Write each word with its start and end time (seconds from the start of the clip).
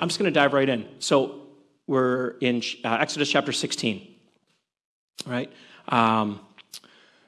I'm 0.00 0.08
just 0.08 0.18
going 0.18 0.32
to 0.32 0.38
dive 0.38 0.54
right 0.54 0.68
in. 0.68 0.88
So 0.98 1.42
we're 1.86 2.38
in 2.40 2.62
uh, 2.84 2.96
Exodus 3.00 3.30
chapter 3.30 3.52
16, 3.52 4.06
right? 5.26 5.52
Um, 5.88 6.40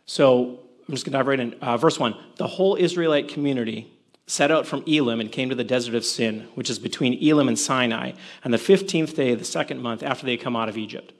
so 0.06 0.60
I'm 0.88 0.94
just 0.94 1.04
going 1.04 1.12
to 1.12 1.18
dive 1.18 1.26
right 1.26 1.40
in. 1.40 1.54
Uh, 1.60 1.76
verse 1.76 1.98
1 1.98 2.16
The 2.36 2.46
whole 2.46 2.76
Israelite 2.76 3.28
community 3.28 3.92
set 4.26 4.50
out 4.50 4.66
from 4.66 4.82
Elim 4.86 5.20
and 5.20 5.30
came 5.30 5.50
to 5.50 5.54
the 5.54 5.64
desert 5.64 5.94
of 5.94 6.04
Sin, 6.04 6.48
which 6.54 6.70
is 6.70 6.78
between 6.78 7.22
Elim 7.22 7.48
and 7.48 7.58
Sinai, 7.58 8.12
on 8.44 8.50
the 8.50 8.56
15th 8.56 9.14
day 9.14 9.32
of 9.32 9.38
the 9.38 9.44
second 9.44 9.82
month 9.82 10.02
after 10.02 10.24
they 10.24 10.38
come 10.38 10.56
out 10.56 10.70
of 10.70 10.78
Egypt. 10.78 11.12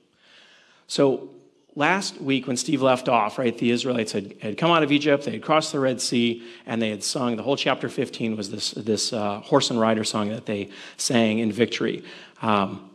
So 0.87 1.31
last 1.75 2.21
week 2.21 2.47
when 2.47 2.57
Steve 2.57 2.83
left 2.83 3.09
off, 3.09 3.39
right, 3.39 3.57
the 3.57 3.71
Israelites 3.71 4.13
had, 4.13 4.35
had 4.41 4.59
come 4.59 4.71
out 4.71 4.83
of 4.83 4.93
Egypt, 4.93 5.25
they 5.25 5.33
had 5.33 5.43
crossed 5.43 5.73
the 5.73 5.81
Red 5.81 6.01
Sea, 6.01 6.43
and 6.67 6.81
they 6.81 6.91
had 6.91 7.03
sung, 7.03 7.37
the 7.37 7.43
whole 7.43 7.57
chapter 7.57 7.89
15 7.89 8.37
was 8.37 8.51
this, 8.51 8.73
this 8.73 9.13
uh, 9.13 9.41
horse 9.41 9.71
and 9.71 9.81
rider 9.81 10.05
song 10.05 10.29
that 10.31 10.47
they 10.47 10.69
sang 10.97 11.39
in 11.39 11.51
victory. 11.53 12.05
Um, 12.41 12.91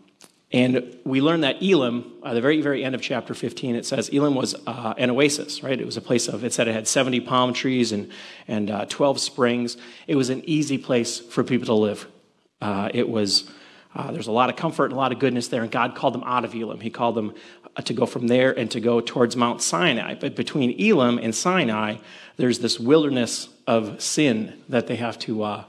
and 0.51 0.97
we 1.03 1.19
learned 1.19 1.43
that 1.43 1.61
Elim, 1.61 2.13
at 2.23 2.33
the 2.33 2.39
very, 2.39 2.61
very 2.61 2.83
end 2.83 2.95
of 2.95 3.01
chapter 3.01 3.33
15, 3.33 3.75
it 3.75 3.85
says 3.85 4.07
Elim 4.09 4.33
was 4.33 4.55
uh, 4.65 4.93
an 4.97 5.09
oasis, 5.09 5.61
right? 5.61 5.79
It 5.79 5.85
was 5.85 5.97
a 5.97 6.01
place 6.01 6.29
of, 6.29 6.45
it 6.45 6.53
said 6.53 6.69
it 6.69 6.73
had 6.73 6.87
70 6.87 7.19
palm 7.21 7.53
trees 7.53 7.91
and, 7.91 8.09
and 8.47 8.71
uh, 8.71 8.85
12 8.85 9.19
springs. 9.19 9.75
It 10.07 10.15
was 10.15 10.29
an 10.29 10.41
easy 10.45 10.77
place 10.77 11.19
for 11.19 11.43
people 11.43 11.65
to 11.65 11.73
live. 11.73 12.07
Uh, 12.61 12.89
it 12.93 13.09
was, 13.09 13.49
uh, 13.93 14.11
there's 14.11 14.27
a 14.27 14.31
lot 14.31 14.49
of 14.49 14.55
comfort 14.55 14.85
and 14.85 14.93
a 14.93 14.97
lot 14.97 15.11
of 15.11 15.19
goodness 15.19 15.49
there, 15.49 15.63
and 15.63 15.71
God 15.71 15.95
called 15.95 16.13
them 16.13 16.23
out 16.23 16.45
of 16.45 16.55
Elim. 16.55 16.79
He 16.79 16.91
called 16.91 17.15
them 17.15 17.33
uh, 17.56 17.56
to 17.85 17.93
go 17.93 18.05
from 18.05 18.27
there 18.27 18.57
and 18.57 18.69
to 18.71 18.79
go 18.79 19.01
towards 19.01 19.35
Mount 19.35 19.61
Sinai. 19.61 20.15
But 20.15 20.35
between 20.35 20.79
Elim 20.79 21.17
and 21.19 21.33
Sinai, 21.33 21.97
there's 22.37 22.59
this 22.59 22.79
wilderness 22.79 23.49
of 23.65 24.01
sin 24.01 24.53
that 24.69 24.87
they 24.87 24.95
have 24.95 25.19
to 25.19 25.43
uh, 25.43 25.63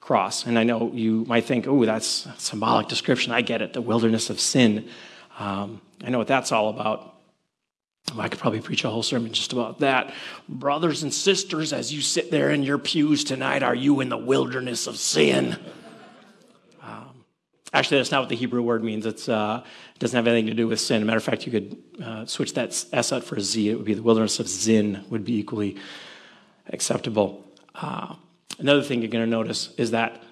cross. 0.00 0.46
And 0.46 0.58
I 0.58 0.64
know 0.64 0.90
you 0.92 1.24
might 1.26 1.44
think, 1.44 1.66
oh, 1.66 1.84
that's 1.84 2.28
symbolic 2.38 2.88
description. 2.88 3.32
I 3.32 3.42
get 3.42 3.62
it, 3.62 3.72
the 3.72 3.80
wilderness 3.80 4.30
of 4.30 4.40
sin. 4.40 4.88
Um, 5.38 5.80
I 6.04 6.10
know 6.10 6.18
what 6.18 6.28
that's 6.28 6.52
all 6.52 6.68
about. 6.68 7.14
I 8.18 8.28
could 8.28 8.38
probably 8.38 8.60
preach 8.60 8.84
a 8.84 8.90
whole 8.90 9.02
sermon 9.02 9.32
just 9.32 9.52
about 9.52 9.78
that. 9.80 10.12
Brothers 10.48 11.02
and 11.02 11.12
sisters, 11.12 11.72
as 11.72 11.92
you 11.92 12.02
sit 12.02 12.30
there 12.30 12.50
in 12.50 12.62
your 12.62 12.78
pews 12.78 13.24
tonight, 13.24 13.62
are 13.62 13.74
you 13.74 14.00
in 14.00 14.10
the 14.10 14.18
wilderness 14.18 14.86
of 14.86 14.98
sin? 14.98 15.56
Actually, 17.74 17.98
that's 17.98 18.10
not 18.10 18.20
what 18.20 18.30
the 18.30 18.36
Hebrew 18.36 18.62
word 18.62 18.82
means. 18.82 19.04
Uh, 19.04 19.62
it 19.94 19.98
doesn't 19.98 20.16
have 20.16 20.26
anything 20.26 20.46
to 20.46 20.54
do 20.54 20.66
with 20.66 20.80
sin. 20.80 21.04
Matter 21.04 21.18
of 21.18 21.24
fact, 21.24 21.44
you 21.44 21.52
could 21.52 21.76
uh, 22.02 22.24
switch 22.24 22.54
that 22.54 22.68
S 22.92 23.12
out 23.12 23.24
for 23.24 23.36
a 23.36 23.40
Z. 23.42 23.68
It 23.68 23.74
would 23.74 23.84
be 23.84 23.94
the 23.94 24.02
wilderness 24.02 24.40
of 24.40 24.48
Zin, 24.48 25.04
would 25.10 25.24
be 25.24 25.36
equally 25.38 25.76
acceptable. 26.72 27.44
Uh, 27.74 28.14
Another 28.58 28.82
thing 28.82 29.00
you're 29.02 29.10
going 29.10 29.24
to 29.24 29.30
notice 29.30 29.74
is 29.76 29.90
that 29.90 30.22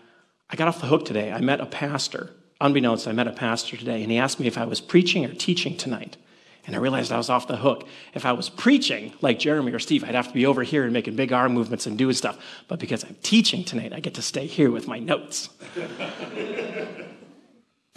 I 0.50 0.56
got 0.56 0.68
off 0.68 0.80
the 0.80 0.86
hook 0.86 1.04
today. 1.04 1.32
I 1.32 1.40
met 1.40 1.60
a 1.60 1.66
pastor. 1.66 2.30
Unbeknownst, 2.60 3.08
I 3.08 3.12
met 3.12 3.26
a 3.26 3.32
pastor 3.32 3.76
today, 3.76 4.02
and 4.02 4.12
he 4.12 4.18
asked 4.18 4.38
me 4.38 4.46
if 4.46 4.56
I 4.56 4.64
was 4.64 4.80
preaching 4.80 5.24
or 5.24 5.34
teaching 5.34 5.76
tonight. 5.76 6.16
And 6.64 6.76
I 6.76 6.78
realized 6.78 7.10
I 7.10 7.16
was 7.16 7.28
off 7.28 7.48
the 7.48 7.56
hook. 7.56 7.88
If 8.14 8.24
I 8.24 8.30
was 8.32 8.48
preaching 8.48 9.12
like 9.20 9.40
Jeremy 9.40 9.72
or 9.72 9.80
Steve, 9.80 10.04
I'd 10.04 10.14
have 10.14 10.28
to 10.28 10.34
be 10.34 10.46
over 10.46 10.62
here 10.62 10.84
and 10.84 10.92
making 10.92 11.16
big 11.16 11.32
arm 11.32 11.52
movements 11.52 11.86
and 11.86 11.98
doing 11.98 12.14
stuff. 12.14 12.38
But 12.68 12.78
because 12.78 13.02
I'm 13.02 13.16
teaching 13.22 13.64
tonight, 13.64 13.92
I 13.92 13.98
get 13.98 14.14
to 14.14 14.22
stay 14.22 14.46
here 14.46 14.70
with 14.70 14.86
my 14.86 15.00
notes. 15.00 15.48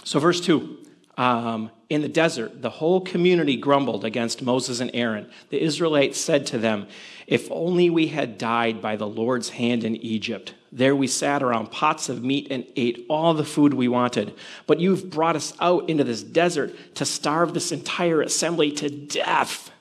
so, 0.06 0.20
verse 0.20 0.40
2 0.40 0.78
um, 1.18 1.72
in 1.90 2.02
the 2.02 2.10
desert, 2.10 2.62
the 2.62 2.70
whole 2.70 3.02
community 3.02 3.58
grumbled 3.58 4.06
against 4.06 4.42
Moses 4.42 4.80
and 4.80 4.92
Aaron. 4.94 5.30
The 5.50 5.62
Israelites 5.62 6.20
said 6.20 6.46
to 6.48 6.58
them, 6.58 6.88
If 7.26 7.50
only 7.52 7.90
we 7.90 8.08
had 8.08 8.38
died 8.38 8.82
by 8.82 8.96
the 8.96 9.08
Lord's 9.08 9.50
hand 9.50 9.84
in 9.84 9.96
Egypt. 9.96 10.54
There 10.72 10.96
we 10.96 11.08
sat 11.08 11.42
around 11.42 11.72
pots 11.72 12.10
of 12.10 12.24
meat 12.24 12.48
and 12.52 12.66
ate 12.76 13.06
all 13.10 13.34
the 13.34 13.46
food 13.46 13.74
we 13.74 13.88
wanted. 13.88 14.36
But 14.68 14.80
you've 14.80 15.10
brought 15.10 15.36
us 15.36 15.54
out 15.60 15.90
into 15.90 16.04
this 16.04 16.22
desert 16.22 16.76
to 16.96 17.06
starve 17.06 17.54
this 17.54 17.72
entire 17.72 18.22
assembly 18.22 18.72
to 18.74 18.90
death. 18.90 19.72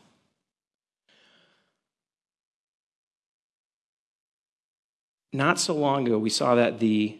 Not 5.33 5.59
so 5.59 5.75
long 5.75 6.07
ago, 6.07 6.17
we 6.17 6.31
saw 6.31 6.55
that 6.55 6.79
the 6.79 7.19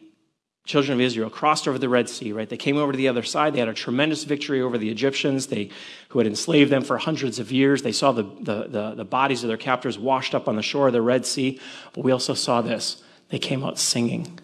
children 0.65 0.97
of 0.97 1.01
Israel 1.01 1.29
crossed 1.29 1.69
over 1.69 1.79
the 1.79 1.89
Red 1.89 2.09
Sea, 2.09 2.33
right? 2.33 2.49
They 2.49 2.57
came 2.57 2.79
over 2.79 2.93
to 2.93 2.97
the 2.97 3.09
other 3.09 3.23
side. 3.23 3.53
They 3.53 3.59
had 3.59 3.69
a 3.69 3.75
tremendous 3.75 4.25
victory 4.25 4.63
over 4.63 4.79
the 4.79 4.89
Egyptians, 4.89 5.49
they, 5.49 5.69
who 6.09 6.19
had 6.19 6.27
enslaved 6.27 6.71
them 6.71 6.83
for 6.83 6.97
hundreds 6.97 7.39
of 7.39 7.53
years. 7.53 7.83
They 7.83 7.93
saw 7.93 8.13
the, 8.13 8.23
the, 8.23 8.67
the, 8.69 8.95
the 8.97 9.05
bodies 9.05 9.45
of 9.45 9.49
their 9.49 9.59
captors 9.59 9.99
washed 9.99 10.35
up 10.35 10.49
on 10.49 10.57
the 10.57 10.63
shore 10.63 10.87
of 10.87 10.95
the 10.95 11.03
Red 11.03 11.27
Sea. 11.27 11.61
But 11.93 12.05
we 12.05 12.13
also 12.13 12.33
saw 12.33 12.63
this. 12.63 13.03
They 13.29 13.39
came 13.39 13.63
out 13.63 13.79
singing, 13.79 14.39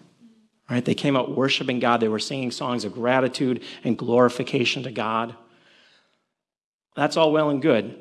right? 0.69 0.85
They 0.85 0.95
came 0.95 1.15
out 1.17 1.35
worshiping 1.35 1.79
God. 1.79 2.01
They 2.01 2.07
were 2.07 2.19
singing 2.19 2.51
songs 2.51 2.85
of 2.85 2.93
gratitude 2.93 3.63
and 3.83 3.97
glorification 3.97 4.83
to 4.83 4.91
God. 4.91 5.35
That's 6.95 7.17
all 7.17 7.31
well 7.31 7.49
and 7.49 7.61
good, 7.61 7.97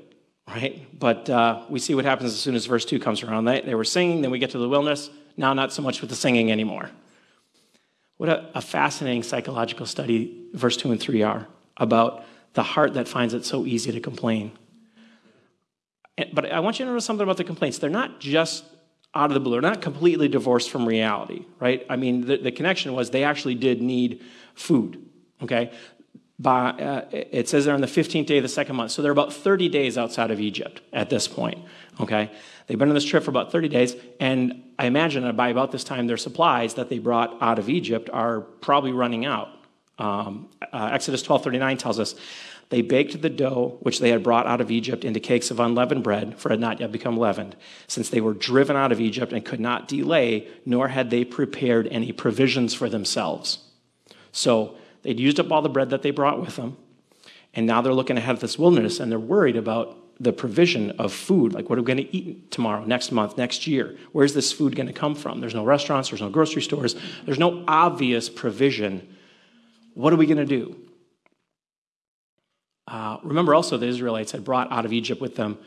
right? 0.46 0.86
But 0.98 1.30
uh, 1.30 1.64
we 1.70 1.78
see 1.78 1.94
what 1.94 2.04
happens 2.04 2.32
as 2.32 2.40
soon 2.40 2.54
as 2.54 2.66
verse 2.66 2.84
2 2.84 2.98
comes 2.98 3.22
around. 3.22 3.46
They, 3.46 3.62
they 3.62 3.74
were 3.74 3.84
singing, 3.84 4.20
then 4.20 4.30
we 4.30 4.38
get 4.38 4.50
to 4.50 4.58
the 4.58 4.68
wilderness. 4.68 5.08
Now, 5.38 5.54
not 5.54 5.72
so 5.72 5.80
much 5.80 6.02
with 6.02 6.10
the 6.10 6.16
singing 6.16 6.52
anymore. 6.52 6.90
What 8.20 8.28
a, 8.28 8.50
a 8.54 8.60
fascinating 8.60 9.22
psychological 9.22 9.86
study 9.86 10.44
verse 10.52 10.76
2 10.76 10.90
and 10.90 11.00
3 11.00 11.22
are 11.22 11.48
about 11.78 12.22
the 12.52 12.62
heart 12.62 12.92
that 12.92 13.08
finds 13.08 13.32
it 13.32 13.46
so 13.46 13.64
easy 13.64 13.92
to 13.92 13.98
complain. 13.98 14.52
But 16.34 16.52
I 16.52 16.60
want 16.60 16.78
you 16.78 16.84
to 16.84 16.92
know 16.92 16.98
something 16.98 17.22
about 17.22 17.38
the 17.38 17.44
complaints. 17.44 17.78
They're 17.78 17.88
not 17.88 18.20
just 18.20 18.64
out 19.14 19.30
of 19.30 19.34
the 19.34 19.40
blue, 19.40 19.52
they're 19.52 19.70
not 19.70 19.80
completely 19.80 20.28
divorced 20.28 20.68
from 20.68 20.84
reality, 20.86 21.46
right? 21.60 21.86
I 21.88 21.96
mean, 21.96 22.26
the, 22.26 22.36
the 22.36 22.52
connection 22.52 22.92
was 22.92 23.08
they 23.08 23.24
actually 23.24 23.54
did 23.54 23.80
need 23.80 24.22
food, 24.54 25.02
okay? 25.42 25.72
By, 26.40 26.70
uh, 26.70 27.04
it 27.12 27.50
says 27.50 27.66
they're 27.66 27.74
on 27.74 27.82
the 27.82 27.86
15th 27.86 28.24
day 28.24 28.38
of 28.38 28.42
the 28.42 28.48
second 28.48 28.74
month. 28.74 28.92
So 28.92 29.02
they're 29.02 29.12
about 29.12 29.30
30 29.30 29.68
days 29.68 29.98
outside 29.98 30.30
of 30.30 30.40
Egypt 30.40 30.80
at 30.90 31.10
this 31.10 31.28
point, 31.28 31.58
okay? 32.00 32.30
They've 32.66 32.78
been 32.78 32.88
on 32.88 32.94
this 32.94 33.04
trip 33.04 33.24
for 33.24 33.30
about 33.30 33.52
30 33.52 33.68
days, 33.68 33.94
and 34.18 34.62
I 34.78 34.86
imagine 34.86 35.22
that 35.24 35.36
by 35.36 35.50
about 35.50 35.70
this 35.70 35.84
time, 35.84 36.06
their 36.06 36.16
supplies 36.16 36.74
that 36.74 36.88
they 36.88 36.98
brought 36.98 37.36
out 37.42 37.58
of 37.58 37.68
Egypt 37.68 38.08
are 38.10 38.40
probably 38.40 38.92
running 38.92 39.26
out. 39.26 39.48
Um, 39.98 40.48
uh, 40.72 40.88
Exodus 40.92 41.22
12:39 41.22 41.76
tells 41.76 41.98
us 41.98 42.14
they 42.70 42.80
baked 42.80 43.20
the 43.20 43.28
dough 43.28 43.76
which 43.82 43.98
they 43.98 44.08
had 44.08 44.22
brought 44.22 44.46
out 44.46 44.62
of 44.62 44.70
Egypt 44.70 45.04
into 45.04 45.20
cakes 45.20 45.50
of 45.50 45.60
unleavened 45.60 46.02
bread, 46.02 46.38
for 46.38 46.48
it 46.48 46.52
had 46.52 46.60
not 46.60 46.80
yet 46.80 46.90
become 46.90 47.18
leavened, 47.18 47.54
since 47.86 48.08
they 48.08 48.22
were 48.22 48.32
driven 48.32 48.76
out 48.76 48.92
of 48.92 49.00
Egypt 49.00 49.32
and 49.32 49.44
could 49.44 49.60
not 49.60 49.88
delay, 49.88 50.48
nor 50.64 50.88
had 50.88 51.10
they 51.10 51.24
prepared 51.24 51.86
any 51.88 52.12
provisions 52.12 52.72
for 52.72 52.88
themselves. 52.88 53.58
So 54.32 54.76
they'd 55.02 55.20
used 55.20 55.40
up 55.40 55.50
all 55.50 55.62
the 55.62 55.68
bread 55.68 55.90
that 55.90 56.02
they 56.02 56.10
brought 56.10 56.40
with 56.40 56.56
them, 56.56 56.76
and 57.54 57.66
now 57.66 57.80
they're 57.80 57.94
looking 57.94 58.16
ahead 58.16 58.36
at 58.36 58.40
this 58.40 58.58
wilderness 58.58 59.00
and 59.00 59.10
they're 59.10 59.18
worried 59.18 59.56
about 59.56 59.96
the 60.20 60.32
provision 60.32 60.90
of 60.92 61.12
food. 61.12 61.54
Like, 61.54 61.70
what 61.70 61.78
are 61.78 61.82
we 61.82 61.86
going 61.86 62.06
to 62.06 62.16
eat 62.16 62.50
tomorrow, 62.50 62.84
next 62.84 63.10
month, 63.10 63.38
next 63.38 63.66
year? 63.66 63.96
Where's 64.12 64.34
this 64.34 64.52
food 64.52 64.76
going 64.76 64.86
to 64.86 64.92
come 64.92 65.14
from? 65.14 65.40
There's 65.40 65.54
no 65.54 65.64
restaurants, 65.64 66.10
there's 66.10 66.20
no 66.20 66.28
grocery 66.28 66.62
stores, 66.62 66.94
there's 67.24 67.38
no 67.38 67.64
obvious 67.66 68.28
provision. 68.28 69.16
What 69.94 70.12
are 70.12 70.16
we 70.16 70.26
going 70.26 70.38
to 70.38 70.44
do? 70.44 70.76
Uh, 72.86 73.18
remember 73.22 73.54
also, 73.54 73.78
the 73.78 73.86
Israelites 73.86 74.32
had 74.32 74.44
brought 74.44 74.70
out 74.70 74.84
of 74.84 74.92
Egypt 74.92 75.20
with 75.20 75.36
them, 75.36 75.58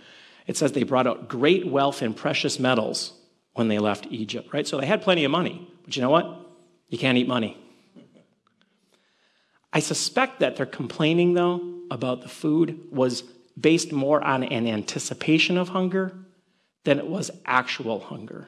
it 0.45 0.57
says 0.57 0.73
they 0.73 0.83
brought 0.83 1.07
out 1.07 1.29
great 1.29 1.65
wealth 1.65 2.01
and 2.01 2.15
precious 2.15 2.59
metals 2.59 3.13
when 3.53 3.69
they 3.69 3.79
left 3.79 4.07
Egypt, 4.11 4.53
right? 4.53 4.67
So 4.67 4.79
they 4.79 4.85
had 4.85 5.01
plenty 5.01 5.23
of 5.23 5.31
money. 5.31 5.67
But 5.85 5.95
you 5.95 6.01
know 6.01 6.09
what? 6.09 6.25
You 6.89 6.97
can't 6.97 7.17
eat 7.17 7.27
money. 7.27 7.57
I 9.73 9.79
suspect 9.79 10.39
that 10.39 10.55
their 10.55 10.67
complaining, 10.67 11.33
though, 11.33 11.61
about 11.89 12.21
the 12.21 12.29
food 12.29 12.79
was 12.91 13.23
based 13.59 13.91
more 13.91 14.23
on 14.23 14.43
an 14.43 14.67
anticipation 14.67 15.57
of 15.57 15.69
hunger 15.69 16.15
than 16.83 16.99
it 16.99 17.07
was 17.07 17.31
actual 17.45 17.99
hunger. 17.99 18.47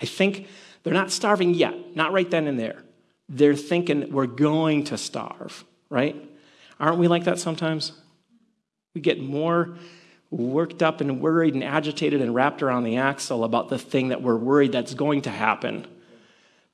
I 0.00 0.06
think 0.06 0.46
they're 0.82 0.92
not 0.92 1.10
starving 1.10 1.54
yet, 1.54 1.96
not 1.96 2.12
right 2.12 2.30
then 2.30 2.46
and 2.46 2.60
there. 2.60 2.82
They're 3.28 3.56
thinking 3.56 4.12
we're 4.12 4.26
going 4.26 4.84
to 4.84 4.98
starve, 4.98 5.64
right? 5.90 6.16
Aren't 6.78 6.98
we 6.98 7.08
like 7.08 7.24
that 7.24 7.38
sometimes? 7.38 7.92
We 8.94 9.00
get 9.00 9.20
more 9.20 9.76
worked 10.30 10.82
up 10.82 11.00
and 11.00 11.20
worried 11.20 11.54
and 11.54 11.64
agitated 11.64 12.20
and 12.20 12.34
wrapped 12.34 12.62
around 12.62 12.84
the 12.84 12.98
axle 12.98 13.44
about 13.44 13.68
the 13.70 13.78
thing 13.78 14.08
that 14.08 14.22
we're 14.22 14.36
worried 14.36 14.72
that's 14.72 14.94
going 14.94 15.22
to 15.22 15.30
happen 15.30 15.86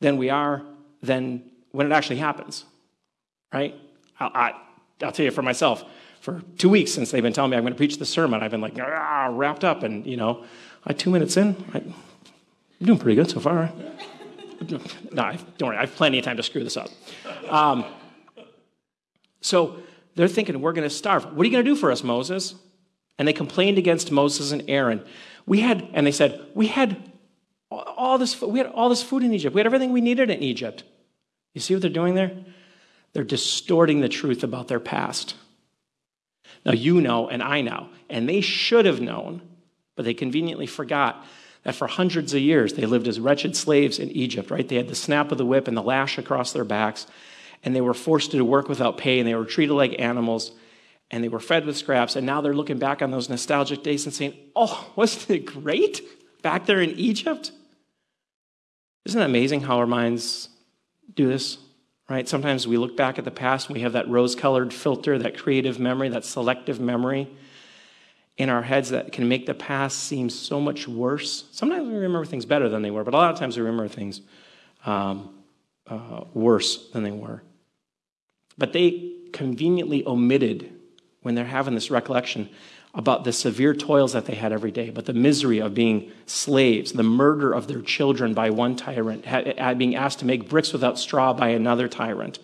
than 0.00 0.16
we 0.16 0.30
are 0.30 0.62
than 1.02 1.42
when 1.70 1.86
it 1.86 1.92
actually 1.92 2.16
happens, 2.16 2.64
right? 3.52 3.74
I, 4.20 4.26
I, 5.00 5.04
I'll 5.04 5.12
tell 5.12 5.24
you 5.24 5.30
for 5.30 5.42
myself, 5.42 5.84
for 6.20 6.42
two 6.58 6.68
weeks 6.68 6.92
since 6.92 7.10
they've 7.10 7.22
been 7.22 7.32
telling 7.32 7.50
me 7.50 7.56
I'm 7.56 7.62
going 7.62 7.72
to 7.72 7.76
preach 7.76 7.98
the 7.98 8.06
sermon. 8.06 8.42
I've 8.42 8.50
been 8.50 8.60
like 8.60 8.78
ah, 8.80 9.28
wrapped 9.30 9.64
up, 9.64 9.82
and 9.82 10.06
you 10.06 10.16
know, 10.16 10.44
I 10.84 10.92
two 10.92 11.10
minutes 11.10 11.36
in, 11.36 11.56
I, 11.74 11.78
am 11.78 11.94
doing 12.82 12.98
pretty 12.98 13.16
good 13.16 13.30
so 13.30 13.40
far. 13.40 13.72
no, 15.12 15.22
I, 15.22 15.38
don't 15.58 15.68
worry, 15.68 15.76
I 15.76 15.82
have 15.82 15.94
plenty 15.94 16.18
of 16.18 16.24
time 16.24 16.36
to 16.36 16.42
screw 16.42 16.64
this 16.64 16.76
up. 16.76 16.88
Um, 17.48 17.84
so 19.40 19.76
they're 20.14 20.28
thinking 20.28 20.60
we're 20.60 20.72
going 20.72 20.88
to 20.88 20.94
starve. 20.94 21.24
What 21.24 21.42
are 21.42 21.44
you 21.44 21.52
going 21.52 21.64
to 21.64 21.70
do 21.70 21.76
for 21.76 21.90
us, 21.90 22.02
Moses? 22.02 22.54
And 23.18 23.28
they 23.28 23.32
complained 23.32 23.78
against 23.78 24.10
Moses 24.10 24.52
and 24.52 24.64
Aaron. 24.68 25.04
We 25.46 25.60
had, 25.60 25.88
and 25.92 26.06
they 26.06 26.12
said, 26.12 26.46
we 26.54 26.68
had 26.68 26.96
all 27.70 28.18
this, 28.18 28.40
we 28.40 28.58
had 28.58 28.68
all 28.68 28.88
this 28.88 29.02
food 29.02 29.22
in 29.22 29.32
Egypt. 29.34 29.54
We 29.54 29.60
had 29.60 29.66
everything 29.66 29.92
we 29.92 30.00
needed 30.00 30.30
in 30.30 30.42
Egypt. 30.42 30.84
You 31.52 31.60
see 31.60 31.74
what 31.74 31.82
they're 31.82 31.90
doing 31.90 32.14
there? 32.14 32.32
They're 33.14 33.24
distorting 33.24 34.00
the 34.00 34.08
truth 34.08 34.44
about 34.44 34.68
their 34.68 34.80
past. 34.80 35.36
Now, 36.66 36.72
you 36.72 37.00
know, 37.00 37.28
and 37.28 37.42
I 37.42 37.62
know, 37.62 37.88
and 38.10 38.28
they 38.28 38.40
should 38.40 38.86
have 38.86 39.00
known, 39.00 39.40
but 39.96 40.04
they 40.04 40.14
conveniently 40.14 40.66
forgot 40.66 41.24
that 41.62 41.74
for 41.74 41.86
hundreds 41.86 42.34
of 42.34 42.40
years 42.40 42.74
they 42.74 42.86
lived 42.86 43.08
as 43.08 43.20
wretched 43.20 43.56
slaves 43.56 43.98
in 43.98 44.10
Egypt, 44.10 44.50
right? 44.50 44.66
They 44.66 44.76
had 44.76 44.88
the 44.88 44.94
snap 44.94 45.32
of 45.32 45.38
the 45.38 45.46
whip 45.46 45.68
and 45.68 45.76
the 45.76 45.82
lash 45.82 46.18
across 46.18 46.52
their 46.52 46.64
backs, 46.64 47.06
and 47.62 47.74
they 47.74 47.80
were 47.80 47.94
forced 47.94 48.32
to 48.32 48.44
work 48.44 48.68
without 48.68 48.98
pay, 48.98 49.18
and 49.18 49.28
they 49.28 49.34
were 49.34 49.44
treated 49.44 49.74
like 49.74 49.98
animals, 49.98 50.52
and 51.10 51.22
they 51.22 51.28
were 51.28 51.40
fed 51.40 51.66
with 51.66 51.76
scraps. 51.76 52.16
And 52.16 52.26
now 52.26 52.40
they're 52.40 52.54
looking 52.54 52.78
back 52.78 53.00
on 53.00 53.10
those 53.10 53.28
nostalgic 53.28 53.82
days 53.82 54.04
and 54.04 54.14
saying, 54.14 54.34
Oh, 54.56 54.90
wasn't 54.96 55.30
it 55.30 55.46
great 55.46 56.02
back 56.42 56.66
there 56.66 56.80
in 56.80 56.90
Egypt? 56.92 57.52
Isn't 59.04 59.20
it 59.20 59.24
amazing 59.24 59.60
how 59.60 59.78
our 59.78 59.86
minds 59.86 60.48
do 61.14 61.28
this? 61.28 61.58
Right? 62.08 62.28
Sometimes 62.28 62.66
we 62.66 62.76
look 62.76 62.96
back 62.96 63.18
at 63.18 63.24
the 63.24 63.30
past 63.30 63.68
and 63.68 63.74
we 63.74 63.80
have 63.80 63.94
that 63.94 64.08
rose 64.08 64.34
colored 64.34 64.74
filter, 64.74 65.18
that 65.18 65.38
creative 65.38 65.78
memory, 65.78 66.10
that 66.10 66.24
selective 66.24 66.78
memory 66.78 67.28
in 68.36 68.50
our 68.50 68.62
heads 68.62 68.90
that 68.90 69.12
can 69.12 69.28
make 69.28 69.46
the 69.46 69.54
past 69.54 70.00
seem 70.00 70.28
so 70.28 70.60
much 70.60 70.86
worse. 70.86 71.44
Sometimes 71.52 71.88
we 71.88 71.94
remember 71.94 72.24
things 72.24 72.44
better 72.44 72.68
than 72.68 72.82
they 72.82 72.90
were, 72.90 73.04
but 73.04 73.14
a 73.14 73.16
lot 73.16 73.30
of 73.30 73.38
times 73.38 73.56
we 73.56 73.62
remember 73.62 73.88
things 73.88 74.20
um, 74.84 75.34
uh, 75.86 76.24
worse 76.34 76.90
than 76.90 77.04
they 77.04 77.10
were. 77.10 77.42
But 78.58 78.72
they 78.72 79.12
conveniently 79.32 80.06
omitted, 80.06 80.72
when 81.22 81.34
they're 81.34 81.44
having 81.44 81.74
this 81.74 81.90
recollection, 81.90 82.50
about 82.94 83.24
the 83.24 83.32
severe 83.32 83.74
toils 83.74 84.12
that 84.12 84.26
they 84.26 84.36
had 84.36 84.52
every 84.52 84.70
day, 84.70 84.88
but 84.90 85.04
the 85.04 85.12
misery 85.12 85.58
of 85.58 85.74
being 85.74 86.10
slaves, 86.26 86.92
the 86.92 87.02
murder 87.02 87.52
of 87.52 87.66
their 87.66 87.82
children 87.82 88.34
by 88.34 88.50
one 88.50 88.76
tyrant, 88.76 89.24
being 89.78 89.96
asked 89.96 90.20
to 90.20 90.24
make 90.24 90.48
bricks 90.48 90.72
without 90.72 90.98
straw 90.98 91.32
by 91.32 91.48
another 91.48 91.88
tyrant, 91.88 92.38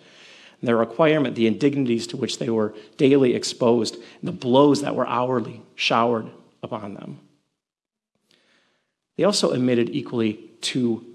their 0.61 0.75
requirement, 0.75 1.35
the 1.35 1.47
indignities 1.47 2.05
to 2.05 2.17
which 2.17 2.37
they 2.37 2.49
were 2.49 2.73
daily 2.97 3.33
exposed, 3.33 3.97
the 4.21 4.31
blows 4.31 4.81
that 4.81 4.93
were 4.93 5.07
hourly 5.07 5.61
showered 5.75 6.29
upon 6.61 6.95
them. 6.95 7.19
They 9.17 9.23
also 9.23 9.53
omitted 9.53 9.89
equally 9.89 10.33
to 10.61 11.05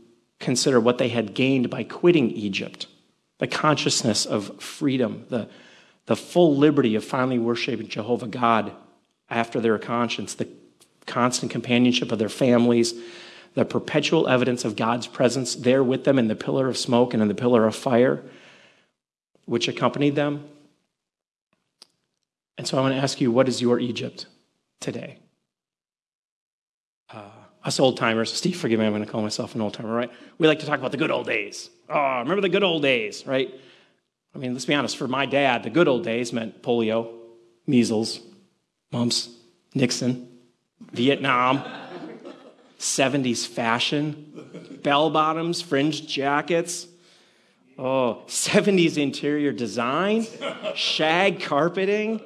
consider 0.40 0.80
what 0.80 0.98
they 0.98 1.08
had 1.08 1.34
gained 1.34 1.68
by 1.70 1.84
quitting 1.84 2.30
Egypt 2.30 2.86
the 3.38 3.46
consciousness 3.46 4.24
of 4.24 4.62
freedom, 4.62 5.26
the, 5.28 5.46
the 6.06 6.16
full 6.16 6.56
liberty 6.56 6.94
of 6.94 7.04
finally 7.04 7.38
worshiping 7.38 7.86
Jehovah 7.86 8.26
God 8.28 8.72
after 9.28 9.60
their 9.60 9.78
conscience, 9.78 10.34
the 10.34 10.48
constant 11.06 11.50
companionship 11.50 12.12
of 12.12 12.18
their 12.18 12.28
families, 12.28 12.94
the 13.54 13.64
perpetual 13.64 14.28
evidence 14.28 14.64
of 14.64 14.76
God's 14.76 15.06
presence 15.06 15.54
there 15.54 15.82
with 15.82 16.04
them 16.04 16.18
in 16.18 16.28
the 16.28 16.36
pillar 16.36 16.68
of 16.68 16.76
smoke 16.76 17.14
and 17.14 17.22
in 17.22 17.28
the 17.28 17.34
pillar 17.34 17.66
of 17.66 17.74
fire, 17.74 18.22
which 19.46 19.68
accompanied 19.68 20.14
them. 20.14 20.46
And 22.58 22.66
so 22.66 22.78
I 22.78 22.80
want 22.80 22.94
to 22.94 23.00
ask 23.00 23.20
you, 23.20 23.30
what 23.30 23.48
is 23.48 23.60
your 23.60 23.78
Egypt 23.80 24.26
today? 24.80 25.18
Uh, 27.10 27.30
us 27.64 27.80
old 27.80 27.96
timers, 27.96 28.32
Steve, 28.32 28.56
forgive 28.56 28.78
me, 28.78 28.86
I'm 28.86 28.92
going 28.92 29.04
to 29.04 29.10
call 29.10 29.22
myself 29.22 29.54
an 29.54 29.60
old 29.60 29.74
timer, 29.74 29.92
right? 29.92 30.10
We 30.38 30.46
like 30.46 30.60
to 30.60 30.66
talk 30.66 30.78
about 30.78 30.92
the 30.92 30.98
good 30.98 31.10
old 31.10 31.26
days. 31.26 31.70
Oh, 31.88 32.18
remember 32.18 32.40
the 32.40 32.48
good 32.48 32.62
old 32.62 32.82
days, 32.82 33.26
right? 33.26 33.52
I 34.34 34.38
mean, 34.38 34.52
let's 34.52 34.66
be 34.66 34.74
honest, 34.74 34.96
for 34.96 35.08
my 35.08 35.26
dad, 35.26 35.62
the 35.62 35.70
good 35.70 35.88
old 35.88 36.04
days 36.04 36.32
meant 36.32 36.62
polio, 36.62 37.10
measles, 37.66 38.20
mumps, 38.92 39.28
Nixon, 39.74 40.28
Vietnam, 40.92 41.62
70s 42.78 43.46
fashion, 43.46 44.80
bell 44.82 45.10
bottoms, 45.10 45.60
fringed 45.60 46.08
jackets, 46.08 46.86
oh, 47.78 48.22
70s 48.26 48.96
interior 48.96 49.52
design, 49.52 50.26
shag 50.74 51.40
carpeting, 51.40 52.20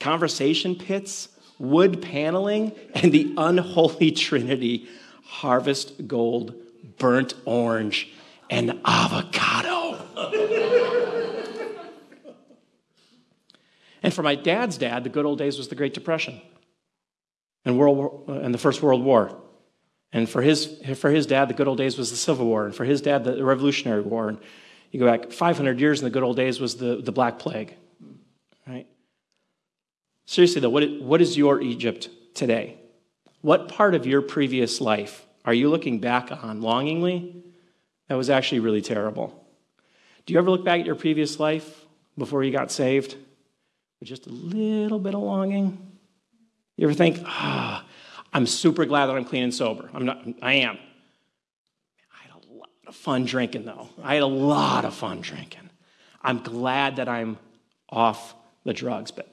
conversation 0.00 0.74
pits, 0.74 1.28
wood 1.58 2.00
paneling, 2.00 2.72
and 2.94 3.12
the 3.12 3.34
unholy 3.36 4.12
trinity 4.12 4.88
harvest 5.24 6.08
gold, 6.08 6.54
burnt 6.98 7.34
orange, 7.44 8.08
and 8.50 8.80
avocado. 8.84 9.98
And 14.02 14.12
for 14.12 14.22
my 14.22 14.34
dad's 14.34 14.78
dad, 14.78 15.04
the 15.04 15.10
good 15.10 15.26
old 15.26 15.38
days 15.38 15.58
was 15.58 15.68
the 15.68 15.74
Great 15.74 15.94
Depression 15.94 16.40
and, 17.64 17.78
World 17.78 17.96
War, 17.96 18.24
uh, 18.28 18.40
and 18.40 18.54
the 18.54 18.58
First 18.58 18.82
World 18.82 19.02
War. 19.02 19.36
And 20.12 20.28
for 20.28 20.40
his, 20.40 20.80
for 20.96 21.10
his 21.10 21.26
dad, 21.26 21.48
the 21.48 21.54
good 21.54 21.68
old 21.68 21.78
days 21.78 21.98
was 21.98 22.10
the 22.10 22.16
Civil 22.16 22.46
War. 22.46 22.64
And 22.64 22.74
for 22.74 22.84
his 22.84 23.02
dad, 23.02 23.24
the 23.24 23.44
Revolutionary 23.44 24.00
War. 24.00 24.28
And 24.28 24.38
you 24.90 25.00
go 25.00 25.06
back 25.06 25.32
500 25.32 25.78
years 25.78 26.00
in 26.00 26.04
the 26.04 26.10
good 26.10 26.22
old 26.22 26.36
days 26.36 26.60
was 26.60 26.76
the, 26.76 26.96
the 26.96 27.12
Black 27.12 27.38
Plague. 27.38 27.74
Right? 28.66 28.86
Seriously, 30.24 30.60
though, 30.60 30.70
what, 30.70 31.02
what 31.02 31.20
is 31.20 31.36
your 31.36 31.60
Egypt 31.60 32.08
today? 32.34 32.78
What 33.42 33.68
part 33.68 33.94
of 33.94 34.06
your 34.06 34.22
previous 34.22 34.80
life 34.80 35.26
are 35.44 35.54
you 35.54 35.68
looking 35.70 36.00
back 36.00 36.30
on 36.30 36.60
longingly 36.60 37.44
that 38.08 38.16
was 38.16 38.30
actually 38.30 38.60
really 38.60 38.82
terrible. 38.82 39.46
Do 40.26 40.32
you 40.32 40.38
ever 40.38 40.50
look 40.50 40.64
back 40.64 40.80
at 40.80 40.86
your 40.86 40.94
previous 40.94 41.38
life 41.38 41.86
before 42.16 42.42
you 42.42 42.50
got 42.50 42.70
saved 42.70 43.16
just 44.04 44.26
a 44.26 44.30
little 44.30 44.98
bit 44.98 45.14
of 45.14 45.20
longing? 45.20 45.78
You 46.76 46.86
ever 46.86 46.94
think, 46.94 47.20
ah, 47.24 47.84
I'm 48.32 48.46
super 48.46 48.84
glad 48.84 49.06
that 49.06 49.16
I'm 49.16 49.24
clean 49.24 49.42
and 49.42 49.54
sober? 49.54 49.90
I'm 49.92 50.04
not, 50.04 50.24
I 50.42 50.54
am. 50.54 50.78
I 52.12 52.22
had 52.22 52.32
a 52.32 52.54
lot 52.54 52.68
of 52.86 52.94
fun 52.94 53.24
drinking, 53.24 53.64
though. 53.64 53.88
I 54.02 54.14
had 54.14 54.22
a 54.22 54.26
lot 54.26 54.84
of 54.84 54.94
fun 54.94 55.20
drinking. 55.20 55.70
I'm 56.22 56.42
glad 56.42 56.96
that 56.96 57.08
I'm 57.08 57.38
off 57.88 58.34
the 58.64 58.72
drugs, 58.72 59.10
but 59.10 59.32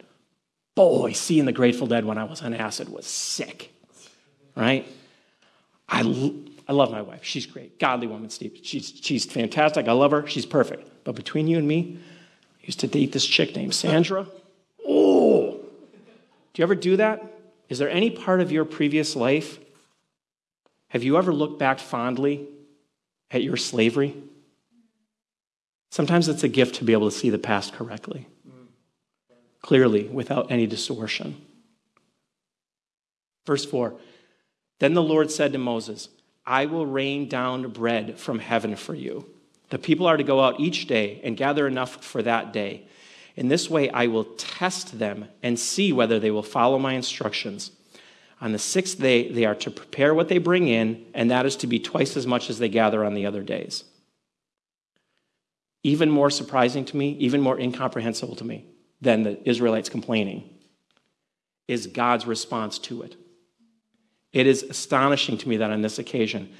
boy, 0.75 1.11
seeing 1.11 1.45
the 1.45 1.51
Grateful 1.51 1.87
Dead 1.87 2.05
when 2.05 2.17
I 2.17 2.23
was 2.23 2.41
on 2.41 2.53
acid 2.53 2.89
was 2.89 3.05
sick, 3.05 3.71
right? 4.55 4.87
I 5.87 6.01
I 6.67 6.73
love 6.73 6.91
my 6.91 7.01
wife. 7.01 7.23
She's 7.23 7.45
great. 7.45 7.79
Godly 7.79 8.07
woman, 8.07 8.29
Steve. 8.29 8.59
She's, 8.63 8.91
she's 9.01 9.25
fantastic. 9.25 9.87
I 9.87 9.91
love 9.91 10.11
her. 10.11 10.25
She's 10.27 10.45
perfect. 10.45 10.89
But 11.03 11.15
between 11.15 11.47
you 11.47 11.57
and 11.57 11.67
me, 11.67 11.99
I 12.61 12.65
used 12.65 12.79
to 12.79 12.87
date 12.87 13.11
this 13.11 13.25
chick 13.25 13.55
named 13.55 13.75
Sandra. 13.75 14.27
Do 16.55 16.61
you 16.61 16.63
ever 16.63 16.75
do 16.75 16.95
that? 16.95 17.21
Is 17.67 17.79
there 17.79 17.89
any 17.89 18.09
part 18.09 18.39
of 18.39 18.49
your 18.49 18.63
previous 18.63 19.13
life? 19.13 19.59
Have 20.87 21.03
you 21.03 21.17
ever 21.17 21.33
looked 21.33 21.59
back 21.59 21.79
fondly 21.79 22.47
at 23.29 23.43
your 23.43 23.57
slavery? 23.57 24.15
Sometimes 25.91 26.29
it's 26.29 26.45
a 26.45 26.47
gift 26.47 26.75
to 26.75 26.85
be 26.85 26.93
able 26.93 27.09
to 27.09 27.15
see 27.15 27.29
the 27.29 27.37
past 27.37 27.73
correctly, 27.73 28.27
clearly, 29.61 30.05
without 30.05 30.49
any 30.49 30.65
distortion. 30.65 31.41
Verse 33.45 33.65
4 33.65 33.93
Then 34.79 34.93
the 34.93 35.03
Lord 35.03 35.31
said 35.31 35.51
to 35.51 35.59
Moses, 35.59 36.07
I 36.45 36.67
will 36.67 36.85
rain 36.85 37.27
down 37.27 37.69
bread 37.69 38.17
from 38.17 38.39
heaven 38.39 38.77
for 38.77 38.95
you. 38.95 39.29
The 39.71 39.79
people 39.79 40.05
are 40.05 40.15
to 40.15 40.23
go 40.23 40.39
out 40.39 40.61
each 40.61 40.87
day 40.87 41.19
and 41.21 41.35
gather 41.35 41.67
enough 41.67 42.01
for 42.01 42.21
that 42.21 42.53
day. 42.53 42.87
In 43.35 43.49
this 43.49 43.69
way, 43.69 43.89
I 43.89 44.07
will 44.07 44.23
test 44.23 44.97
them 44.97 45.27
and 45.43 45.59
see 45.59 45.91
whether 45.91 46.19
they 46.19 46.31
will 46.31 46.43
follow 46.43 46.79
my 46.79 46.93
instructions. 46.93 47.71
On 48.41 48.51
the 48.51 48.59
sixth 48.59 48.99
day, 48.99 49.31
they 49.31 49.45
are 49.45 49.55
to 49.55 49.71
prepare 49.71 50.13
what 50.13 50.29
they 50.29 50.37
bring 50.37 50.67
in, 50.67 51.05
and 51.13 51.31
that 51.31 51.45
is 51.45 51.55
to 51.57 51.67
be 51.67 51.79
twice 51.79 52.15
as 52.15 52.25
much 52.25 52.49
as 52.49 52.59
they 52.59 52.69
gather 52.69 53.03
on 53.03 53.13
the 53.13 53.25
other 53.25 53.43
days. 53.43 53.83
Even 55.83 56.09
more 56.09 56.29
surprising 56.29 56.85
to 56.85 56.97
me, 56.97 57.11
even 57.19 57.41
more 57.41 57.59
incomprehensible 57.59 58.35
to 58.37 58.43
me 58.43 58.65
than 59.01 59.23
the 59.23 59.47
Israelites 59.47 59.89
complaining, 59.89 60.49
is 61.67 61.87
God's 61.87 62.25
response 62.25 62.79
to 62.79 63.01
it. 63.01 63.15
It 64.31 64.47
is 64.47 64.63
astonishing 64.63 65.37
to 65.39 65.49
me 65.49 65.57
that 65.57 65.71
on 65.71 65.81
this 65.81 65.99
occasion, 65.99 66.53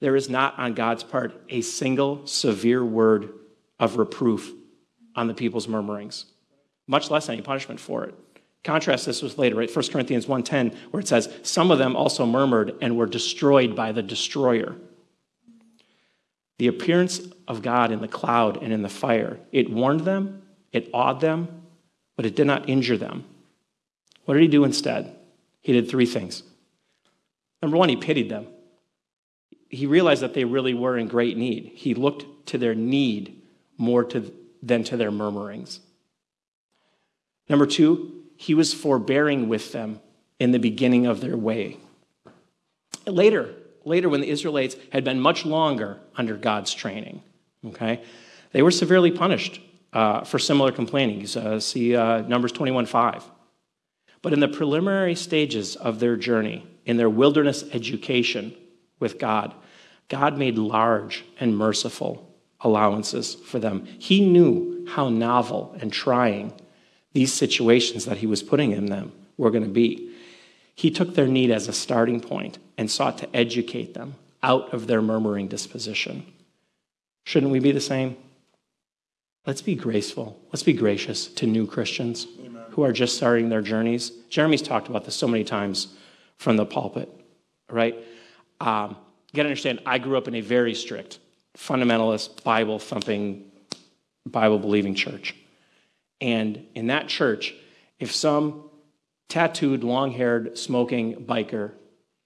there 0.00 0.16
is 0.16 0.28
not 0.28 0.58
on 0.58 0.74
God's 0.74 1.04
part 1.04 1.42
a 1.48 1.60
single 1.60 2.26
severe 2.26 2.84
word 2.84 3.32
of 3.78 3.96
reproof 3.96 4.52
on 5.14 5.26
the 5.26 5.34
people's 5.34 5.68
murmurings, 5.68 6.26
much 6.86 7.10
less 7.10 7.28
any 7.28 7.42
punishment 7.42 7.80
for 7.80 8.04
it. 8.04 8.14
Contrast 8.64 9.06
this 9.06 9.22
with 9.22 9.38
later, 9.38 9.56
right? 9.56 9.74
1 9.74 9.88
Corinthians 9.88 10.26
1.10, 10.26 10.74
where 10.90 11.00
it 11.00 11.08
says, 11.08 11.32
Some 11.42 11.70
of 11.70 11.78
them 11.78 11.96
also 11.96 12.24
murmured 12.24 12.76
and 12.80 12.96
were 12.96 13.06
destroyed 13.06 13.74
by 13.74 13.92
the 13.92 14.02
destroyer. 14.02 14.76
The 16.58 16.68
appearance 16.68 17.20
of 17.48 17.62
God 17.62 17.90
in 17.90 18.00
the 18.00 18.08
cloud 18.08 18.62
and 18.62 18.72
in 18.72 18.82
the 18.82 18.88
fire, 18.88 19.40
it 19.50 19.68
warned 19.70 20.02
them, 20.02 20.42
it 20.70 20.88
awed 20.94 21.20
them, 21.20 21.62
but 22.16 22.24
it 22.24 22.36
did 22.36 22.46
not 22.46 22.68
injure 22.68 22.96
them. 22.96 23.24
What 24.26 24.34
did 24.34 24.42
he 24.42 24.48
do 24.48 24.62
instead? 24.62 25.16
He 25.60 25.72
did 25.72 25.88
three 25.88 26.06
things. 26.06 26.44
Number 27.60 27.76
one, 27.76 27.88
he 27.88 27.96
pitied 27.96 28.28
them. 28.28 28.46
He 29.68 29.86
realized 29.86 30.22
that 30.22 30.34
they 30.34 30.44
really 30.44 30.74
were 30.74 30.96
in 30.96 31.08
great 31.08 31.36
need. 31.36 31.72
He 31.74 31.94
looked 31.94 32.46
to 32.46 32.58
their 32.58 32.74
need 32.74 33.42
more 33.78 34.04
to, 34.04 34.32
than 34.62 34.84
to 34.84 34.96
their 34.96 35.10
murmurings. 35.10 35.80
Number 37.48 37.66
two, 37.66 38.22
he 38.36 38.54
was 38.54 38.72
forbearing 38.72 39.48
with 39.48 39.72
them 39.72 40.00
in 40.38 40.52
the 40.52 40.58
beginning 40.58 41.06
of 41.06 41.20
their 41.20 41.36
way. 41.36 41.78
Later, 43.06 43.54
later 43.84 44.08
when 44.08 44.20
the 44.20 44.28
Israelites 44.28 44.76
had 44.92 45.04
been 45.04 45.20
much 45.20 45.44
longer 45.44 45.98
under 46.16 46.36
God's 46.36 46.72
training, 46.72 47.22
okay, 47.66 48.02
they 48.52 48.62
were 48.62 48.70
severely 48.70 49.10
punished 49.10 49.60
uh, 49.92 50.24
for 50.24 50.38
similar 50.38 50.72
complaining. 50.72 51.26
Uh, 51.36 51.60
see 51.60 51.94
uh, 51.94 52.22
Numbers 52.22 52.52
21 52.52 52.86
5. 52.86 53.24
But 54.22 54.32
in 54.32 54.40
the 54.40 54.48
preliminary 54.48 55.16
stages 55.16 55.74
of 55.74 55.98
their 55.98 56.16
journey, 56.16 56.64
in 56.86 56.96
their 56.96 57.10
wilderness 57.10 57.64
education 57.72 58.54
with 59.00 59.18
God, 59.18 59.54
God 60.08 60.38
made 60.38 60.58
large 60.58 61.24
and 61.40 61.56
merciful 61.56 62.31
allowances 62.62 63.34
for 63.34 63.58
them. 63.58 63.86
He 63.98 64.20
knew 64.26 64.86
how 64.88 65.08
novel 65.08 65.76
and 65.80 65.92
trying 65.92 66.52
these 67.12 67.32
situations 67.32 68.04
that 68.06 68.18
He 68.18 68.26
was 68.26 68.42
putting 68.42 68.72
in 68.72 68.86
them 68.86 69.12
were 69.36 69.50
going 69.50 69.64
to 69.64 69.70
be. 69.70 70.10
He 70.74 70.90
took 70.90 71.14
their 71.14 71.26
need 71.26 71.50
as 71.50 71.68
a 71.68 71.72
starting 71.72 72.20
point 72.20 72.58
and 72.78 72.90
sought 72.90 73.18
to 73.18 73.36
educate 73.36 73.94
them 73.94 74.14
out 74.42 74.72
of 74.72 74.86
their 74.86 75.02
murmuring 75.02 75.48
disposition. 75.48 76.26
Shouldn't 77.24 77.52
we 77.52 77.60
be 77.60 77.72
the 77.72 77.80
same? 77.80 78.16
Let's 79.46 79.62
be 79.62 79.74
graceful. 79.74 80.40
Let's 80.52 80.62
be 80.62 80.72
gracious 80.72 81.26
to 81.26 81.46
new 81.46 81.66
Christians 81.66 82.26
Amen. 82.44 82.62
who 82.70 82.82
are 82.82 82.92
just 82.92 83.16
starting 83.16 83.48
their 83.48 83.60
journeys. 83.60 84.10
Jeremy's 84.28 84.62
talked 84.62 84.88
about 84.88 85.04
this 85.04 85.16
so 85.16 85.28
many 85.28 85.44
times 85.44 85.88
from 86.36 86.56
the 86.56 86.66
pulpit, 86.66 87.08
right? 87.68 87.94
Um, 88.60 88.96
you 89.32 89.36
got 89.36 89.42
to 89.44 89.48
understand, 89.48 89.80
I 89.84 89.98
grew 89.98 90.16
up 90.16 90.28
in 90.28 90.34
a 90.36 90.40
very 90.40 90.74
strict, 90.74 91.18
fundamentalist, 91.56 92.42
Bible 92.42 92.78
thumping, 92.78 93.50
Bible 94.26 94.58
believing 94.58 94.94
church. 94.94 95.34
And 96.20 96.66
in 96.74 96.86
that 96.86 97.08
church, 97.08 97.54
if 97.98 98.14
some 98.14 98.70
tattooed, 99.28 99.82
long 99.82 100.12
haired, 100.12 100.56
smoking 100.56 101.24
biker 101.24 101.72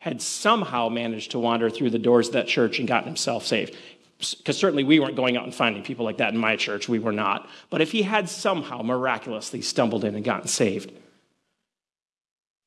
had 0.00 0.20
somehow 0.20 0.88
managed 0.88 1.32
to 1.32 1.38
wander 1.38 1.70
through 1.70 1.90
the 1.90 1.98
doors 1.98 2.28
of 2.28 2.34
that 2.34 2.46
church 2.46 2.78
and 2.78 2.86
gotten 2.86 3.08
himself 3.08 3.46
saved, 3.46 3.76
because 4.18 4.56
certainly 4.56 4.84
we 4.84 5.00
weren't 5.00 5.16
going 5.16 5.36
out 5.36 5.44
and 5.44 5.54
finding 5.54 5.82
people 5.82 6.04
like 6.04 6.18
that 6.18 6.32
in 6.32 6.38
my 6.38 6.56
church, 6.56 6.88
we 6.88 6.98
were 6.98 7.12
not. 7.12 7.48
But 7.70 7.80
if 7.80 7.92
he 7.92 8.02
had 8.02 8.28
somehow 8.28 8.82
miraculously 8.82 9.62
stumbled 9.62 10.04
in 10.04 10.14
and 10.14 10.24
gotten 10.24 10.48
saved, 10.48 10.92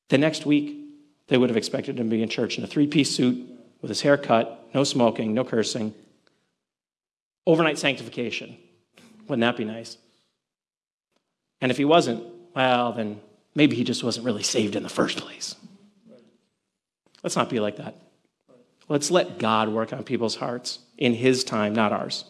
the 0.09 0.17
next 0.17 0.45
week 0.45 0.77
they 1.27 1.37
would 1.37 1.49
have 1.49 1.57
expected 1.57 1.99
him 1.99 2.09
to 2.09 2.15
be 2.15 2.23
in 2.23 2.29
church 2.29 2.57
in 2.57 2.63
a 2.63 2.67
three 2.67 2.87
piece 2.87 3.15
suit 3.15 3.47
with 3.81 3.89
his 3.89 4.01
hair 4.01 4.17
cut, 4.17 4.67
no 4.73 4.83
smoking, 4.83 5.33
no 5.33 5.43
cursing. 5.43 5.93
Overnight 7.49 7.79
sanctification. 7.79 8.55
Wouldn't 9.27 9.41
that 9.41 9.57
be 9.57 9.65
nice? 9.65 9.97
And 11.61 11.71
if 11.71 11.77
he 11.77 11.85
wasn't, 11.85 12.23
well, 12.55 12.91
then 12.91 13.19
maybe 13.55 13.75
he 13.75 13.83
just 13.83 14.03
wasn't 14.03 14.27
really 14.27 14.43
saved 14.43 14.75
in 14.75 14.83
the 14.83 14.89
first 14.89 15.17
place. 15.17 15.55
Let's 17.23 17.35
not 17.35 17.49
be 17.49 17.59
like 17.59 17.77
that. 17.77 17.95
Let's 18.87 19.09
let 19.09 19.39
God 19.39 19.69
work 19.69 19.91
on 19.91 20.03
people's 20.03 20.35
hearts 20.35 20.77
in 20.95 21.15
his 21.15 21.43
time, 21.43 21.73
not 21.73 21.91
ours. 21.91 22.23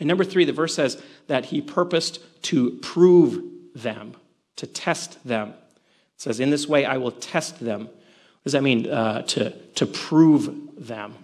And 0.00 0.08
number 0.08 0.24
three, 0.24 0.46
the 0.46 0.54
verse 0.54 0.74
says 0.74 0.98
that 1.26 1.44
he 1.44 1.60
purposed 1.60 2.20
to 2.44 2.78
prove 2.80 3.44
them, 3.74 4.14
to 4.56 4.66
test 4.66 5.22
them. 5.28 5.50
It 5.50 6.22
says, 6.22 6.40
In 6.40 6.48
this 6.48 6.66
way 6.66 6.86
I 6.86 6.96
will 6.96 7.10
test 7.10 7.60
them. 7.60 7.80
What 7.82 8.44
does 8.44 8.52
that 8.54 8.62
mean? 8.62 8.88
Uh, 8.88 9.20
to, 9.20 9.50
to 9.50 9.84
prove 9.84 10.48
them. 10.78 11.14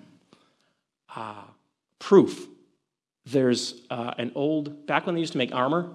Uh, 1.16 1.44
proof. 2.04 2.46
There's 3.24 3.80
uh, 3.88 4.12
an 4.18 4.30
old, 4.34 4.86
back 4.86 5.06
when 5.06 5.14
they 5.14 5.22
used 5.22 5.32
to 5.32 5.38
make 5.38 5.54
armor, 5.54 5.90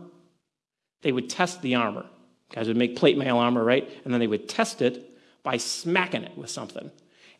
they 1.03 1.11
would 1.11 1.29
test 1.29 1.61
the 1.61 1.75
armor. 1.75 2.07
Guys 2.51 2.67
would 2.67 2.77
make 2.77 2.95
plate 2.95 3.15
mail 3.15 3.37
armor, 3.37 3.63
right? 3.63 3.87
And 4.03 4.11
then 4.11 4.19
they 4.19 4.25
would 4.25 4.49
test 4.49 4.81
it 4.81 5.15
by 5.43 5.57
smacking 5.57 6.23
it 6.23 6.35
with 6.35 6.49
something. 6.49 6.89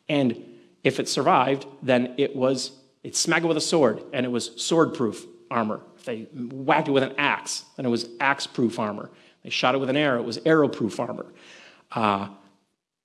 And 0.08 0.46
if 0.84 1.00
it 1.00 1.10
survived, 1.10 1.66
then 1.82 2.14
it 2.18 2.36
was, 2.36 2.72
it 3.04 3.16
smacked 3.16 3.44
it 3.44 3.48
with 3.48 3.58
a 3.58 3.62
sword, 3.62 4.04
and 4.14 4.24
it 4.24 4.30
was 4.30 4.52
sword 4.62 4.94
proof 4.94 5.26
armor. 5.50 5.82
If 5.98 6.06
they 6.06 6.28
whacked 6.32 6.90
it 6.90 6.92
with 6.92 7.04
an 7.04 7.16
axe, 7.18 7.66
then 7.76 7.88
it 7.88 7.90
was 7.90 8.08
axe 8.20 8.46
proof 8.46 8.78
armor. 8.78 9.10
They 9.44 9.50
shot 9.50 9.74
it 9.74 9.80
with 9.80 9.90
an 9.90 9.98
arrow, 9.98 10.20
it 10.20 10.26
was 10.26 10.38
arrow 10.46 10.68
proof 10.68 11.00
armor. 11.00 11.26
Uh, 11.92 12.28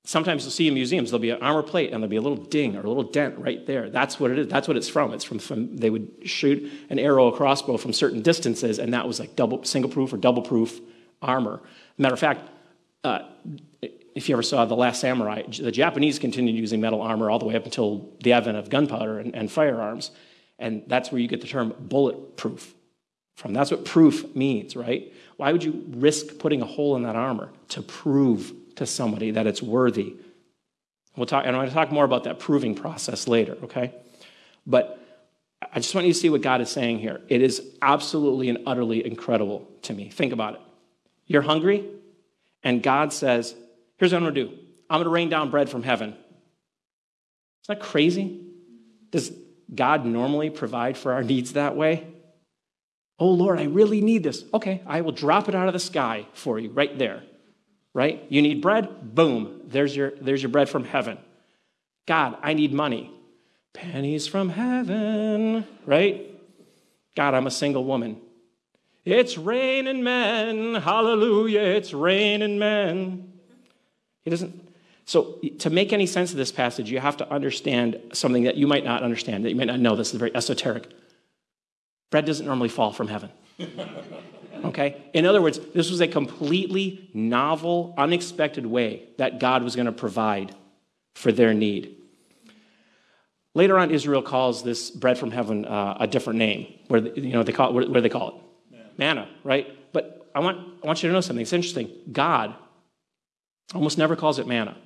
sometimes 0.05 0.45
you'll 0.45 0.51
see 0.51 0.69
in 0.69 0.75
museums, 0.75 1.11
there'll 1.11 1.21
be 1.21 1.31
an 1.31 1.43
armor 1.43 1.63
plate 1.63 1.93
and 1.93 2.03
there'll 2.03 2.11
be 2.11 2.17
a 2.17 2.23
little 2.23 2.45
ding 2.45 2.77
or 2.77 2.81
a 2.81 2.89
little 2.89 3.03
dent 3.03 3.39
right 3.39 3.67
there. 3.67 3.91
That's 3.91 4.21
what 4.21 4.31
it 4.31 4.39
is. 4.39 4.49
That's 4.49 4.69
what 4.69 4.77
it's 4.77 4.89
from. 4.89 5.13
It's 5.13 5.25
from, 5.25 5.39
from 5.39 5.77
they 5.77 5.91
would 5.91 6.11
shoot 6.25 6.71
an 6.91 6.99
arrow, 6.99 7.29
a 7.29 7.37
crossbow 7.37 7.79
from 7.79 7.93
certain 7.93 8.23
distances, 8.23 8.79
and 8.79 8.93
that 8.95 9.07
was 9.07 9.19
like 9.19 9.35
double, 9.35 9.65
single 9.65 9.91
proof 9.91 10.13
or 10.13 10.19
double 10.19 10.43
proof 10.43 10.81
armor. 11.23 11.61
Matter 11.97 12.15
of 12.15 12.21
fact, 12.21 12.49
uh, 13.03 13.21
if 14.15 14.29
you 14.29 14.35
ever 14.35 14.43
saw 14.43 14.65
The 14.65 14.77
Last 14.77 15.01
Samurai, 15.01 15.43
the 15.43 15.73
Japanese 15.73 16.19
continued 16.19 16.57
using 16.57 16.81
metal 16.81 17.03
armor 17.03 17.31
all 17.31 17.39
the 17.39 17.47
way 17.47 17.57
up 17.57 17.65
until 17.65 18.13
the 18.23 18.33
advent 18.33 18.57
of 18.57 18.71
gunpowder 18.71 19.19
and, 19.19 19.35
and 19.35 19.51
firearms. 19.51 20.11
And 20.59 20.85
that's 20.87 21.11
where 21.11 21.21
you 21.21 21.27
get 21.27 21.41
the 21.41 21.49
term 21.49 21.75
bulletproof 21.81 22.75
from. 23.35 23.53
That's 23.53 23.71
what 23.71 23.85
proof 23.85 24.37
means, 24.37 24.77
right? 24.77 25.13
Why 25.37 25.51
would 25.51 25.65
you 25.65 25.85
risk 25.89 26.39
putting 26.39 26.63
a 26.63 26.67
hole 26.67 26.95
in 26.95 27.03
that 27.03 27.17
armor? 27.17 27.51
To 27.71 27.83
prove 27.83 28.53
to 28.77 28.87
somebody 28.87 29.33
that 29.33 29.47
it's 29.47 29.63
worthy. 29.63 30.17
We'll 31.17 31.27
talk, 31.27 31.45
and 31.47 31.55
I'm 31.55 31.61
going 31.61 31.69
to 31.69 31.75
talk 31.75 31.93
more 31.93 32.05
about 32.05 32.25
that 32.25 32.39
proving 32.39 32.75
process 32.75 33.29
later, 33.29 33.57
okay? 33.65 33.95
But 34.67 35.01
I 35.73 35.81
just 35.81 35.95
want 35.95 36.07
you 36.07 36.13
to 36.13 36.19
see 36.19 36.31
what 36.31 36.43
God 36.43 36.61
is 36.61 36.71
saying 36.71 36.99
here. 36.99 37.21
It 37.29 37.41
is 37.43 37.63
absolutely 37.81 38.49
and 38.49 38.59
utterly 38.67 39.05
incredible 39.07 39.69
to 39.83 39.93
me. 39.93 40.11
Think 40.11 40.33
about 40.33 40.55
it. 40.55 40.61
You're 41.27 41.43
hungry, 41.43 41.89
and 42.63 42.83
God 42.83 43.13
says, 43.13 43.55
Here's 43.97 44.13
what 44.13 44.19
I'm 44.19 44.25
going 44.25 44.35
to 44.35 44.45
do 44.45 44.59
I'm 44.91 44.99
going 44.99 45.05
to 45.05 45.11
rain 45.11 45.29
down 45.29 45.51
bread 45.51 45.71
from 45.71 45.83
heaven. 45.83 46.11
Isn't 46.11 47.79
that 47.79 47.81
crazy? 47.81 48.41
Does 49.11 49.33
God 49.75 50.05
normally 50.05 50.51
provide 50.51 50.99
for 50.99 51.13
our 51.13 51.23
needs 51.23 51.55
that 51.55 51.77
way? 51.77 52.07
Oh, 53.19 53.31
Lord, 53.31 53.61
I 53.61 53.65
really 53.65 54.01
need 54.01 54.25
this. 54.25 54.45
Okay, 54.53 54.83
I 54.87 55.01
will 55.01 55.13
drop 55.13 55.49
it 55.49 55.55
out 55.55 55.69
of 55.69 55.73
the 55.73 55.81
sky 55.81 56.27
for 56.35 56.59
you 56.59 56.71
right 56.71 56.99
there. 56.99 57.23
Right? 57.95 58.25
You 58.29 58.43
need 58.43 58.61
bread? 58.61 59.15
Boom. 59.15 59.63
There's 59.67 59.97
your, 59.97 60.13
there's 60.21 60.43
your 60.43 60.51
bread 60.51 60.69
from 60.69 60.85
heaven. 60.85 61.17
God, 62.07 62.37
I 62.43 62.53
need 62.53 62.73
money. 62.73 63.11
Pennies 63.73 64.27
from 64.27 64.49
heaven. 64.51 65.67
Right? 65.87 66.31
God, 67.17 67.35
I'm 67.35 67.47
a 67.47 67.51
single 67.53 67.85
woman. 67.85 68.21
It's 69.05 69.39
raining 69.39 70.03
men. 70.03 70.75
Hallelujah. 70.75 71.61
It's 71.61 71.93
raining 71.93 72.59
men. 72.59 73.33
He 74.25 74.31
doesn't. 74.31 74.63
So, 75.07 75.39
to 75.59 75.69
make 75.69 75.93
any 75.93 76.07
sense 76.07 76.31
of 76.31 76.39
this 76.39 76.51
passage, 76.51 76.91
you 76.91 76.99
have 76.99 77.19
to 77.19 77.31
understand 77.31 78.01
something 78.15 78.45
that 78.45 78.57
you 78.57 78.67
might 78.67 78.85
not 78.85 79.03
understand, 79.03 79.45
that 79.45 79.51
you 79.51 79.57
might 79.57 79.67
not 79.67 79.79
know. 79.79 79.97
This 79.97 80.13
is 80.13 80.19
very 80.19 80.35
esoteric. 80.35 80.91
Bread 82.11 82.25
doesn't 82.25 82.47
normally 82.47 82.71
fall 82.71 82.93
from 82.93 83.09
heaven. 83.09 83.31
Okay? 84.65 85.03
In 85.13 85.27
other 85.27 85.43
words, 85.43 85.59
this 85.75 85.91
was 85.91 86.01
a 86.01 86.09
completely 86.09 87.11
novel, 87.13 87.95
unexpected 87.99 88.67
way 88.67 89.09
that 89.19 89.39
God 89.39 89.63
was 89.63 89.77
going 89.77 89.87
to 89.87 89.93
provide 89.93 90.55
for 91.15 91.33
their 91.33 91.55
need. 91.55 91.97
Later 93.55 93.79
on, 93.79 93.91
Israel 93.91 94.23
calls 94.23 94.65
this 94.65 94.91
bread 94.91 95.17
from 95.17 95.31
heaven 95.31 95.65
uh, 95.65 95.97
a 96.01 96.07
different 96.07 96.39
name. 96.39 96.75
Where 96.89 97.01
you 97.01 97.33
know 97.33 97.43
they 97.43 97.53
call 97.53 97.79
it, 97.79 97.93
do 97.93 98.01
they 98.01 98.09
call 98.09 98.29
it? 98.29 98.35
Manna. 98.73 98.91
Manna, 98.99 99.29
right? 99.45 99.93
But 99.93 100.29
I 100.35 100.41
want, 100.41 100.59
I 100.83 100.87
want 100.87 101.03
you 101.03 101.09
to 101.09 101.13
know 101.13 101.21
something. 101.21 101.43
It's 101.43 101.53
interesting. 101.53 101.91
God 102.11 102.55
almost 103.75 103.97
never 103.97 104.17
calls 104.17 104.39
it 104.39 104.47
manna. 104.47 104.77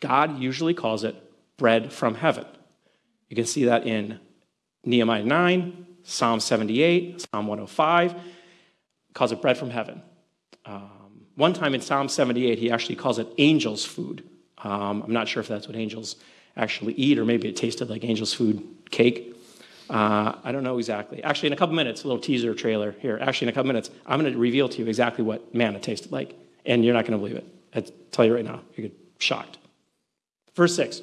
God 0.00 0.38
usually 0.38 0.74
calls 0.74 1.02
it 1.04 1.16
bread 1.56 1.92
from 1.92 2.14
heaven. 2.14 2.46
You 3.28 3.36
can 3.36 3.46
see 3.46 3.64
that 3.64 3.86
in 3.86 4.20
Nehemiah 4.84 5.24
9, 5.24 5.86
Psalm 6.02 6.40
78, 6.40 7.20
Psalm 7.20 7.46
105, 7.46 8.14
calls 9.14 9.32
it 9.32 9.42
bread 9.42 9.56
from 9.56 9.70
heaven. 9.70 10.02
Um, 10.64 11.26
one 11.34 11.52
time 11.52 11.74
in 11.74 11.80
Psalm 11.80 12.08
78, 12.08 12.58
he 12.58 12.70
actually 12.70 12.96
calls 12.96 13.18
it 13.18 13.28
angels' 13.38 13.84
food. 13.84 14.28
Um, 14.58 15.02
I'm 15.02 15.12
not 15.12 15.28
sure 15.28 15.40
if 15.40 15.48
that's 15.48 15.66
what 15.66 15.76
angels 15.76 16.16
actually 16.56 16.92
eat, 16.94 17.18
or 17.18 17.24
maybe 17.24 17.48
it 17.48 17.56
tasted 17.56 17.88
like 17.88 18.04
angels' 18.04 18.32
food 18.32 18.62
cake. 18.90 19.34
Uh, 19.90 20.34
I 20.44 20.52
don't 20.52 20.62
know 20.62 20.78
exactly. 20.78 21.22
Actually, 21.22 21.48
in 21.48 21.52
a 21.52 21.56
couple 21.56 21.74
minutes, 21.74 22.04
a 22.04 22.06
little 22.06 22.22
teaser 22.22 22.54
trailer 22.54 22.92
here. 23.00 23.18
Actually, 23.20 23.46
in 23.46 23.48
a 23.50 23.54
couple 23.54 23.68
minutes, 23.68 23.90
I'm 24.06 24.20
going 24.20 24.32
to 24.32 24.38
reveal 24.38 24.68
to 24.68 24.78
you 24.78 24.86
exactly 24.86 25.24
what 25.24 25.54
manna 25.54 25.80
tasted 25.80 26.12
like, 26.12 26.38
and 26.64 26.84
you're 26.84 26.94
not 26.94 27.04
going 27.04 27.18
to 27.18 27.18
believe 27.18 27.36
it. 27.36 27.46
I 27.74 27.80
tell 28.10 28.24
you 28.24 28.34
right 28.34 28.44
now, 28.44 28.60
you 28.74 28.84
get 28.84 28.96
shocked. 29.18 29.58
Verse 30.54 30.76
6 30.76 31.02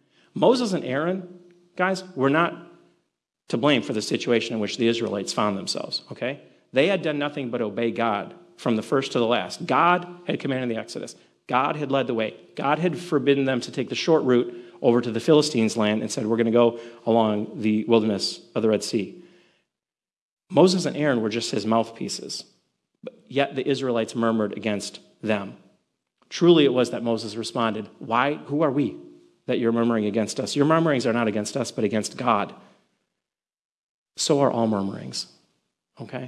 Moses 0.33 0.73
and 0.73 0.83
Aaron, 0.85 1.27
guys, 1.75 2.03
were 2.15 2.29
not 2.29 2.71
to 3.49 3.57
blame 3.57 3.81
for 3.81 3.93
the 3.93 4.01
situation 4.01 4.53
in 4.53 4.59
which 4.59 4.77
the 4.77 4.87
Israelites 4.87 5.33
found 5.33 5.57
themselves, 5.57 6.03
okay? 6.11 6.41
They 6.71 6.87
had 6.87 7.01
done 7.01 7.19
nothing 7.19 7.49
but 7.49 7.61
obey 7.61 7.91
God 7.91 8.33
from 8.55 8.75
the 8.75 8.81
first 8.81 9.11
to 9.11 9.19
the 9.19 9.27
last. 9.27 9.65
God 9.65 10.07
had 10.25 10.39
commanded 10.39 10.69
the 10.69 10.79
Exodus. 10.79 11.15
God 11.47 11.75
had 11.75 11.91
led 11.91 12.07
the 12.07 12.13
way. 12.13 12.35
God 12.55 12.79
had 12.79 12.97
forbidden 12.97 13.45
them 13.45 13.59
to 13.61 13.71
take 13.71 13.89
the 13.89 13.95
short 13.95 14.23
route 14.23 14.55
over 14.81 15.01
to 15.01 15.11
the 15.11 15.19
Philistines' 15.19 15.75
land 15.75 16.01
and 16.01 16.09
said, 16.09 16.25
We're 16.25 16.37
going 16.37 16.45
to 16.45 16.51
go 16.51 16.79
along 17.05 17.61
the 17.61 17.83
wilderness 17.85 18.39
of 18.55 18.61
the 18.61 18.69
Red 18.69 18.83
Sea. 18.83 19.21
Moses 20.49 20.85
and 20.85 20.95
Aaron 20.95 21.21
were 21.21 21.29
just 21.29 21.51
his 21.51 21.65
mouthpieces, 21.65 22.45
but 23.03 23.15
yet 23.27 23.55
the 23.55 23.67
Israelites 23.67 24.15
murmured 24.15 24.55
against 24.55 24.99
them. 25.21 25.57
Truly, 26.29 26.63
it 26.63 26.73
was 26.73 26.91
that 26.91 27.03
Moses 27.03 27.35
responded, 27.35 27.89
Why? 27.99 28.35
Who 28.35 28.61
are 28.61 28.71
we 28.71 28.97
that 29.51 29.59
you're 29.59 29.73
murmuring 29.73 30.05
against 30.05 30.39
us? 30.39 30.55
Your 30.55 30.65
murmurings 30.65 31.05
are 31.05 31.11
not 31.11 31.27
against 31.27 31.57
us, 31.57 31.71
but 31.71 31.83
against 31.83 32.15
God. 32.15 32.55
So 34.15 34.39
are 34.39 34.49
all 34.49 34.65
murmurings. 34.65 35.27
Okay? 35.99 36.23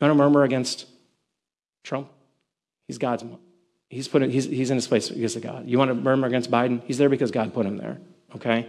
You 0.00 0.06
want 0.06 0.10
to 0.10 0.14
murmur 0.14 0.44
against 0.44 0.84
Trump? 1.82 2.10
He's 2.86 2.98
God's. 2.98 3.24
He's, 3.88 4.06
put 4.06 4.22
in, 4.22 4.30
he's, 4.30 4.44
he's 4.44 4.70
in 4.70 4.76
his 4.76 4.86
place 4.86 5.08
because 5.08 5.34
of 5.34 5.42
God. 5.42 5.66
You 5.66 5.78
want 5.78 5.88
to 5.88 5.94
murmur 5.94 6.26
against 6.26 6.50
Biden? 6.50 6.82
He's 6.84 6.98
there 6.98 7.08
because 7.08 7.30
God 7.30 7.54
put 7.54 7.64
him 7.64 7.78
there. 7.78 7.98
Okay? 8.34 8.68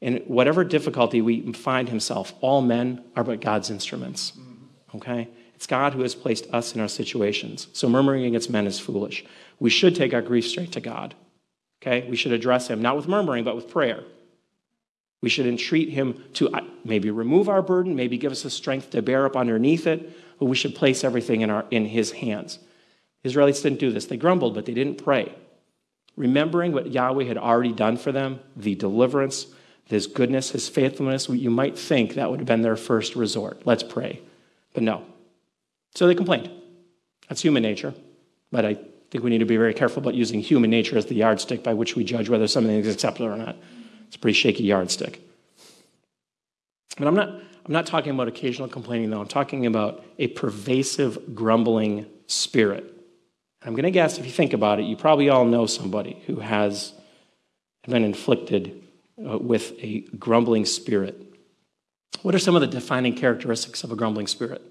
In 0.00 0.16
whatever 0.26 0.64
difficulty 0.64 1.20
we 1.20 1.52
find 1.52 1.88
himself, 1.88 2.34
all 2.40 2.62
men 2.62 3.04
are 3.14 3.22
but 3.22 3.40
God's 3.40 3.70
instruments. 3.70 4.32
Okay? 4.96 5.28
It's 5.54 5.68
God 5.68 5.92
who 5.92 6.02
has 6.02 6.16
placed 6.16 6.52
us 6.52 6.74
in 6.74 6.80
our 6.80 6.88
situations. 6.88 7.68
So 7.72 7.88
murmuring 7.88 8.24
against 8.24 8.50
men 8.50 8.66
is 8.66 8.80
foolish. 8.80 9.24
We 9.60 9.70
should 9.70 9.94
take 9.94 10.12
our 10.12 10.22
grief 10.22 10.48
straight 10.48 10.72
to 10.72 10.80
God. 10.80 11.14
Okay? 11.82 12.08
We 12.08 12.16
should 12.16 12.32
address 12.32 12.68
him, 12.68 12.80
not 12.80 12.96
with 12.96 13.08
murmuring, 13.08 13.44
but 13.44 13.56
with 13.56 13.68
prayer. 13.68 14.04
We 15.20 15.28
should 15.28 15.46
entreat 15.46 15.90
him 15.90 16.24
to 16.34 16.48
uh, 16.50 16.62
maybe 16.84 17.10
remove 17.10 17.48
our 17.48 17.62
burden, 17.62 17.94
maybe 17.94 18.16
give 18.18 18.32
us 18.32 18.42
the 18.42 18.50
strength 18.50 18.90
to 18.90 19.02
bear 19.02 19.26
up 19.26 19.36
underneath 19.36 19.86
it, 19.86 20.10
but 20.38 20.46
we 20.46 20.56
should 20.56 20.74
place 20.74 21.04
everything 21.04 21.42
in, 21.42 21.50
our, 21.50 21.64
in 21.70 21.86
his 21.86 22.12
hands. 22.12 22.58
Israelites 23.24 23.60
didn't 23.62 23.78
do 23.78 23.92
this. 23.92 24.06
They 24.06 24.16
grumbled, 24.16 24.54
but 24.54 24.66
they 24.66 24.74
didn't 24.74 25.02
pray. 25.02 25.32
Remembering 26.16 26.72
what 26.72 26.92
Yahweh 26.92 27.24
had 27.24 27.38
already 27.38 27.72
done 27.72 27.96
for 27.96 28.12
them, 28.12 28.40
the 28.56 28.74
deliverance, 28.74 29.46
his 29.84 30.06
goodness, 30.06 30.50
his 30.50 30.68
faithfulness, 30.68 31.28
you 31.28 31.50
might 31.50 31.78
think 31.78 32.14
that 32.14 32.30
would 32.30 32.40
have 32.40 32.46
been 32.46 32.62
their 32.62 32.76
first 32.76 33.14
resort. 33.14 33.62
Let's 33.64 33.82
pray. 33.82 34.20
But 34.74 34.82
no. 34.82 35.04
So 35.94 36.06
they 36.06 36.14
complained. 36.14 36.50
That's 37.28 37.42
human 37.42 37.62
nature. 37.62 37.94
But 38.50 38.64
I 38.66 38.78
think 39.12 39.24
we 39.24 39.30
need 39.30 39.38
to 39.38 39.44
be 39.44 39.58
very 39.58 39.74
careful 39.74 40.02
about 40.02 40.14
using 40.14 40.40
human 40.40 40.70
nature 40.70 40.96
as 40.96 41.04
the 41.04 41.14
yardstick 41.14 41.62
by 41.62 41.74
which 41.74 41.94
we 41.94 42.02
judge 42.02 42.30
whether 42.30 42.48
something 42.48 42.74
is 42.74 42.92
acceptable 42.92 43.28
or 43.28 43.36
not. 43.36 43.56
It's 44.06 44.16
a 44.16 44.18
pretty 44.18 44.34
shaky 44.34 44.64
yardstick. 44.64 45.20
But 46.96 47.08
I'm 47.08 47.14
not, 47.14 47.28
I'm 47.28 47.72
not 47.72 47.84
talking 47.84 48.12
about 48.12 48.28
occasional 48.28 48.68
complaining, 48.68 49.10
though. 49.10 49.20
I'm 49.20 49.28
talking 49.28 49.66
about 49.66 50.02
a 50.18 50.28
pervasive 50.28 51.34
grumbling 51.34 52.06
spirit. 52.26 52.84
And 52.84 53.68
I'm 53.68 53.74
going 53.74 53.84
to 53.84 53.90
guess 53.90 54.18
if 54.18 54.24
you 54.24 54.32
think 54.32 54.54
about 54.54 54.80
it, 54.80 54.84
you 54.84 54.96
probably 54.96 55.28
all 55.28 55.44
know 55.44 55.66
somebody 55.66 56.22
who 56.26 56.36
has 56.36 56.94
been 57.86 58.04
inflicted 58.04 58.82
uh, 59.30 59.36
with 59.36 59.72
a 59.78 60.00
grumbling 60.18 60.64
spirit. 60.64 61.20
What 62.22 62.34
are 62.34 62.38
some 62.38 62.54
of 62.54 62.62
the 62.62 62.66
defining 62.66 63.14
characteristics 63.14 63.84
of 63.84 63.92
a 63.92 63.96
grumbling 63.96 64.26
spirit? 64.26 64.62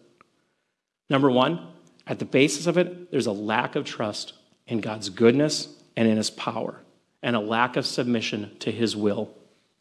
Number 1.11 1.29
one, 1.29 1.67
at 2.07 2.19
the 2.19 2.25
basis 2.25 2.67
of 2.67 2.77
it, 2.77 3.11
there's 3.11 3.27
a 3.27 3.31
lack 3.31 3.75
of 3.75 3.85
trust 3.85 4.33
in 4.67 4.81
God's 4.81 5.09
goodness 5.09 5.67
and 5.95 6.07
in 6.07 6.17
his 6.17 6.29
power 6.29 6.81
and 7.21 7.35
a 7.35 7.39
lack 7.39 7.75
of 7.75 7.85
submission 7.85 8.51
to 8.59 8.71
his 8.71 8.95
will 8.95 9.29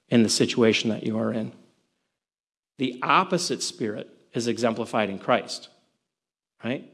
in 0.08 0.22
the 0.22 0.28
situation 0.28 0.90
that 0.90 1.04
you 1.04 1.18
are 1.18 1.32
in. 1.32 1.52
The 2.78 2.98
opposite 3.02 3.62
spirit 3.62 4.08
is 4.32 4.48
exemplified 4.48 5.10
in 5.10 5.18
Christ, 5.18 5.68
right? 6.64 6.90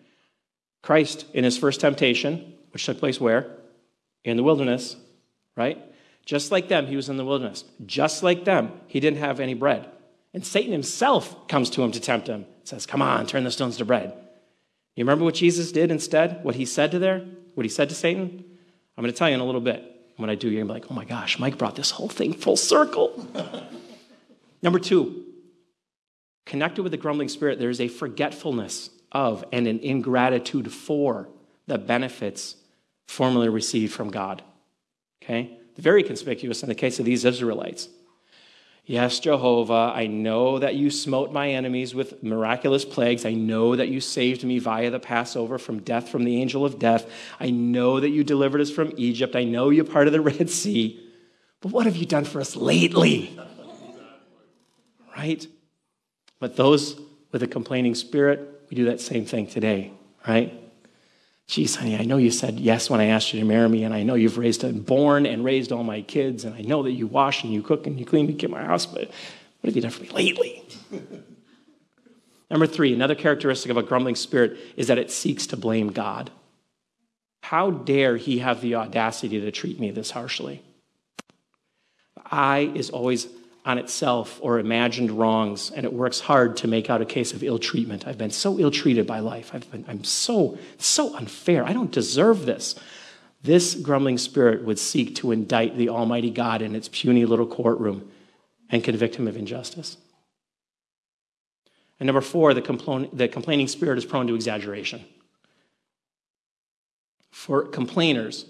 Christ, 0.83 1.27
in 1.33 1.45
his 1.45 1.59
first 1.59 1.81
temptation, 1.81 2.55
which 2.73 2.85
took 2.85 2.99
place 2.99 3.21
where? 3.21 3.51
In 4.25 4.37
the 4.37 4.43
wilderness, 4.43 4.97
right? 5.57 5.83
Just 6.25 6.51
like 6.51 6.69
them, 6.69 6.87
he 6.87 6.97
was 6.97 7.09
in 7.09 7.17
the 7.17 7.25
wilderness. 7.25 7.65
Just 7.87 8.23
like 8.23 8.45
them, 8.45 8.73
he 8.87 9.01
didn't 9.01 9.21
have 9.21 9.41
any 9.41 9.55
bread. 9.55 9.89
And 10.35 10.45
Satan 10.45 10.73
himself 10.73 11.49
comes 11.49 11.71
to 11.71 11.83
him 11.83 11.93
to 11.93 12.01
tempt 12.01 12.27
him, 12.27 12.47
says, 12.65 12.85
Come 12.85 13.01
on, 13.01 13.27
turn 13.27 13.45
the 13.45 13.51
stones 13.51 13.79
to 13.79 13.85
bread. 13.85 14.13
You 14.97 15.05
remember 15.05 15.25
what 15.25 15.35
Jesus 15.35 15.71
did 15.71 15.91
instead? 15.91 16.43
What 16.43 16.55
he 16.57 16.65
said 16.65 16.91
to 16.93 16.99
there? 16.99 17.25
What 17.55 17.65
he 17.65 17.71
said 17.71 17.91
to 17.91 17.95
Satan? 17.95 18.45
I'm 18.97 19.03
going 19.03 19.13
to 19.13 19.17
tell 19.17 19.29
you 19.29 19.35
in 19.35 19.41
a 19.41 19.45
little 19.45 19.61
bit. 19.61 19.93
When 20.17 20.31
I 20.31 20.35
do, 20.35 20.49
you're 20.49 20.65
going 20.65 20.69
to 20.69 20.75
be 20.75 20.81
like, 20.81 20.91
oh 20.91 20.95
my 20.95 21.05
gosh, 21.05 21.39
Mike 21.39 21.59
brought 21.59 21.77
this 21.77 21.91
whole 21.91 22.09
thing 22.09 22.33
full 22.33 22.57
circle. 22.57 23.29
Number 24.63 24.79
two, 24.79 25.27
connected 26.47 26.83
with 26.83 26.93
the 26.93 26.99
grumbling 26.99 27.29
spirit, 27.29 27.59
there 27.59 27.69
is 27.69 27.81
a 27.81 27.89
forgetfulness 27.89 28.89
of 29.13 29.45
and 29.53 29.69
an 29.69 29.81
ingratitude 29.81 30.73
for 30.73 31.29
the 31.67 31.77
benefits 31.77 32.57
formerly 33.07 33.51
received 33.51 33.93
from 33.93 34.11
God. 34.11 34.43
Okay? 35.23 35.59
Very 35.77 36.03
conspicuous 36.03 36.63
in 36.63 36.71
the 36.71 36.75
case 36.75 36.99
of 36.99 37.05
these 37.05 37.27
Israelites. 37.27 37.91
Yes, 38.89 39.19
Jehovah, 39.19 39.93
I 39.97 40.07
know 40.07 40.61
that 40.61 40.77
you 40.77 40.93
smote 40.93 41.33
my 41.33 41.51
enemies 41.51 41.93
with 41.93 42.23
miraculous 42.23 42.85
plagues. 42.85 43.27
I 43.27 43.33
know 43.33 43.75
that 43.75 43.89
you 43.89 44.01
saved 44.01 44.45
me 44.45 44.61
via 44.61 44.91
the 44.91 45.01
Passover 45.01 45.59
from 45.59 45.81
death 45.81 46.09
from 46.09 46.23
the 46.23 46.41
angel 46.41 46.65
of 46.65 46.79
death. 46.79 47.11
I 47.41 47.51
know 47.51 47.99
that 47.99 48.11
you 48.11 48.23
delivered 48.23 48.61
us 48.61 48.71
from 48.71 48.93
Egypt. 48.97 49.35
I 49.35 49.43
know 49.43 49.71
you 49.71 49.83
parted 49.83 50.13
the 50.13 50.21
Red 50.33 50.49
Sea. 50.49 51.03
But 51.61 51.73
what 51.73 51.87
have 51.87 51.97
you 51.97 52.07
done 52.07 52.25
for 52.25 52.41
us 52.41 52.55
lately? 52.55 53.37
Right? 55.17 55.45
But 56.39 56.55
those 56.55 57.01
with 57.33 57.43
a 57.43 57.49
complaining 57.49 57.97
spirit, 57.97 58.67
we 58.71 58.77
do 58.77 58.85
that 58.85 59.01
same 59.01 59.25
thing 59.25 59.49
today, 59.49 59.91
right? 60.29 60.55
Geez, 61.49 61.77
honey, 61.77 61.97
I 61.97 62.03
know 62.03 62.17
you 62.17 62.33
said 62.33 62.59
yes 62.59 62.91
when 62.91 63.01
I 63.01 63.07
asked 63.07 63.33
you 63.33 63.39
to 63.41 63.47
marry 63.47 63.69
me, 63.69 63.85
and 63.85 63.95
I 63.95 64.03
know 64.03 64.15
you've 64.15 64.37
raised 64.37 64.65
and 64.65 64.85
born 64.85 65.27
and 65.27 65.45
raised 65.45 65.71
all 65.71 65.85
my 65.85 66.03
kids, 66.03 66.45
and 66.45 66.55
I 66.55 66.63
know 66.63 66.83
that 66.83 66.93
you 66.93 67.07
wash 67.07 67.45
and 67.45 67.53
you 67.53 67.63
cook 67.63 67.87
and 67.87 67.99
you 67.99 68.05
clean 68.05 68.27
and 68.27 68.39
keep 68.39 68.51
my 68.51 68.65
house, 68.65 68.85
but 68.85 69.03
what 69.61 69.65
have 69.65 69.77
you 69.77 69.83
done 69.83 69.93
for 69.93 70.03
me 70.03 70.09
lately? 70.11 70.65
Number 72.51 72.67
three, 72.67 72.93
another 72.93 73.15
characteristic 73.15 73.71
of 73.71 73.77
a 73.77 73.83
grumbling 73.83 74.17
spirit 74.17 74.57
is 74.77 74.89
that 74.89 74.99
it 74.99 75.11
seeks 75.11 75.47
to 75.49 75.57
blame 75.57 75.93
God. 75.93 76.31
How 77.43 77.71
dare 77.71 78.17
he 78.17 78.39
have 78.39 78.61
the 78.61 78.75
audacity 78.75 79.41
to 79.41 79.51
treat 79.53 79.79
me 79.79 79.93
this 79.93 80.11
harshly? 80.11 80.63
I 82.25 82.73
is 82.75 82.91
always 82.91 83.29
on 83.67 83.79
itself 83.79 84.39
or 84.41 84.61
imagined 84.61 85.11
wrongs, 85.11 85.73
and 85.73 85.85
it 85.85 85.93
works 85.93 86.21
hard 86.21 86.57
to 86.59 86.69
make 86.69 86.89
out 86.89 87.03
a 87.03 87.05
case 87.05 87.33
of 87.33 87.43
ill 87.43 87.59
treatment. 87.59 88.07
I've 88.07 88.17
been 88.17 88.31
so 88.31 88.61
ill 88.61 88.71
treated 88.71 89.09
by 89.09 89.19
life. 89.19 89.51
I've 89.53 89.69
been, 89.73 89.85
I'm 89.89 90.05
so, 90.05 90.57
so 90.79 91.17
unfair. 91.17 91.65
I 91.65 91.73
don't 91.73 91.91
deserve 91.91 92.47
this. 92.47 92.77
This 93.43 93.75
grumbling 93.75 94.19
spirit 94.19 94.65
would 94.65 94.79
seek 94.79 95.17
to 95.17 95.33
indict 95.33 95.77
the 95.77 95.89
Almighty 95.89 96.31
God 96.31 96.63
in 96.63 96.77
its 96.77 96.89
puny 96.89 97.27
little 97.27 97.47
courtroom 97.47 98.09
and 98.71 98.85
convict 98.85 99.17
him 99.17 99.27
of 99.27 99.37
injustice. 99.37 99.97
And 101.99 102.07
number 102.07 102.21
four, 102.21 102.55
the, 102.55 102.63
compl- 102.63 103.11
the 103.13 103.27
complaining 103.27 103.67
spirit 103.67 103.99
is 103.99 104.05
prone 104.05 104.29
to 104.29 104.35
exaggeration. 104.37 105.05
For 107.31 107.67
complainers, 107.67 108.47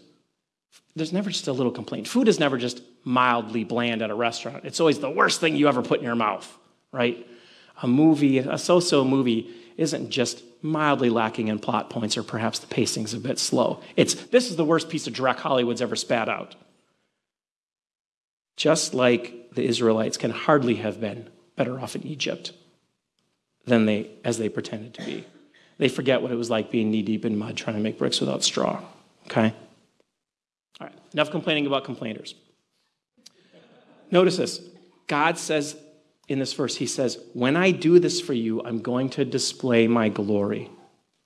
there's 0.94 1.12
never 1.12 1.30
just 1.30 1.48
a 1.48 1.52
little 1.52 1.72
complaint. 1.72 2.06
Food 2.06 2.28
is 2.28 2.38
never 2.38 2.58
just 2.58 2.82
mildly 3.06 3.62
bland 3.62 4.02
at 4.02 4.10
a 4.10 4.14
restaurant. 4.14 4.64
It's 4.64 4.80
always 4.80 4.98
the 4.98 5.08
worst 5.08 5.40
thing 5.40 5.54
you 5.54 5.68
ever 5.68 5.80
put 5.80 6.00
in 6.00 6.04
your 6.04 6.16
mouth, 6.16 6.52
right? 6.92 7.26
A 7.80 7.86
movie, 7.86 8.38
a 8.38 8.58
so 8.58 8.80
so 8.80 9.04
movie, 9.04 9.54
isn't 9.76 10.10
just 10.10 10.42
mildly 10.60 11.08
lacking 11.08 11.46
in 11.48 11.60
plot 11.60 11.88
points 11.88 12.16
or 12.16 12.24
perhaps 12.24 12.58
the 12.58 12.66
pacing's 12.66 13.14
a 13.14 13.18
bit 13.18 13.38
slow. 13.38 13.80
It's 13.94 14.14
this 14.14 14.50
is 14.50 14.56
the 14.56 14.64
worst 14.64 14.88
piece 14.88 15.06
of 15.06 15.12
direct 15.12 15.40
Hollywood's 15.40 15.80
ever 15.80 15.94
spat 15.94 16.28
out. 16.28 16.56
Just 18.56 18.92
like 18.92 19.50
the 19.52 19.64
Israelites 19.64 20.16
can 20.16 20.32
hardly 20.32 20.76
have 20.76 21.00
been 21.00 21.30
better 21.54 21.78
off 21.78 21.94
in 21.94 22.04
Egypt 22.04 22.52
than 23.66 23.86
they 23.86 24.10
as 24.24 24.38
they 24.38 24.48
pretended 24.48 24.94
to 24.94 25.04
be. 25.04 25.24
They 25.78 25.88
forget 25.88 26.22
what 26.22 26.32
it 26.32 26.36
was 26.36 26.50
like 26.50 26.72
being 26.72 26.90
knee 26.90 27.02
deep 27.02 27.24
in 27.24 27.36
mud 27.38 27.56
trying 27.56 27.76
to 27.76 27.82
make 27.82 27.98
bricks 27.98 28.18
without 28.18 28.42
straw. 28.42 28.82
Okay? 29.26 29.54
All 30.80 30.86
right, 30.88 30.96
enough 31.12 31.30
complaining 31.30 31.66
about 31.66 31.84
complainers. 31.84 32.34
Notice 34.10 34.36
this 34.36 34.60
God 35.06 35.38
says 35.38 35.76
in 36.28 36.38
this 36.38 36.52
verse, 36.52 36.76
He 36.76 36.86
says, 36.86 37.18
When 37.32 37.56
I 37.56 37.70
do 37.70 37.98
this 37.98 38.20
for 38.20 38.32
you, 38.32 38.62
I'm 38.64 38.80
going 38.80 39.10
to 39.10 39.24
display 39.24 39.86
my 39.86 40.08
glory. 40.08 40.70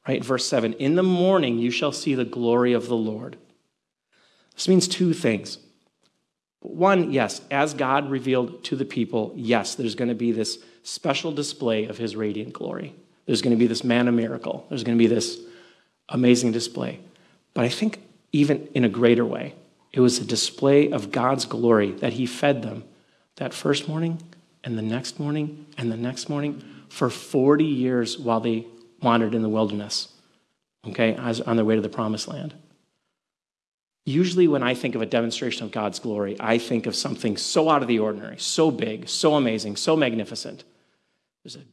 Right? 0.07 0.25
Verse 0.25 0.47
7 0.47 0.75
In 0.75 0.95
the 0.95 1.03
morning 1.03 1.59
you 1.59 1.71
shall 1.71 1.93
see 1.93 2.15
the 2.15 2.25
glory 2.25 2.73
of 2.73 2.89
the 2.89 2.97
Lord. 2.97 3.37
This 4.55 4.69
means 4.69 4.89
two 4.89 5.13
things. 5.13 5.59
One, 6.61 7.11
yes, 7.11 7.41
as 7.51 7.73
God 7.73 8.11
revealed 8.11 8.65
to 8.65 8.77
the 8.77 8.85
people, 8.85 9.33
yes, 9.35 9.75
there's 9.75 9.95
going 9.95 10.11
to 10.11 10.15
be 10.15 10.33
this 10.33 10.59
special 10.83 11.33
display 11.33 11.87
of 11.87 11.97
his 11.97 12.15
radiant 12.15 12.53
glory. 12.53 12.95
There's 13.25 13.41
going 13.41 13.57
to 13.57 13.59
be 13.59 13.67
this 13.67 13.85
manna 13.85 14.13
miracle. 14.13 14.67
There's 14.69 14.85
going 14.85 14.99
to 14.99 15.03
be 15.03 15.07
this 15.07 15.39
amazing 16.11 16.53
display. 16.53 17.01
But 17.55 17.65
I 17.65 17.71
think 17.71 18.01
even 18.33 18.69
in 18.75 18.85
a 18.85 18.89
greater 18.89 19.25
way. 19.25 19.55
It 19.93 20.01
was 20.01 20.19
a 20.19 20.25
display 20.25 20.91
of 20.91 21.11
God's 21.11 21.45
glory 21.45 21.93
that 21.93 22.15
He 22.15 22.27
fed 22.27 22.63
them 22.63 22.85
that 23.37 23.55
first 23.55 23.89
morning 23.89 24.23
and 24.63 24.77
the 24.77 24.83
next 24.83 25.19
morning 25.19 25.67
and 25.79 25.91
the 25.91 25.97
next 25.97 26.29
morning 26.29 26.63
for 26.89 27.09
40 27.09 27.65
years 27.65 28.19
while 28.19 28.41
they 28.41 28.67
wandered 29.03 29.35
in 29.35 29.43
the 29.43 29.49
wilderness, 29.49 30.09
okay, 30.87 31.17
on 31.17 31.57
their 31.57 31.65
way 31.65 31.77
to 31.77 31.81
the 31.81 31.89
promised 31.89 32.29
land. 32.29 32.55
Usually, 34.05 34.49
when 34.49 34.63
I 34.63 34.75
think 34.75 34.95
of 34.95 35.03
a 35.03 35.07
demonstration 35.07 35.65
of 35.65 35.73
God's 35.73 35.99
glory, 35.99 36.37
I 36.41 36.59
think 36.59 36.87
of 36.87 36.97
something 36.97 37.37
so 37.37 37.69
out 37.69 37.83
of 37.83 37.89
the 37.89 37.99
ordinary, 37.99 38.39
so 38.39 38.71
big, 38.71 39.09
so 39.09 39.35
amazing, 39.35 39.77
so 39.77 39.97
magnificent. 39.97 40.65
There's 41.45 41.57
a 41.57 41.65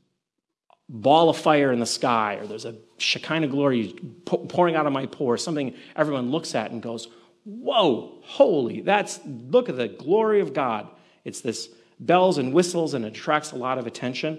ball 0.90 1.30
of 1.30 1.38
fire 1.38 1.72
in 1.72 1.80
the 1.80 1.86
sky, 1.86 2.36
or 2.36 2.46
there's 2.46 2.66
a 2.66 2.76
Shekinah 2.98 3.48
glory 3.48 3.96
pouring 4.26 4.76
out 4.76 4.86
of 4.86 4.94
my 4.94 5.06
pores, 5.06 5.44
something 5.44 5.74
everyone 5.96 6.32
looks 6.32 6.54
at 6.54 6.72
and 6.72 6.82
goes, 6.82 7.08
Whoa, 7.48 8.20
holy, 8.24 8.82
that's, 8.82 9.22
look 9.26 9.70
at 9.70 9.78
the 9.78 9.88
glory 9.88 10.42
of 10.42 10.54
God. 10.54 10.86
It's 11.24 11.40
this 11.40 11.70
bells 11.98 12.38
and 12.38 12.54
whistles 12.54 12.94
and 12.94 13.06
attracts 13.06 13.54
a 13.54 13.56
lot 13.56 13.78
of 13.78 13.88
attention. 13.88 14.36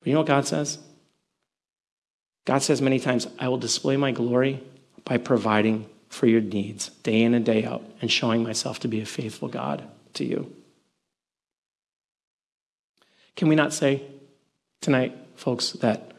But 0.00 0.08
you 0.08 0.14
know 0.14 0.20
what 0.20 0.26
God 0.26 0.44
says? 0.44 0.80
God 2.46 2.64
says 2.64 2.82
many 2.82 2.98
times, 2.98 3.28
I 3.38 3.46
will 3.46 3.58
display 3.58 3.96
my 3.96 4.10
glory 4.10 4.60
by 5.04 5.18
providing 5.18 5.88
for 6.08 6.26
your 6.26 6.40
needs 6.40 6.88
day 7.04 7.22
in 7.22 7.32
and 7.32 7.44
day 7.44 7.64
out 7.64 7.84
and 8.00 8.10
showing 8.10 8.42
myself 8.42 8.80
to 8.80 8.88
be 8.88 9.00
a 9.00 9.06
faithful 9.06 9.46
God 9.46 9.84
to 10.14 10.24
you. 10.24 10.52
Can 13.36 13.46
we 13.46 13.54
not 13.54 13.72
say 13.72 14.02
tonight, 14.80 15.16
folks, 15.36 15.70
that 15.74 16.10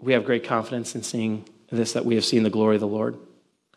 we 0.00 0.14
have 0.14 0.24
great 0.24 0.42
confidence 0.42 0.96
in 0.96 1.04
seeing 1.04 1.48
this, 1.70 1.92
that 1.92 2.04
we 2.04 2.16
have 2.16 2.24
seen 2.24 2.42
the 2.42 2.50
glory 2.50 2.74
of 2.74 2.80
the 2.80 2.88
Lord? 2.88 3.16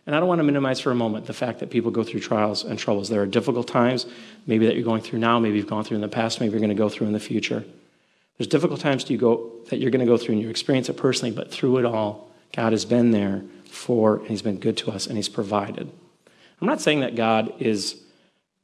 And 0.06 0.15
I 0.15 0.20
don't 0.20 0.28
want 0.28 0.39
to 0.39 0.44
minimize 0.44 0.80
for 0.80 0.91
a 0.91 0.96
moment 0.96 1.26
the 1.26 1.34
fact 1.34 1.60
that 1.60 1.72
people 1.72 1.89
go 1.89 2.04
through 2.04 2.20
trials 2.20 2.63
and 2.63 2.78
troubles. 2.78 3.10
There 3.10 3.22
are 3.22 3.26
difficult 3.26 3.68
times, 3.68 4.06
maybe 4.46 4.68
that 4.68 4.76
you're 4.76 4.84
going 4.84 5.02
through 5.02 5.20
now, 5.20 5.39
maybe 5.39 5.58
you've 5.58 5.68
gone 5.68 5.84
through 5.84 5.96
in 5.96 6.02
the 6.02 6.08
past, 6.08 6.39
maybe 6.39 6.52
you're 6.52 6.60
going 6.60 6.70
to 6.70 6.76
go 6.76 6.89
through 6.89 7.08
in 7.08 7.13
the 7.13 7.20
future. 7.20 7.63
There's 8.38 8.48
difficult 8.48 8.82
times 8.82 9.10
you 9.10 9.18
go, 9.18 9.52
that 9.70 9.78
you're 9.78 9.91
going 9.91 10.06
to 10.06 10.12
go 10.12 10.18
through 10.18 10.34
and 10.34 10.41
you 10.41 10.50
experience 10.50 10.89
it 10.89 10.98
personally, 10.98 11.34
but 11.34 11.52
through 11.52 11.78
it 11.80 11.86
all, 11.86 12.30
God 12.54 12.74
has 12.74 12.86
been 12.86 13.12
there 13.12 13.44
for, 13.70 14.18
and 14.18 14.28
He's 14.28 14.41
been 14.41 14.60
good 14.60 14.78
to 14.78 14.91
us, 14.91 15.08
and 15.08 15.15
He's 15.15 15.30
provided. 15.30 15.91
I'm 16.62 16.68
not 16.68 16.82
saying 16.82 17.00
that 17.00 17.15
God 17.15 17.54
is 17.60 18.02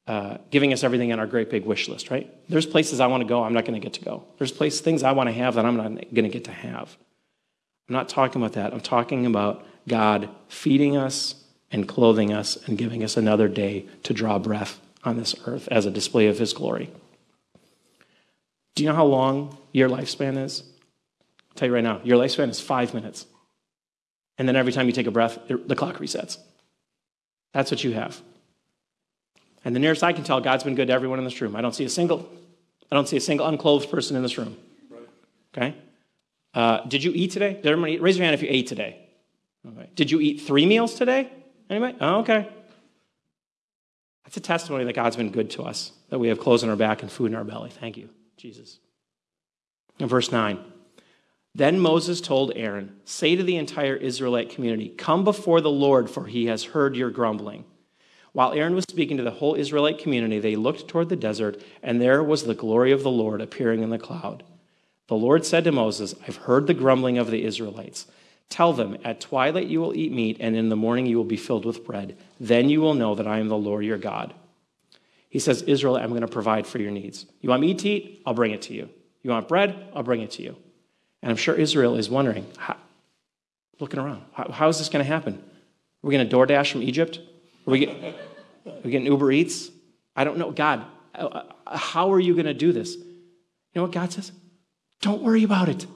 uh, 0.08 0.38
giving 0.49 0.73
us 0.73 0.84
everything 0.84 1.12
on 1.13 1.19
our 1.19 1.27
great 1.27 1.49
big 1.49 1.65
wish 1.65 1.88
list, 1.88 2.10
right? 2.10 2.30
There's 2.49 2.65
places 2.65 2.99
I 2.99 3.08
want 3.08 3.21
to 3.21 3.27
go, 3.27 3.43
I'm 3.43 3.54
not 3.54 3.65
going 3.65 3.80
to 3.80 3.84
get 3.84 3.93
to 3.93 4.01
go. 4.06 4.23
There's 4.38 4.51
places, 4.51 4.82
things 4.82 5.04
I 5.04 5.12
want 5.13 5.27
to 5.27 5.34
have 5.34 5.56
that 5.56 5.65
I'm 5.65 5.77
not 5.77 5.89
going 6.13 6.23
to 6.23 6.30
get 6.30 6.45
to 6.45 6.51
have. 6.51 6.95
I'm 7.88 7.93
not 7.93 8.10
talking 8.10 8.41
about 8.41 8.54
that. 8.54 8.73
I'm 8.73 8.82
talking 8.82 9.25
about 9.25 9.65
God 9.88 10.30
feeding 10.48 10.98
us 10.98 11.36
and 11.72 11.88
clothing 11.88 12.34
us 12.34 12.58
and 12.67 12.78
giving 12.78 13.04
us 13.04 13.17
another 13.17 13.48
day 13.48 13.86
to 14.04 14.13
draw 14.13 14.39
breath 14.39 14.80
on 15.04 15.17
this 15.17 15.36
earth 15.46 15.67
as 15.70 15.86
a 15.86 15.91
display 15.91 16.28
of 16.28 16.38
His 16.38 16.54
glory. 16.54 16.89
Do 18.76 18.84
you 18.84 18.89
know 18.89 18.96
how 18.96 19.06
long 19.06 19.58
your 19.72 19.89
lifespan 19.89 20.38
is? 20.38 20.63
I'll 21.50 21.56
tell 21.56 21.67
you 21.67 21.74
right 21.74 21.84
now, 21.84 22.02
your 22.04 22.17
lifespan 22.17 22.50
is 22.50 22.60
five 22.60 22.94
minutes. 22.94 23.26
And 24.38 24.48
then 24.48 24.56
every 24.56 24.72
time 24.72 24.88
you 24.88 24.94
take 24.94 25.08
a 25.08 25.12
breath, 25.12 25.39
the 25.48 25.76
clock 25.76 25.98
resets. 25.98 26.38
That's 27.54 27.70
what 27.70 27.84
you 27.84 27.94
have. 27.94 28.22
And 29.63 29.76
the 29.76 29.80
nearest 29.80 30.04
I 30.04 30.13
can 30.13 30.24
tell, 30.24 30.41
God's 30.41 30.63
been 30.63 30.76
good 30.76 30.88
to 30.88 30.94
everyone 30.94 31.20
in 31.20 31.26
this 31.26 31.39
room. 31.41 31.56
I 31.56 31.62
don't 31.62 31.76
see 31.76 31.86
a 31.86 31.89
single, 31.89 32.30
I 32.91 32.96
don't 32.96 33.08
see 33.08 33.17
a 33.17 33.22
single 33.22 33.46
unclothed 33.46 33.91
person 33.91 34.15
in 34.15 34.24
this 34.24 34.38
room. 34.38 34.58
Okay? 35.56 35.76
Uh, 36.54 36.86
did 36.86 37.04
you 37.04 37.12
eat 37.13 37.32
today? 37.32 37.54
Did 37.54 37.65
everybody 37.67 38.00
raise 38.00 38.17
your 38.17 38.26
hand 38.26 38.34
if 38.34 38.41
you 38.41 38.48
ate 38.50 38.67
today? 38.67 39.00
Okay. 39.67 39.89
Did 39.95 40.12
you 40.12 40.19
eat 40.19 40.41
three 40.41 40.65
meals 40.65 40.95
today? 40.95 41.30
Anybody? 41.69 41.97
Oh, 42.02 42.19
okay. 42.19 42.50
That's 44.24 44.38
a 44.38 44.41
testimony 44.41 44.86
that 44.86 44.93
God's 44.93 45.15
been 45.15 45.32
good 45.32 45.52
to 45.52 45.63
us, 45.63 45.91
that 46.10 46.19
we 46.19 46.30
have 46.30 46.39
clothes 46.39 46.63
on 46.63 46.69
our 46.69 46.76
back 46.76 47.02
and 47.02 47.12
food 47.12 47.32
in 47.32 47.36
our 47.36 47.43
belly. 47.43 47.69
Thank 47.69 47.97
you, 47.97 48.10
Jesus. 48.38 48.80
In 50.00 50.08
verse 50.08 50.32
9. 50.32 50.60
Then 51.54 51.80
Moses 51.80 52.21
told 52.21 52.54
Aaron, 52.56 52.95
Say 53.04 53.36
to 53.36 53.43
the 53.43 53.58
entire 53.58 53.95
Israelite 53.95 54.50
community, 54.50 54.89
Come 54.89 55.24
before 55.24 55.60
the 55.60 55.69
Lord, 55.69 56.10
for 56.10 56.26
he 56.26 56.45
has 56.45 56.63
heard 56.63 56.95
your 56.95 57.10
grumbling. 57.10 57.65
While 58.34 58.54
Aaron 58.54 58.76
was 58.76 58.86
speaking 58.89 59.17
to 59.17 59.24
the 59.24 59.32
whole 59.32 59.56
Israelite 59.56 60.00
community, 60.00 60.39
they 60.39 60.56
looked 60.56 60.88
toward 60.88 61.10
the 61.10 61.17
desert, 61.17 61.62
and 61.84 62.02
there 62.02 62.24
was 62.24 62.43
the 62.43 62.56
glory 62.56 62.93
of 62.93 63.04
the 63.04 63.12
Lord 63.12 63.41
appearing 63.41 63.84
in 63.84 63.89
the 63.89 63.97
cloud. 63.97 64.43
The 65.08 65.15
Lord 65.15 65.45
said 65.45 65.65
to 65.65 65.74
Moses, 65.74 66.15
I've 66.26 66.38
heard 66.38 66.67
the 66.67 66.74
grumbling 66.74 67.17
of 67.17 67.30
the 67.30 67.43
Israelites. 67.43 68.08
Tell 68.51 68.73
them, 68.73 68.97
At 69.05 69.21
twilight 69.21 69.67
you 69.67 69.79
will 69.79 69.95
eat 69.95 70.11
meat, 70.11 70.37
and 70.41 70.57
in 70.57 70.67
the 70.67 70.75
morning 70.75 71.05
you 71.05 71.15
will 71.15 71.23
be 71.23 71.37
filled 71.37 71.65
with 71.65 71.85
bread. 71.85 72.17
Then 72.37 72.69
you 72.69 72.81
will 72.81 72.93
know 72.93 73.15
that 73.15 73.25
I 73.25 73.39
am 73.39 73.47
the 73.47 73.57
Lord 73.57 73.85
your 73.85 73.97
God. 73.97 74.33
He 75.29 75.39
says, 75.39 75.61
Israel, 75.61 75.95
I'm 75.95 76.09
going 76.09 76.21
to 76.21 76.27
provide 76.27 76.67
for 76.67 76.77
your 76.77 76.91
needs. 76.91 77.25
You 77.39 77.49
want 77.49 77.61
meat 77.61 77.79
to 77.79 77.89
eat? 77.89 78.21
I'll 78.25 78.33
bring 78.33 78.51
it 78.51 78.61
to 78.63 78.73
you. 78.73 78.89
You 79.23 79.31
want 79.31 79.47
bread? 79.47 79.87
I'll 79.95 80.03
bring 80.03 80.21
it 80.21 80.31
to 80.31 80.43
you. 80.43 80.57
And 81.21 81.31
I'm 81.31 81.37
sure 81.37 81.55
Israel 81.55 81.95
is 81.95 82.09
wondering, 82.09 82.45
looking 83.79 83.99
around, 83.99 84.23
how, 84.33 84.51
how 84.51 84.67
is 84.67 84.79
this 84.79 84.89
going 84.89 85.03
to 85.03 85.09
happen? 85.09 85.35
Are 85.35 86.07
we 86.07 86.13
going 86.13 86.27
to 86.27 86.35
DoorDash 86.35 86.73
from 86.73 86.83
Egypt? 86.83 87.19
Are 87.65 87.71
we, 87.71 87.79
get, 87.79 87.89
are 88.65 88.73
we 88.83 88.91
getting 88.91 89.07
Uber 89.07 89.31
Eats? 89.31 89.69
I 90.13 90.25
don't 90.25 90.37
know. 90.37 90.51
God, 90.51 90.85
uh, 91.15 91.43
uh, 91.65 91.77
how 91.77 92.11
are 92.11 92.19
you 92.19 92.33
going 92.33 92.47
to 92.47 92.53
do 92.53 92.73
this? 92.73 92.95
You 92.95 93.05
know 93.75 93.83
what 93.83 93.93
God 93.93 94.11
says? 94.11 94.33
Don't 94.99 95.21
worry 95.21 95.43
about 95.43 95.69
it. 95.69 95.87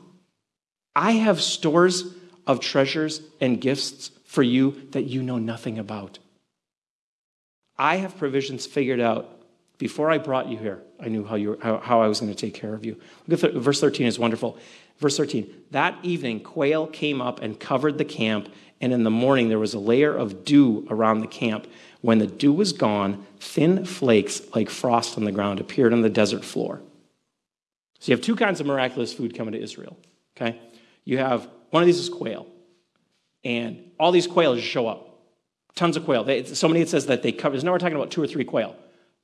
I 0.96 1.12
have 1.12 1.42
stores 1.42 2.15
of 2.48 2.60
treasures 2.60 3.22
and 3.40 3.60
gifts 3.60 4.12
for 4.26 4.44
you 4.44 4.88
that 4.92 5.04
you 5.04 5.22
know 5.22 5.38
nothing 5.38 5.80
about. 5.80 6.20
I 7.78 7.98
have 7.98 8.18
provisions 8.18 8.66
figured 8.66 9.00
out 9.00 9.42
before 9.78 10.10
I 10.10 10.18
brought 10.18 10.48
you 10.48 10.58
here. 10.58 10.82
I 11.00 11.10
knew 11.10 11.26
how, 11.26 11.36
you, 11.36 11.60
how, 11.62 11.80
how 11.80 12.02
I 12.02 12.08
was 12.08 12.20
going 12.20 12.34
to 12.34 12.38
take 12.38 12.54
care 12.54 12.74
of 12.74 12.86
you. 12.86 13.00
Look 13.28 13.44
at 13.44 13.54
verse 13.54 13.82
13 13.82 14.08
is 14.08 14.18
wonderful. 14.18 14.58
Verse 15.00 15.18
13 15.18 15.54
That 15.72 15.98
evening, 16.04 16.40
quail 16.40 16.88
came 16.88 17.22
up 17.22 17.42
and 17.42 17.60
covered 17.60 17.98
the 17.98 18.06
camp, 18.06 18.50
and 18.80 18.94
in 18.94 19.04
the 19.04 19.12
morning 19.12 19.50
there 19.50 19.60
was 19.60 19.74
a 19.74 19.80
layer 19.80 20.16
of 20.16 20.46
dew 20.46 20.88
around 20.90 21.20
the 21.20 21.28
camp. 21.28 21.68
When 22.02 22.20
the 22.20 22.28
dew 22.28 22.54
was 22.54 22.72
gone, 22.72 23.26
thin 23.40 23.84
flakes 23.84 24.42
like 24.54 24.70
frost 24.70 25.18
on 25.18 25.26
the 25.26 25.32
ground 25.32 25.60
appeared 25.60 25.92
on 25.92 26.02
the 26.02 26.10
desert 26.10 26.46
floor. 26.46 26.82
So 28.00 28.12
you 28.12 28.16
have 28.16 28.24
two 28.24 28.36
kinds 28.36 28.60
of 28.60 28.68
miraculous 28.68 29.14
food 29.14 29.36
coming 29.36 29.54
to 29.54 29.62
Israel. 29.62 29.98
Okay? 30.38 30.60
You 31.04 31.18
have 31.18 31.50
one 31.70 31.84
of 31.84 31.88
these 31.88 32.00
is 32.00 32.10
quail, 32.10 32.48
and 33.44 33.92
all 34.00 34.12
these 34.12 34.28
quail 34.28 34.56
just 34.56 34.68
show 34.68 34.88
up. 34.88 35.20
Tons 35.76 35.98
of 35.98 36.06
quail. 36.06 36.24
They, 36.24 36.44
so 36.46 36.68
many 36.68 36.82
it 36.82 36.90
says 36.90 37.08
that 37.08 37.22
they 37.22 37.32
cover. 37.32 37.58
Now 37.58 37.72
we're 37.72 37.80
talking 37.80 37.98
about 37.98 38.12
two 38.12 38.24
or 38.24 38.28
three 38.28 38.46
quail. 38.46 38.76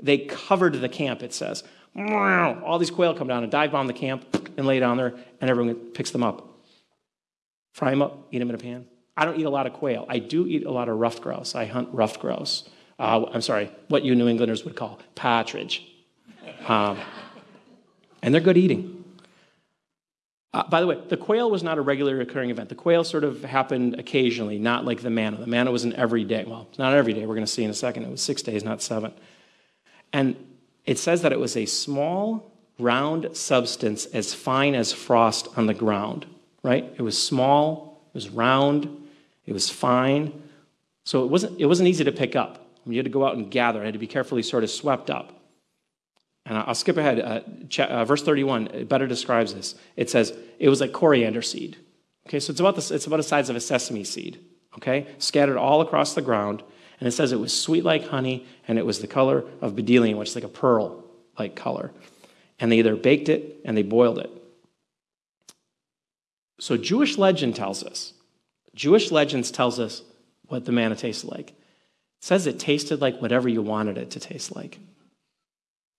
They 0.01 0.17
covered 0.17 0.73
the 0.73 0.89
camp, 0.89 1.23
it 1.23 1.33
says. 1.33 1.63
All 1.95 2.79
these 2.79 2.91
quail 2.91 3.13
come 3.13 3.27
down 3.27 3.43
and 3.43 3.51
dive 3.51 3.71
bomb 3.71 3.87
the 3.87 3.93
camp 3.93 4.51
and 4.57 4.65
lay 4.65 4.79
down 4.79 4.97
there, 4.97 5.13
and 5.39 5.49
everyone 5.49 5.75
picks 5.75 6.11
them 6.11 6.23
up. 6.23 6.47
Fry 7.73 7.91
them 7.91 8.01
up, 8.01 8.27
eat 8.31 8.39
them 8.39 8.49
in 8.49 8.55
a 8.55 8.57
pan. 8.57 8.85
I 9.15 9.25
don't 9.25 9.39
eat 9.39 9.45
a 9.45 9.49
lot 9.49 9.67
of 9.67 9.73
quail. 9.73 10.05
I 10.09 10.19
do 10.19 10.47
eat 10.47 10.65
a 10.65 10.71
lot 10.71 10.89
of 10.89 10.97
ruffed 10.97 11.21
grouse. 11.21 11.55
I 11.55 11.65
hunt 11.65 11.89
ruffed 11.91 12.19
grouse. 12.19 12.69
Uh, 12.99 13.25
I'm 13.33 13.41
sorry, 13.41 13.71
what 13.87 14.03
you 14.03 14.15
New 14.15 14.27
Englanders 14.27 14.63
would 14.65 14.75
call 14.75 14.99
partridge. 15.15 15.87
Um, 16.67 16.97
and 18.21 18.33
they're 18.33 18.41
good 18.41 18.57
eating. 18.57 19.00
Uh, 20.53 20.67
by 20.67 20.81
the 20.81 20.87
way, 20.87 21.01
the 21.07 21.15
quail 21.15 21.49
was 21.49 21.63
not 21.63 21.77
a 21.77 21.81
regularly 21.81 22.21
occurring 22.21 22.49
event. 22.49 22.67
The 22.67 22.75
quail 22.75 23.05
sort 23.05 23.23
of 23.23 23.43
happened 23.43 23.97
occasionally, 23.97 24.59
not 24.59 24.83
like 24.83 25.01
the 25.01 25.09
manna. 25.09 25.37
The 25.37 25.47
manna 25.47 25.71
was 25.71 25.85
an 25.85 25.93
every 25.95 26.25
day. 26.25 26.43
Well, 26.45 26.67
not 26.77 26.93
every 26.93 27.13
day. 27.13 27.25
We're 27.25 27.35
going 27.35 27.45
to 27.45 27.51
see 27.51 27.63
in 27.63 27.69
a 27.69 27.73
second. 27.73 28.03
It 28.03 28.11
was 28.11 28.21
six 28.21 28.41
days, 28.41 28.63
not 28.63 28.81
seven. 28.81 29.13
And 30.11 30.35
it 30.85 30.99
says 30.99 31.21
that 31.21 31.31
it 31.31 31.39
was 31.39 31.55
a 31.55 31.65
small, 31.65 32.51
round 32.81 33.35
substance 33.35 34.05
as 34.07 34.33
fine 34.33 34.75
as 34.75 34.91
frost 34.91 35.47
on 35.55 35.67
the 35.67 35.73
ground, 35.73 36.25
right? 36.63 36.91
It 36.97 37.01
was 37.01 37.17
small, 37.17 38.01
it 38.09 38.15
was 38.15 38.29
round, 38.29 39.07
it 39.45 39.53
was 39.53 39.69
fine. 39.69 40.41
So 41.05 41.23
it 41.23 41.29
wasn't, 41.29 41.59
it 41.59 41.65
wasn't 41.65 41.89
easy 41.89 42.03
to 42.03 42.11
pick 42.11 42.35
up. 42.35 42.65
You 42.85 42.97
had 42.97 43.05
to 43.05 43.11
go 43.11 43.25
out 43.25 43.35
and 43.35 43.49
gather, 43.49 43.81
it 43.81 43.85
had 43.85 43.93
to 43.93 43.99
be 43.99 44.07
carefully 44.07 44.43
sort 44.43 44.63
of 44.63 44.69
swept 44.69 45.09
up. 45.09 45.40
And 46.51 46.57
I'll 46.57 46.75
skip 46.75 46.97
ahead. 46.97 47.17
Uh, 47.21 47.81
uh, 47.81 48.03
verse 48.03 48.23
31 48.23 48.67
it 48.67 48.89
better 48.89 49.07
describes 49.07 49.53
this. 49.53 49.73
It 49.95 50.09
says, 50.09 50.37
it 50.59 50.67
was 50.67 50.81
like 50.81 50.91
coriander 50.91 51.41
seed. 51.41 51.77
Okay, 52.27 52.41
so 52.41 52.51
it's 52.51 52.59
about, 52.59 52.75
the, 52.75 52.93
it's 52.93 53.07
about 53.07 53.15
the 53.15 53.23
size 53.23 53.49
of 53.49 53.55
a 53.55 53.61
sesame 53.61 54.03
seed, 54.03 54.37
okay, 54.75 55.07
scattered 55.17 55.55
all 55.55 55.79
across 55.79 56.13
the 56.13 56.21
ground. 56.21 56.61
And 56.99 57.07
it 57.07 57.13
says 57.13 57.31
it 57.31 57.39
was 57.39 57.57
sweet 57.57 57.85
like 57.85 58.09
honey, 58.09 58.45
and 58.67 58.77
it 58.77 58.85
was 58.85 58.99
the 58.99 59.07
color 59.07 59.45
of 59.61 59.77
bdellium, 59.77 60.17
which 60.17 60.27
is 60.27 60.35
like 60.35 60.43
a 60.43 60.49
pearl 60.49 61.05
like 61.39 61.55
color. 61.55 61.93
And 62.59 62.69
they 62.69 62.79
either 62.79 62.97
baked 62.97 63.29
it 63.29 63.61
and 63.63 63.77
they 63.77 63.83
boiled 63.83 64.19
it. 64.19 64.29
So 66.59 66.75
Jewish 66.75 67.17
legend 67.17 67.55
tells 67.55 67.81
us, 67.81 68.11
Jewish 68.75 69.09
legends 69.09 69.51
tells 69.51 69.79
us 69.79 70.01
what 70.47 70.65
the 70.65 70.73
manna 70.73 70.97
tasted 70.97 71.31
like. 71.31 71.51
It 71.51 71.55
says 72.19 72.45
it 72.45 72.59
tasted 72.59 72.99
like 72.99 73.21
whatever 73.21 73.47
you 73.47 73.61
wanted 73.61 73.97
it 73.97 74.11
to 74.11 74.19
taste 74.19 74.53
like. 74.53 74.77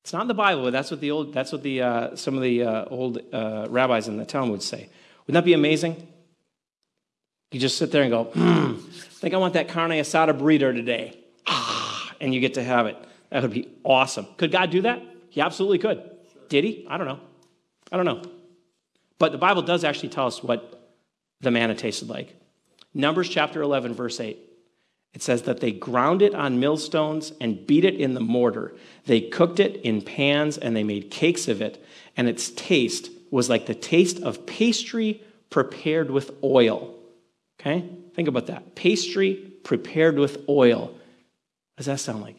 It's 0.02 0.12
not 0.12 0.22
in 0.22 0.28
the 0.28 0.34
Bible, 0.34 0.64
but 0.64 0.72
that's 0.72 0.90
what 0.90 1.00
the 1.00 1.10
old, 1.12 1.32
that's 1.32 1.52
what 1.52 1.62
the, 1.62 1.82
uh, 1.82 2.16
some 2.16 2.34
of 2.34 2.42
the 2.42 2.64
uh, 2.64 2.84
old 2.86 3.20
uh, 3.32 3.66
rabbis 3.70 4.08
in 4.08 4.16
the 4.16 4.24
Talmud 4.24 4.50
would 4.50 4.62
say. 4.62 4.88
Wouldn't 5.26 5.34
that 5.34 5.44
be 5.44 5.52
amazing? 5.52 6.08
You 7.52 7.60
just 7.60 7.78
sit 7.78 7.92
there 7.92 8.02
and 8.02 8.10
go, 8.10 8.24
hmm, 8.24 8.40
I 8.40 9.20
think 9.20 9.34
I 9.34 9.36
want 9.36 9.54
that 9.54 9.68
carne 9.68 9.90
asada 9.92 10.36
burrito 10.36 10.74
today. 10.74 11.16
Ah, 11.46 12.12
and 12.20 12.34
you 12.34 12.40
get 12.40 12.54
to 12.54 12.64
have 12.64 12.86
it. 12.86 12.96
That 13.30 13.42
would 13.42 13.52
be 13.52 13.68
awesome. 13.84 14.26
Could 14.36 14.50
God 14.50 14.70
do 14.70 14.82
that? 14.82 15.02
He 15.30 15.40
absolutely 15.40 15.78
could. 15.78 16.02
Did 16.48 16.64
he? 16.64 16.86
I 16.88 16.98
don't 16.98 17.06
know. 17.06 17.20
I 17.92 17.96
don't 17.96 18.06
know. 18.06 18.22
But 19.18 19.32
the 19.32 19.38
Bible 19.38 19.62
does 19.62 19.84
actually 19.84 20.08
tell 20.08 20.26
us 20.26 20.42
what 20.42 20.92
the 21.40 21.50
manna 21.50 21.74
tasted 21.74 22.08
like. 22.08 22.34
Numbers 22.92 23.28
chapter 23.28 23.62
11, 23.62 23.94
verse 23.94 24.18
8. 24.18 24.38
It 25.14 25.22
says 25.22 25.42
that 25.42 25.60
they 25.60 25.72
ground 25.72 26.22
it 26.22 26.34
on 26.34 26.58
millstones 26.58 27.32
and 27.40 27.66
beat 27.66 27.84
it 27.84 27.96
in 27.96 28.14
the 28.14 28.20
mortar. 28.20 28.74
They 29.04 29.20
cooked 29.20 29.60
it 29.60 29.76
in 29.82 30.00
pans 30.00 30.56
and 30.56 30.74
they 30.74 30.84
made 30.84 31.10
cakes 31.10 31.48
of 31.48 31.60
it, 31.60 31.84
and 32.16 32.28
its 32.28 32.50
taste 32.50 33.10
was 33.30 33.50
like 33.50 33.66
the 33.66 33.74
taste 33.74 34.20
of 34.20 34.46
pastry 34.46 35.22
prepared 35.50 36.10
with 36.10 36.32
oil. 36.42 36.94
Okay? 37.60 37.88
Think 38.14 38.28
about 38.28 38.46
that. 38.46 38.74
Pastry 38.74 39.34
prepared 39.34 40.18
with 40.18 40.44
oil. 40.48 40.86
What 40.86 41.76
does 41.76 41.86
that 41.86 42.00
sound 42.00 42.22
like? 42.22 42.36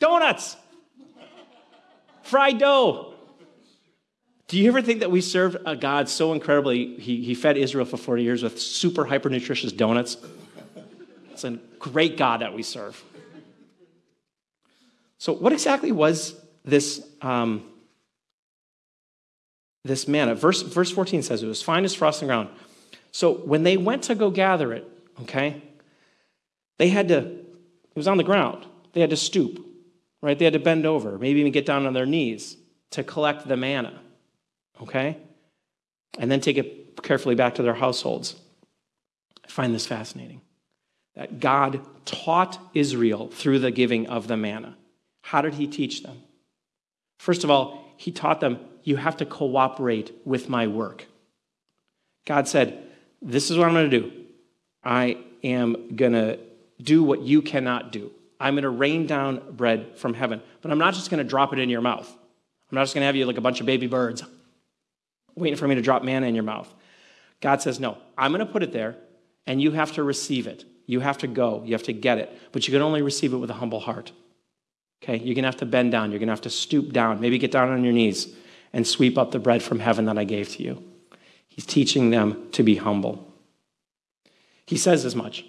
Donuts! 0.00 0.56
Fried 2.22 2.58
dough. 2.58 3.14
Do 4.48 4.58
you 4.58 4.68
ever 4.68 4.82
think 4.82 5.00
that 5.00 5.10
we 5.10 5.20
served 5.20 5.56
a 5.64 5.74
God 5.74 6.08
so 6.08 6.32
incredibly? 6.32 6.96
He, 6.96 7.22
he 7.22 7.34
fed 7.34 7.56
Israel 7.56 7.86
for 7.86 7.96
40 7.96 8.22
years 8.22 8.42
with 8.42 8.60
super 8.60 9.04
hyper 9.04 9.30
nutritious 9.30 9.72
donuts. 9.72 10.16
A 11.44 11.58
great 11.78 12.16
God 12.16 12.40
that 12.40 12.54
we 12.54 12.62
serve. 12.62 13.02
So, 15.18 15.32
what 15.32 15.52
exactly 15.52 15.92
was 15.92 16.34
this, 16.64 17.06
um, 17.20 17.64
this 19.84 20.08
manna? 20.08 20.34
Verse, 20.34 20.62
verse 20.62 20.90
14 20.90 21.22
says 21.22 21.42
it 21.42 21.46
was 21.46 21.62
fine 21.62 21.84
as 21.84 21.94
frost 21.94 22.22
on 22.22 22.26
the 22.26 22.34
ground. 22.34 22.48
So, 23.12 23.32
when 23.32 23.62
they 23.62 23.76
went 23.76 24.02
to 24.04 24.14
go 24.14 24.30
gather 24.30 24.72
it, 24.72 24.88
okay, 25.22 25.62
they 26.78 26.88
had 26.88 27.06
to, 27.08 27.18
it 27.18 27.94
was 27.94 28.08
on 28.08 28.16
the 28.16 28.24
ground. 28.24 28.66
They 28.94 29.00
had 29.00 29.10
to 29.10 29.16
stoop, 29.16 29.64
right? 30.22 30.36
They 30.36 30.44
had 30.44 30.54
to 30.54 30.58
bend 30.58 30.86
over, 30.86 31.18
maybe 31.18 31.38
even 31.38 31.52
get 31.52 31.66
down 31.66 31.86
on 31.86 31.92
their 31.92 32.06
knees 32.06 32.56
to 32.90 33.04
collect 33.04 33.46
the 33.46 33.56
manna, 33.56 34.00
okay? 34.80 35.18
And 36.18 36.30
then 36.30 36.40
take 36.40 36.58
it 36.58 37.00
carefully 37.02 37.36
back 37.36 37.54
to 37.54 37.62
their 37.62 37.74
households. 37.74 38.34
I 39.44 39.48
find 39.48 39.72
this 39.72 39.86
fascinating 39.86 40.40
that 41.14 41.40
God 41.40 41.80
taught 42.04 42.58
Israel 42.74 43.28
through 43.28 43.58
the 43.58 43.70
giving 43.70 44.06
of 44.06 44.28
the 44.28 44.36
manna. 44.36 44.76
How 45.22 45.42
did 45.42 45.54
he 45.54 45.66
teach 45.66 46.02
them? 46.02 46.22
First 47.18 47.44
of 47.44 47.50
all, 47.50 47.84
he 47.96 48.10
taught 48.10 48.40
them, 48.40 48.58
you 48.82 48.96
have 48.96 49.16
to 49.18 49.26
cooperate 49.26 50.12
with 50.24 50.48
my 50.48 50.66
work. 50.66 51.06
God 52.24 52.48
said, 52.48 52.84
This 53.20 53.50
is 53.50 53.56
what 53.56 53.68
I'm 53.68 53.74
going 53.74 53.90
to 53.90 54.00
do. 54.00 54.12
I 54.82 55.18
am 55.44 55.94
going 55.94 56.12
to 56.12 56.38
do 56.80 57.02
what 57.04 57.22
you 57.22 57.42
cannot 57.42 57.92
do. 57.92 58.10
I'm 58.40 58.54
going 58.54 58.64
to 58.64 58.70
rain 58.70 59.06
down 59.06 59.54
bread 59.54 59.96
from 59.96 60.14
heaven, 60.14 60.42
but 60.62 60.72
I'm 60.72 60.78
not 60.78 60.94
just 60.94 61.10
going 61.10 61.22
to 61.22 61.28
drop 61.28 61.52
it 61.52 61.60
in 61.60 61.70
your 61.70 61.80
mouth. 61.80 62.10
I'm 62.10 62.76
not 62.76 62.82
just 62.82 62.94
going 62.94 63.02
to 63.02 63.06
have 63.06 63.14
you 63.14 63.26
like 63.26 63.38
a 63.38 63.42
bunch 63.42 63.60
of 63.60 63.66
baby 63.66 63.86
birds 63.86 64.24
waiting 65.36 65.56
for 65.56 65.68
me 65.68 65.76
to 65.76 65.82
drop 65.82 66.02
manna 66.02 66.26
in 66.26 66.34
your 66.34 66.44
mouth. 66.44 66.72
God 67.40 67.62
says, 67.62 67.78
No, 67.78 67.98
I'm 68.18 68.32
going 68.32 68.44
to 68.44 68.52
put 68.52 68.62
it 68.62 68.72
there, 68.72 68.96
and 69.46 69.60
you 69.60 69.72
have 69.72 69.92
to 69.92 70.02
receive 70.02 70.46
it. 70.46 70.64
You 70.86 71.00
have 71.00 71.18
to 71.18 71.26
go. 71.26 71.62
You 71.64 71.72
have 71.72 71.82
to 71.84 71.92
get 71.92 72.18
it. 72.18 72.36
But 72.52 72.66
you 72.66 72.72
can 72.72 72.82
only 72.82 73.02
receive 73.02 73.32
it 73.32 73.38
with 73.38 73.50
a 73.50 73.54
humble 73.54 73.80
heart. 73.80 74.12
Okay? 75.02 75.18
You're 75.18 75.34
to 75.34 75.42
have 75.42 75.56
to 75.56 75.66
bend 75.66 75.92
down. 75.92 76.10
You're 76.10 76.20
to 76.20 76.26
have 76.26 76.40
to 76.42 76.50
stoop 76.50 76.92
down. 76.92 77.20
Maybe 77.20 77.38
get 77.38 77.52
down 77.52 77.70
on 77.70 77.84
your 77.84 77.92
knees 77.92 78.34
and 78.72 78.86
sweep 78.86 79.18
up 79.18 79.30
the 79.30 79.38
bread 79.38 79.62
from 79.62 79.80
heaven 79.80 80.06
that 80.06 80.18
I 80.18 80.24
gave 80.24 80.48
to 80.50 80.62
you. 80.62 80.82
He's 81.48 81.66
teaching 81.66 82.10
them 82.10 82.48
to 82.52 82.62
be 82.62 82.76
humble. 82.76 83.32
He 84.66 84.76
says 84.78 85.04
as 85.04 85.14
much 85.14 85.44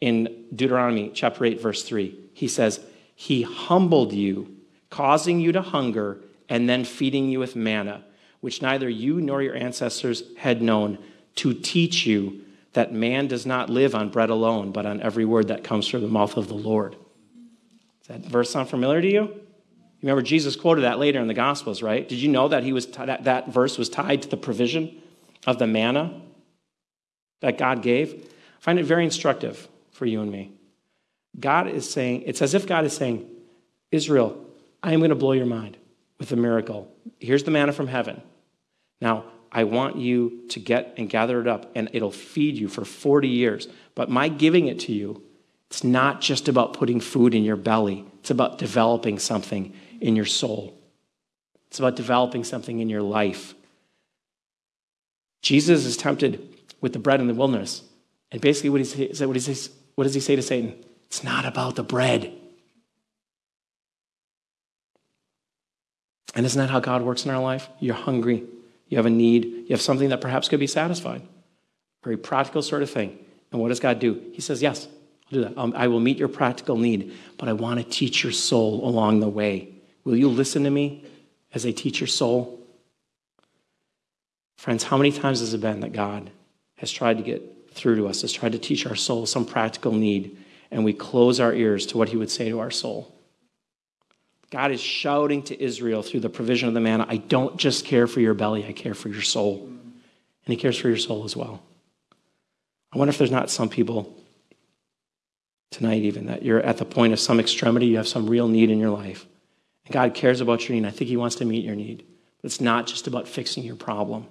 in 0.00 0.46
Deuteronomy 0.54 1.10
chapter 1.12 1.44
8, 1.44 1.60
verse 1.60 1.82
3. 1.82 2.16
He 2.32 2.48
says, 2.48 2.80
He 3.14 3.42
humbled 3.42 4.12
you, 4.12 4.56
causing 4.90 5.40
you 5.40 5.52
to 5.52 5.62
hunger, 5.62 6.18
and 6.48 6.68
then 6.68 6.84
feeding 6.84 7.28
you 7.28 7.38
with 7.38 7.56
manna, 7.56 8.04
which 8.40 8.62
neither 8.62 8.88
you 8.88 9.20
nor 9.20 9.42
your 9.42 9.56
ancestors 9.56 10.22
had 10.38 10.62
known, 10.62 10.98
to 11.36 11.54
teach 11.54 12.06
you 12.06 12.42
that 12.72 12.92
man 12.92 13.26
does 13.26 13.46
not 13.46 13.68
live 13.68 13.94
on 13.94 14.10
bread 14.10 14.30
alone, 14.30 14.72
but 14.72 14.86
on 14.86 15.00
every 15.00 15.24
word 15.24 15.48
that 15.48 15.64
comes 15.64 15.86
from 15.86 16.02
the 16.02 16.08
mouth 16.08 16.36
of 16.36 16.48
the 16.48 16.54
Lord. 16.54 16.96
Does 18.00 18.08
that 18.08 18.20
verse 18.20 18.50
sound 18.50 18.68
familiar 18.68 19.00
to 19.00 19.10
you? 19.10 19.22
You 19.22 20.06
remember 20.06 20.22
Jesus 20.22 20.56
quoted 20.56 20.82
that 20.82 20.98
later 20.98 21.20
in 21.20 21.28
the 21.28 21.34
Gospels, 21.34 21.82
right? 21.82 22.08
Did 22.08 22.18
you 22.18 22.28
know 22.28 22.48
that 22.48 22.62
he 22.62 22.72
was 22.72 22.86
t- 22.86 23.04
that, 23.04 23.24
that 23.24 23.52
verse 23.52 23.76
was 23.76 23.88
tied 23.88 24.22
to 24.22 24.28
the 24.28 24.36
provision 24.36 25.00
of 25.46 25.58
the 25.58 25.66
manna 25.66 26.22
that 27.40 27.58
God 27.58 27.82
gave? 27.82 28.14
I 28.14 28.60
find 28.60 28.78
it 28.78 28.84
very 28.84 29.04
instructive 29.04 29.68
for 29.92 30.06
you 30.06 30.22
and 30.22 30.30
me. 30.30 30.52
God 31.38 31.68
is 31.68 31.90
saying, 31.90 32.22
it's 32.26 32.40
as 32.40 32.54
if 32.54 32.66
God 32.66 32.84
is 32.84 32.96
saying, 32.96 33.28
Israel, 33.90 34.42
I 34.82 34.92
am 34.92 35.00
going 35.00 35.10
to 35.10 35.16
blow 35.16 35.32
your 35.32 35.46
mind 35.46 35.76
with 36.18 36.32
a 36.32 36.36
miracle. 36.36 36.90
Here's 37.18 37.44
the 37.44 37.50
manna 37.50 37.72
from 37.72 37.88
heaven. 37.88 38.22
Now, 39.00 39.24
I 39.52 39.64
want 39.64 39.96
you 39.96 40.42
to 40.50 40.60
get 40.60 40.94
and 40.96 41.10
gather 41.10 41.40
it 41.40 41.48
up, 41.48 41.70
and 41.74 41.90
it'll 41.92 42.12
feed 42.12 42.56
you 42.56 42.68
for 42.68 42.84
40 42.84 43.28
years. 43.28 43.68
But 43.94 44.08
my 44.08 44.28
giving 44.28 44.68
it 44.68 44.78
to 44.80 44.92
you, 44.92 45.22
it's 45.68 45.82
not 45.84 46.20
just 46.20 46.48
about 46.48 46.74
putting 46.74 47.00
food 47.00 47.34
in 47.34 47.42
your 47.42 47.56
belly, 47.56 48.04
it's 48.20 48.30
about 48.30 48.58
developing 48.58 49.18
something 49.18 49.74
in 50.00 50.16
your 50.16 50.26
soul. 50.26 50.76
It's 51.68 51.78
about 51.78 51.96
developing 51.96 52.44
something 52.44 52.80
in 52.80 52.88
your 52.88 53.02
life. 53.02 53.54
Jesus 55.42 55.84
is 55.84 55.96
tempted 55.96 56.48
with 56.80 56.92
the 56.92 56.98
bread 56.98 57.20
in 57.20 57.28
the 57.28 57.34
wilderness. 57.34 57.82
And 58.32 58.40
basically, 58.40 58.70
what, 58.70 58.80
he 58.80 59.06
what, 59.06 59.68
what 59.94 60.04
does 60.04 60.14
he 60.14 60.20
say 60.20 60.36
to 60.36 60.42
Satan? 60.42 60.74
It's 61.06 61.24
not 61.24 61.44
about 61.44 61.76
the 61.76 61.82
bread. 61.82 62.32
And 66.34 66.46
isn't 66.46 66.60
that 66.60 66.70
how 66.70 66.80
God 66.80 67.02
works 67.02 67.24
in 67.24 67.30
our 67.30 67.42
life? 67.42 67.68
You're 67.80 67.94
hungry, 67.94 68.44
you 68.90 68.96
have 68.96 69.06
a 69.06 69.10
need, 69.10 69.44
you 69.44 69.68
have 69.70 69.80
something 69.80 70.10
that 70.10 70.20
perhaps 70.20 70.48
could 70.48 70.60
be 70.60 70.66
satisfied. 70.66 71.22
Very 72.02 72.16
practical 72.16 72.60
sort 72.60 72.82
of 72.82 72.90
thing. 72.90 73.18
And 73.52 73.60
what 73.60 73.68
does 73.68 73.80
God 73.80 74.00
do? 74.00 74.20
He 74.32 74.40
says, 74.40 74.60
Yes, 74.60 74.86
I'll 74.86 75.32
do 75.32 75.40
that. 75.44 75.56
Um, 75.56 75.72
I 75.76 75.86
will 75.86 76.00
meet 76.00 76.18
your 76.18 76.28
practical 76.28 76.76
need, 76.76 77.14
but 77.38 77.48
I 77.48 77.52
want 77.52 77.78
to 77.78 77.84
teach 77.84 78.22
your 78.24 78.32
soul 78.32 78.86
along 78.86 79.20
the 79.20 79.28
way. 79.28 79.68
Will 80.04 80.16
you 80.16 80.28
listen 80.28 80.64
to 80.64 80.70
me 80.70 81.04
as 81.54 81.64
I 81.64 81.70
teach 81.70 82.00
your 82.00 82.08
soul? 82.08 82.58
Friends, 84.56 84.82
how 84.82 84.96
many 84.96 85.12
times 85.12 85.40
has 85.40 85.54
it 85.54 85.60
been 85.60 85.80
that 85.80 85.92
God 85.92 86.30
has 86.76 86.90
tried 86.90 87.18
to 87.18 87.22
get 87.22 87.70
through 87.72 87.96
to 87.96 88.08
us, 88.08 88.22
has 88.22 88.32
tried 88.32 88.52
to 88.52 88.58
teach 88.58 88.86
our 88.86 88.96
soul 88.96 89.24
some 89.24 89.46
practical 89.46 89.92
need, 89.92 90.36
and 90.70 90.84
we 90.84 90.92
close 90.92 91.38
our 91.38 91.54
ears 91.54 91.86
to 91.86 91.98
what 91.98 92.08
he 92.08 92.16
would 92.16 92.30
say 92.30 92.48
to 92.48 92.58
our 92.58 92.70
soul? 92.72 93.14
God 94.50 94.72
is 94.72 94.80
shouting 94.80 95.42
to 95.44 95.62
Israel 95.62 96.02
through 96.02 96.20
the 96.20 96.28
provision 96.28 96.68
of 96.68 96.74
the 96.74 96.80
manna 96.80 97.06
I 97.08 97.18
don't 97.18 97.56
just 97.56 97.84
care 97.84 98.06
for 98.06 98.20
your 98.20 98.34
belly, 98.34 98.66
I 98.66 98.72
care 98.72 98.94
for 98.94 99.08
your 99.08 99.22
soul. 99.22 99.64
And 99.64 100.54
He 100.54 100.56
cares 100.56 100.76
for 100.76 100.88
your 100.88 100.96
soul 100.96 101.24
as 101.24 101.36
well. 101.36 101.62
I 102.92 102.98
wonder 102.98 103.10
if 103.10 103.18
there's 103.18 103.30
not 103.30 103.50
some 103.50 103.68
people 103.68 104.16
tonight, 105.70 106.02
even, 106.02 106.26
that 106.26 106.42
you're 106.42 106.60
at 106.60 106.78
the 106.78 106.84
point 106.84 107.12
of 107.12 107.20
some 107.20 107.38
extremity, 107.38 107.86
you 107.86 107.98
have 107.98 108.08
some 108.08 108.28
real 108.28 108.48
need 108.48 108.70
in 108.70 108.80
your 108.80 108.90
life. 108.90 109.26
And 109.86 109.94
God 109.94 110.14
cares 110.14 110.40
about 110.40 110.68
your 110.68 110.74
need. 110.74 110.86
I 110.86 110.90
think 110.90 111.08
He 111.08 111.16
wants 111.16 111.36
to 111.36 111.44
meet 111.44 111.64
your 111.64 111.76
need. 111.76 112.04
But 112.42 112.46
it's 112.46 112.60
not 112.60 112.88
just 112.88 113.06
about 113.06 113.28
fixing 113.28 113.62
your 113.62 113.76
problem, 113.76 114.26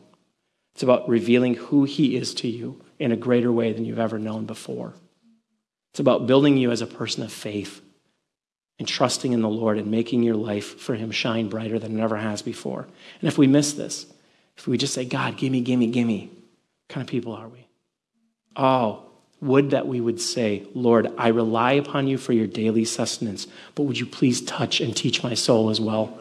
it's 0.73 0.83
about 0.83 1.07
revealing 1.07 1.55
who 1.55 1.85
He 1.85 2.17
is 2.17 2.33
to 2.35 2.49
you 2.49 2.81
in 2.97 3.13
a 3.13 3.17
greater 3.17 3.51
way 3.51 3.71
than 3.71 3.85
you've 3.85 3.99
ever 3.99 4.19
known 4.19 4.45
before. 4.45 4.93
It's 5.91 6.01
about 6.01 6.27
building 6.27 6.57
you 6.57 6.71
as 6.71 6.81
a 6.81 6.87
person 6.87 7.23
of 7.23 7.31
faith 7.31 7.81
and 8.79 8.87
trusting 8.87 9.33
in 9.33 9.41
the 9.41 9.49
Lord 9.49 9.77
and 9.77 9.91
making 9.91 10.23
your 10.23 10.35
life 10.35 10.79
for 10.79 10.95
Him 10.95 11.11
shine 11.11 11.49
brighter 11.49 11.77
than 11.77 11.99
it 11.99 12.01
ever 12.01 12.17
has 12.17 12.41
before. 12.41 12.87
And 13.19 13.27
if 13.27 13.37
we 13.37 13.45
miss 13.45 13.73
this, 13.73 14.07
if 14.57 14.67
we 14.67 14.77
just 14.77 14.93
say, 14.93 15.05
God, 15.05 15.37
gimme, 15.37 15.61
gimme, 15.61 15.87
gimme, 15.87 16.31
kind 16.87 17.01
of 17.01 17.09
people 17.09 17.33
are 17.33 17.47
we? 17.47 17.67
Oh, 18.55 19.03
would 19.41 19.71
that 19.71 19.87
we 19.87 20.01
would 20.01 20.19
say, 20.19 20.65
Lord, 20.73 21.11
I 21.17 21.29
rely 21.29 21.73
upon 21.73 22.07
you 22.07 22.17
for 22.17 22.33
your 22.33 22.47
daily 22.47 22.83
sustenance, 22.85 23.47
but 23.75 23.83
would 23.83 23.99
you 23.99 24.05
please 24.05 24.41
touch 24.41 24.81
and 24.81 24.95
teach 24.95 25.23
my 25.23 25.33
soul 25.33 25.69
as 25.69 25.79
well? 25.79 26.17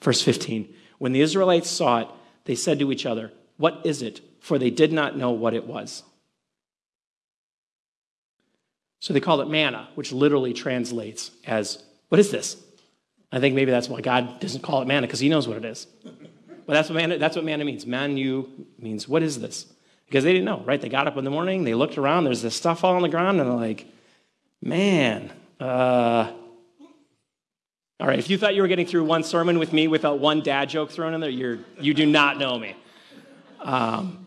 Verse 0.00 0.22
15 0.22 0.72
When 0.98 1.12
the 1.12 1.20
Israelites 1.20 1.70
saw 1.70 2.00
it, 2.00 2.08
they 2.44 2.54
said 2.54 2.78
to 2.78 2.92
each 2.92 3.04
other, 3.04 3.32
What 3.56 3.80
is 3.84 4.00
it? 4.02 4.20
For 4.40 4.58
they 4.58 4.70
did 4.70 4.92
not 4.92 5.16
know 5.16 5.30
what 5.32 5.54
it 5.54 5.66
was. 5.66 6.02
So 9.00 9.14
they 9.14 9.20
call 9.20 9.40
it 9.40 9.48
manna, 9.48 9.88
which 9.94 10.12
literally 10.12 10.52
translates 10.52 11.30
as, 11.46 11.82
What 12.08 12.18
is 12.18 12.30
this? 12.30 12.56
I 13.30 13.40
think 13.40 13.54
maybe 13.54 13.70
that's 13.70 13.88
why 13.88 14.00
God 14.00 14.40
doesn't 14.40 14.62
call 14.62 14.82
it 14.82 14.88
manna, 14.88 15.06
because 15.06 15.20
he 15.20 15.28
knows 15.28 15.46
what 15.46 15.56
it 15.56 15.64
is. 15.64 15.86
But 16.66 16.74
that's 16.74 16.88
what 16.88 16.96
manna, 16.96 17.18
that's 17.18 17.36
what 17.36 17.44
manna 17.44 17.64
means. 17.64 17.86
Manu 17.86 18.48
means, 18.78 19.08
What 19.08 19.22
is 19.22 19.40
this? 19.40 19.66
Because 20.06 20.24
they 20.24 20.32
didn't 20.32 20.46
know, 20.46 20.62
right? 20.64 20.80
They 20.80 20.88
got 20.88 21.06
up 21.06 21.16
in 21.16 21.24
the 21.24 21.30
morning, 21.30 21.64
they 21.64 21.74
looked 21.74 21.98
around, 21.98 22.24
there's 22.24 22.42
this 22.42 22.56
stuff 22.56 22.82
all 22.82 22.96
on 22.96 23.02
the 23.02 23.08
ground, 23.08 23.40
and 23.40 23.48
they're 23.48 23.56
like, 23.56 23.86
Man, 24.60 25.30
uh, 25.60 26.32
all 28.00 28.06
right, 28.06 28.18
if 28.18 28.30
you 28.30 28.38
thought 28.38 28.54
you 28.54 28.62
were 28.62 28.68
getting 28.68 28.86
through 28.86 29.04
one 29.04 29.24
sermon 29.24 29.58
with 29.58 29.72
me 29.72 29.88
without 29.88 30.20
one 30.20 30.40
dad 30.40 30.68
joke 30.68 30.90
thrown 30.90 31.14
in 31.14 31.20
there, 31.20 31.30
you're, 31.30 31.58
you 31.80 31.94
do 31.94 32.06
not 32.06 32.38
know 32.38 32.56
me. 32.58 32.76
Um, 33.60 34.26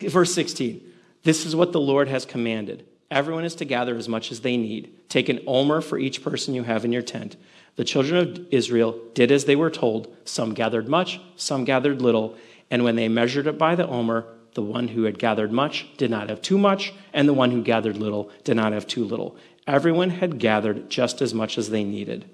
verse 0.00 0.34
16 0.34 0.80
This 1.22 1.46
is 1.46 1.54
what 1.54 1.72
the 1.72 1.80
Lord 1.80 2.08
has 2.08 2.24
commanded 2.24 2.84
Everyone 3.12 3.44
is 3.44 3.54
to 3.56 3.66
gather 3.66 3.94
as 3.96 4.08
much 4.08 4.32
as 4.32 4.40
they 4.40 4.56
need. 4.56 4.90
Take 5.10 5.28
an 5.28 5.40
omer 5.46 5.82
for 5.82 5.98
each 5.98 6.24
person 6.24 6.54
you 6.54 6.62
have 6.62 6.82
in 6.84 6.92
your 6.92 7.02
tent. 7.02 7.36
The 7.76 7.84
children 7.84 8.16
of 8.16 8.46
Israel 8.50 8.98
did 9.12 9.30
as 9.30 9.44
they 9.44 9.54
were 9.54 9.70
told. 9.70 10.16
Some 10.24 10.54
gathered 10.54 10.88
much, 10.88 11.20
some 11.36 11.64
gathered 11.64 12.00
little. 12.00 12.36
And 12.70 12.84
when 12.84 12.96
they 12.96 13.08
measured 13.08 13.46
it 13.46 13.58
by 13.58 13.74
the 13.74 13.86
omer, 13.86 14.26
the 14.54 14.62
one 14.62 14.88
who 14.88 15.02
had 15.04 15.18
gathered 15.18 15.52
much 15.52 15.86
did 15.98 16.10
not 16.10 16.30
have 16.30 16.40
too 16.40 16.56
much, 16.56 16.94
and 17.12 17.28
the 17.28 17.34
one 17.34 17.50
who 17.50 17.62
gathered 17.62 17.98
little 17.98 18.30
did 18.44 18.56
not 18.56 18.72
have 18.72 18.86
too 18.86 19.04
little. 19.04 19.36
Everyone 19.66 20.08
had 20.08 20.38
gathered 20.38 20.88
just 20.88 21.20
as 21.20 21.34
much 21.34 21.58
as 21.58 21.68
they 21.68 21.84
needed. 21.84 22.24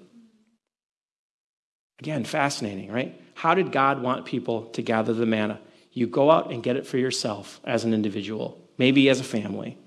Again, 1.99 2.23
fascinating, 2.23 2.89
right? 2.89 3.19
How 3.35 3.53
did 3.53 3.73
God 3.73 4.01
want 4.01 4.25
people 4.25 4.67
to 4.67 4.81
gather 4.81 5.13
the 5.13 5.25
manna? 5.25 5.59
You 5.91 6.07
go 6.07 6.31
out 6.31 6.51
and 6.51 6.63
get 6.63 6.77
it 6.77 6.87
for 6.87 6.97
yourself 6.97 7.59
as 7.65 7.83
an 7.83 7.93
individual, 7.93 8.65
maybe 8.77 9.09
as 9.09 9.19
a 9.19 9.25
family. 9.25 9.77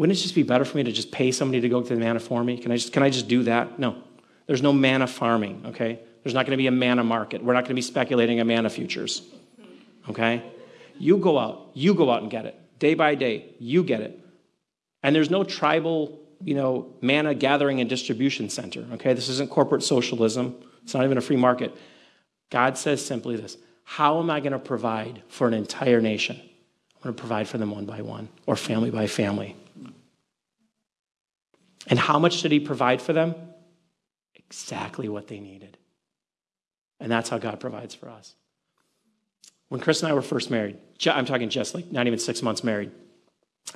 Wouldn't 0.00 0.18
it 0.18 0.22
just 0.22 0.34
be 0.34 0.44
better 0.44 0.64
for 0.64 0.78
me 0.78 0.82
to 0.84 0.92
just 0.92 1.12
pay 1.12 1.30
somebody 1.30 1.60
to 1.60 1.68
go 1.68 1.82
to 1.82 1.94
the 1.94 2.00
manna 2.00 2.20
for 2.20 2.42
me? 2.42 2.56
Can 2.56 2.72
I 2.72 2.78
just, 2.78 2.90
can 2.90 3.02
I 3.02 3.10
just 3.10 3.28
do 3.28 3.42
that? 3.42 3.78
No. 3.78 4.02
There's 4.46 4.62
no 4.62 4.72
manna 4.72 5.06
farming, 5.06 5.62
okay? 5.66 6.00
There's 6.24 6.32
not 6.32 6.46
going 6.46 6.52
to 6.52 6.56
be 6.56 6.68
a 6.68 6.70
manna 6.70 7.04
market. 7.04 7.44
We're 7.44 7.52
not 7.52 7.64
going 7.64 7.72
to 7.72 7.74
be 7.74 7.82
speculating 7.82 8.40
on 8.40 8.46
manna 8.46 8.70
futures, 8.70 9.20
okay? 10.08 10.42
You 10.98 11.18
go 11.18 11.38
out, 11.38 11.72
you 11.74 11.92
go 11.92 12.10
out 12.10 12.22
and 12.22 12.30
get 12.30 12.46
it. 12.46 12.58
Day 12.78 12.94
by 12.94 13.14
day, 13.14 13.54
you 13.58 13.84
get 13.84 14.00
it. 14.00 14.18
And 15.02 15.14
there's 15.14 15.28
no 15.28 15.44
tribal, 15.44 16.18
you 16.42 16.54
know, 16.54 16.94
manna 17.02 17.34
gathering 17.34 17.82
and 17.82 17.90
distribution 17.90 18.48
center, 18.48 18.86
okay? 18.94 19.12
This 19.12 19.28
isn't 19.28 19.50
corporate 19.50 19.82
socialism. 19.82 20.54
It's 20.82 20.94
not 20.94 21.04
even 21.04 21.18
a 21.18 21.20
free 21.20 21.36
market. 21.36 21.76
God 22.48 22.78
says 22.78 23.04
simply 23.04 23.36
this 23.36 23.58
How 23.84 24.18
am 24.18 24.30
I 24.30 24.40
going 24.40 24.52
to 24.52 24.58
provide 24.58 25.24
for 25.28 25.46
an 25.46 25.52
entire 25.52 26.00
nation? 26.00 26.40
I'm 26.40 27.02
going 27.02 27.14
to 27.14 27.20
provide 27.20 27.48
for 27.48 27.58
them 27.58 27.70
one 27.70 27.84
by 27.84 28.00
one 28.00 28.30
or 28.46 28.56
family 28.56 28.90
by 28.90 29.06
family. 29.06 29.56
And 31.86 31.98
how 31.98 32.18
much 32.18 32.42
did 32.42 32.52
he 32.52 32.60
provide 32.60 33.00
for 33.00 33.12
them? 33.12 33.34
Exactly 34.34 35.08
what 35.08 35.28
they 35.28 35.40
needed. 35.40 35.78
And 36.98 37.10
that's 37.10 37.28
how 37.30 37.38
God 37.38 37.60
provides 37.60 37.94
for 37.94 38.08
us. 38.08 38.34
When 39.68 39.80
Chris 39.80 40.02
and 40.02 40.10
I 40.10 40.14
were 40.14 40.22
first 40.22 40.50
married, 40.50 40.76
I'm 41.06 41.24
talking 41.24 41.48
just 41.48 41.74
like 41.74 41.90
not 41.90 42.06
even 42.06 42.18
six 42.18 42.42
months 42.42 42.62
married, 42.62 42.90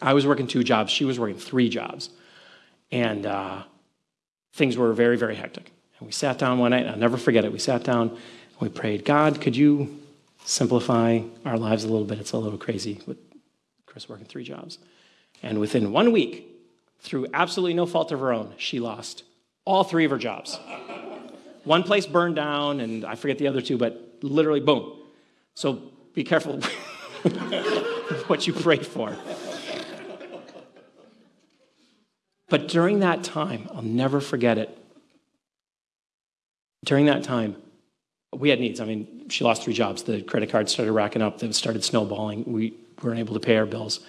I 0.02 0.12
was 0.12 0.26
working 0.26 0.46
two 0.46 0.64
jobs. 0.64 0.90
She 0.90 1.04
was 1.04 1.18
working 1.18 1.38
three 1.38 1.68
jobs. 1.68 2.10
And 2.90 3.26
uh, 3.26 3.62
things 4.52 4.76
were 4.76 4.92
very, 4.92 5.16
very 5.16 5.36
hectic. 5.36 5.70
And 5.98 6.06
we 6.06 6.12
sat 6.12 6.38
down 6.38 6.58
one 6.58 6.72
night, 6.72 6.86
I'll 6.86 6.96
never 6.96 7.16
forget 7.16 7.44
it. 7.44 7.52
We 7.52 7.58
sat 7.58 7.84
down 7.84 8.10
and 8.10 8.18
we 8.60 8.68
prayed, 8.68 9.04
God, 9.04 9.40
could 9.40 9.56
you 9.56 10.00
simplify 10.44 11.20
our 11.44 11.58
lives 11.58 11.84
a 11.84 11.88
little 11.88 12.06
bit? 12.06 12.18
It's 12.18 12.32
a 12.32 12.38
little 12.38 12.58
crazy 12.58 13.00
with 13.06 13.18
Chris 13.86 14.08
working 14.08 14.26
three 14.26 14.44
jobs. 14.44 14.78
And 15.42 15.60
within 15.60 15.92
one 15.92 16.12
week, 16.12 16.53
through 17.04 17.26
absolutely 17.34 17.74
no 17.74 17.84
fault 17.84 18.10
of 18.12 18.20
her 18.20 18.32
own, 18.32 18.54
she 18.56 18.80
lost 18.80 19.24
all 19.66 19.84
three 19.84 20.06
of 20.06 20.10
her 20.10 20.18
jobs. 20.18 20.58
one 21.64 21.82
place 21.82 22.06
burned 22.06 22.34
down, 22.34 22.80
and 22.80 23.04
I 23.04 23.14
forget 23.14 23.38
the 23.38 23.46
other 23.46 23.60
two, 23.60 23.76
but 23.76 24.18
literally, 24.22 24.60
boom, 24.60 24.98
so 25.54 25.82
be 26.14 26.24
careful 26.24 26.60
what 28.26 28.46
you 28.46 28.54
pray 28.54 28.78
for. 28.78 29.16
But 32.48 32.68
during 32.68 33.00
that 33.00 33.22
time, 33.22 33.68
I'll 33.74 33.82
never 33.82 34.20
forget 34.20 34.58
it. 34.58 34.76
During 36.84 37.06
that 37.06 37.22
time, 37.22 37.56
we 38.32 38.48
had 38.48 38.60
needs. 38.60 38.80
I 38.80 38.84
mean, 38.84 39.28
she 39.28 39.44
lost 39.44 39.62
three 39.62 39.74
jobs. 39.74 40.04
The 40.04 40.22
credit 40.22 40.50
cards 40.50 40.72
started 40.72 40.92
racking 40.92 41.22
up. 41.22 41.38
They 41.38 41.50
started 41.52 41.84
snowballing. 41.84 42.44
We 42.46 42.74
weren't 43.02 43.18
able 43.18 43.34
to 43.34 43.40
pay 43.40 43.56
our 43.56 43.66
bills. 43.66 44.00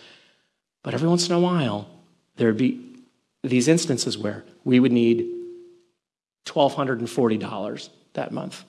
But 0.84 0.94
every 0.94 1.08
once 1.08 1.28
in 1.28 1.36
a 1.36 1.40
while, 1.40 1.90
there 2.36 2.48
would 2.48 2.58
be 2.58 2.85
these 3.50 3.68
instances 3.68 4.18
where 4.18 4.46
we 4.64 4.80
would 4.80 4.92
need 4.92 5.32
$1,240 6.46 7.90
that 8.14 8.32
month 8.32 8.66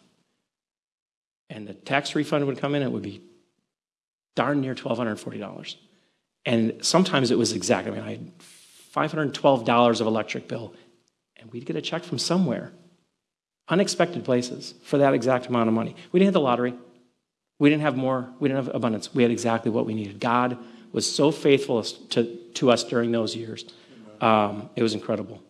and 1.48 1.66
the 1.66 1.74
tax 1.74 2.14
refund 2.14 2.46
would 2.46 2.58
come 2.58 2.74
in, 2.74 2.82
it 2.82 2.90
would 2.90 3.02
be 3.02 3.22
darn 4.34 4.60
near 4.60 4.74
$1,240. 4.74 5.76
And 6.44 6.84
sometimes 6.84 7.30
it 7.30 7.38
was 7.38 7.52
exact. 7.52 7.88
I 7.88 7.90
mean, 7.90 8.00
I 8.00 8.10
had 8.10 8.38
$512 8.94 10.00
of 10.00 10.06
electric 10.06 10.48
bill, 10.48 10.74
and 11.36 11.50
we'd 11.52 11.66
get 11.66 11.76
a 11.76 11.82
check 11.82 12.02
from 12.02 12.18
somewhere, 12.18 12.72
unexpected 13.68 14.24
places, 14.24 14.74
for 14.82 14.98
that 14.98 15.14
exact 15.14 15.46
amount 15.46 15.68
of 15.68 15.74
money. 15.74 15.96
We 16.12 16.20
didn't 16.20 16.28
have 16.28 16.34
the 16.34 16.40
lottery. 16.40 16.74
We 17.58 17.70
didn't 17.70 17.82
have 17.82 17.96
more. 17.96 18.28
We 18.38 18.48
didn't 18.48 18.64
have 18.64 18.74
abundance. 18.74 19.14
We 19.14 19.22
had 19.22 19.32
exactly 19.32 19.70
what 19.70 19.86
we 19.86 19.94
needed. 19.94 20.20
God 20.20 20.58
was 20.92 21.10
so 21.10 21.30
faithful 21.30 21.82
to, 21.82 22.36
to 22.54 22.70
us 22.70 22.84
during 22.84 23.12
those 23.12 23.34
years. 23.34 23.64
Um, 24.20 24.70
it 24.76 24.82
was 24.82 24.94
incredible. 24.94 25.42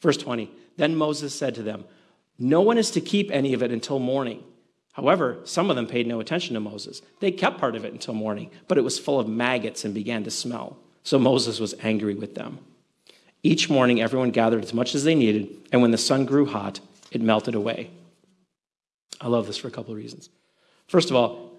Verse 0.00 0.16
20 0.16 0.50
Then 0.76 0.96
Moses 0.96 1.34
said 1.34 1.54
to 1.56 1.62
them, 1.62 1.84
No 2.38 2.60
one 2.60 2.78
is 2.78 2.90
to 2.92 3.00
keep 3.00 3.30
any 3.30 3.54
of 3.54 3.62
it 3.62 3.70
until 3.70 3.98
morning. 3.98 4.42
However, 4.92 5.38
some 5.44 5.68
of 5.68 5.76
them 5.76 5.86
paid 5.86 6.06
no 6.06 6.20
attention 6.20 6.54
to 6.54 6.60
Moses. 6.60 7.02
They 7.20 7.30
kept 7.30 7.58
part 7.58 7.76
of 7.76 7.84
it 7.84 7.92
until 7.92 8.14
morning, 8.14 8.50
but 8.66 8.78
it 8.78 8.84
was 8.84 8.98
full 8.98 9.20
of 9.20 9.28
maggots 9.28 9.84
and 9.84 9.92
began 9.92 10.24
to 10.24 10.30
smell. 10.30 10.78
So 11.02 11.18
Moses 11.18 11.60
was 11.60 11.74
angry 11.82 12.14
with 12.14 12.34
them. 12.34 12.60
Each 13.42 13.68
morning, 13.68 14.00
everyone 14.00 14.30
gathered 14.30 14.64
as 14.64 14.72
much 14.72 14.94
as 14.94 15.04
they 15.04 15.14
needed, 15.14 15.68
and 15.70 15.82
when 15.82 15.90
the 15.90 15.98
sun 15.98 16.24
grew 16.24 16.46
hot, 16.46 16.80
it 17.12 17.20
melted 17.20 17.54
away. 17.54 17.90
I 19.20 19.28
love 19.28 19.46
this 19.46 19.58
for 19.58 19.68
a 19.68 19.70
couple 19.70 19.92
of 19.92 19.98
reasons. 19.98 20.30
First 20.88 21.10
of 21.10 21.16
all, 21.16 21.52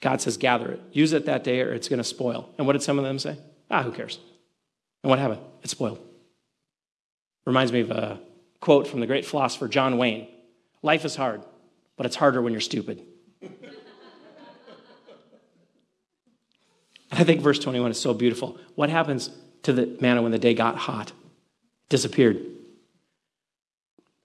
God 0.00 0.20
says, 0.20 0.36
gather 0.36 0.72
it. 0.72 0.80
Use 0.92 1.12
it 1.12 1.26
that 1.26 1.44
day 1.44 1.60
or 1.62 1.72
it's 1.72 1.88
going 1.88 1.98
to 1.98 2.04
spoil. 2.04 2.48
And 2.58 2.66
what 2.66 2.74
did 2.74 2.82
some 2.82 2.98
of 2.98 3.04
them 3.04 3.18
say? 3.18 3.38
Ah, 3.70 3.82
who 3.82 3.92
cares? 3.92 4.18
And 5.02 5.10
what 5.10 5.18
happened? 5.18 5.40
It 5.62 5.70
spoiled. 5.70 6.00
Reminds 7.44 7.72
me 7.72 7.80
of 7.80 7.90
a 7.90 8.20
quote 8.60 8.88
from 8.88 9.00
the 9.00 9.06
great 9.06 9.24
philosopher 9.24 9.68
John 9.68 9.98
Wayne 9.98 10.28
Life 10.82 11.04
is 11.04 11.16
hard 11.16 11.42
but 11.96 12.06
it's 12.06 12.16
harder 12.16 12.42
when 12.42 12.52
you're 12.52 12.60
stupid. 12.60 13.02
I 17.12 17.24
think 17.24 17.40
verse 17.40 17.58
21 17.58 17.90
is 17.90 18.00
so 18.00 18.12
beautiful. 18.12 18.58
What 18.74 18.90
happens 18.90 19.30
to 19.62 19.72
the 19.72 19.96
manna 20.00 20.22
when 20.22 20.32
the 20.32 20.38
day 20.38 20.54
got 20.54 20.76
hot? 20.76 21.12
Disappeared. 21.88 22.44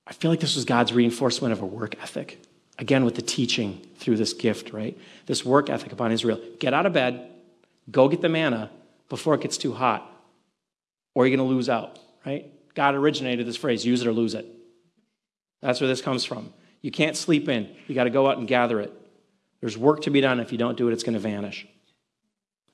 I 0.05 0.13
feel 0.13 0.29
like 0.29 0.41
this 0.41 0.55
was 0.55 0.65
God's 0.65 0.91
reinforcement 0.91 1.53
of 1.53 1.62
a 1.62 1.65
work 1.65 1.95
ethic. 2.01 2.43
Again, 2.77 3.05
with 3.05 3.15
the 3.15 3.21
teaching 3.21 3.86
through 3.97 4.17
this 4.17 4.34
gift, 4.34 4.73
right? 4.73 4.97
This 5.27 5.45
work 5.45 5.69
ethic 5.69 5.93
upon 5.93 6.12
Israel. 6.12 6.41
Get 6.60 6.73
out 6.73 6.86
of 6.86 6.93
bed, 6.93 7.29
go 7.91 8.10
get 8.10 8.21
the 8.21 8.29
manna 8.29 8.71
before 9.07 9.36
it 9.36 9.41
gets 9.41 9.57
too 9.57 9.73
hot, 9.73 10.11
or 11.13 11.26
you're 11.26 11.36
going 11.36 11.47
to 11.47 11.54
lose 11.54 11.69
out, 11.69 12.00
right? 12.26 12.52
God 12.74 12.95
originated 12.95 13.45
this 13.45 13.58
phrase 13.58 13.86
use 13.86 14.02
it 14.02 14.08
or 14.08 14.13
lose 14.13 14.34
it. 14.34 14.45
That's 15.62 15.82
where 15.82 15.88
this 15.88 16.02
comes 16.02 16.26
from. 16.26 16.54
You 16.82 16.91
can't 16.91 17.15
sleep 17.15 17.47
in. 17.47 17.69
You 17.88 17.95
got 17.95 18.06
to 18.06 18.10
go 18.10 18.28
out 18.28 18.38
and 18.38 18.47
gather 18.47 18.80
it. 18.80 18.91
There's 19.60 19.78
work 19.78 20.02
to 20.02 20.10
be 20.10 20.21
done. 20.21 20.39
If 20.39 20.52
you 20.52 20.58
don't 20.58 20.78
do 20.78 20.89
it, 20.89 20.93
it's 20.93 21.04
going 21.04 21.13
to 21.13 21.19
vanish. 21.19 21.67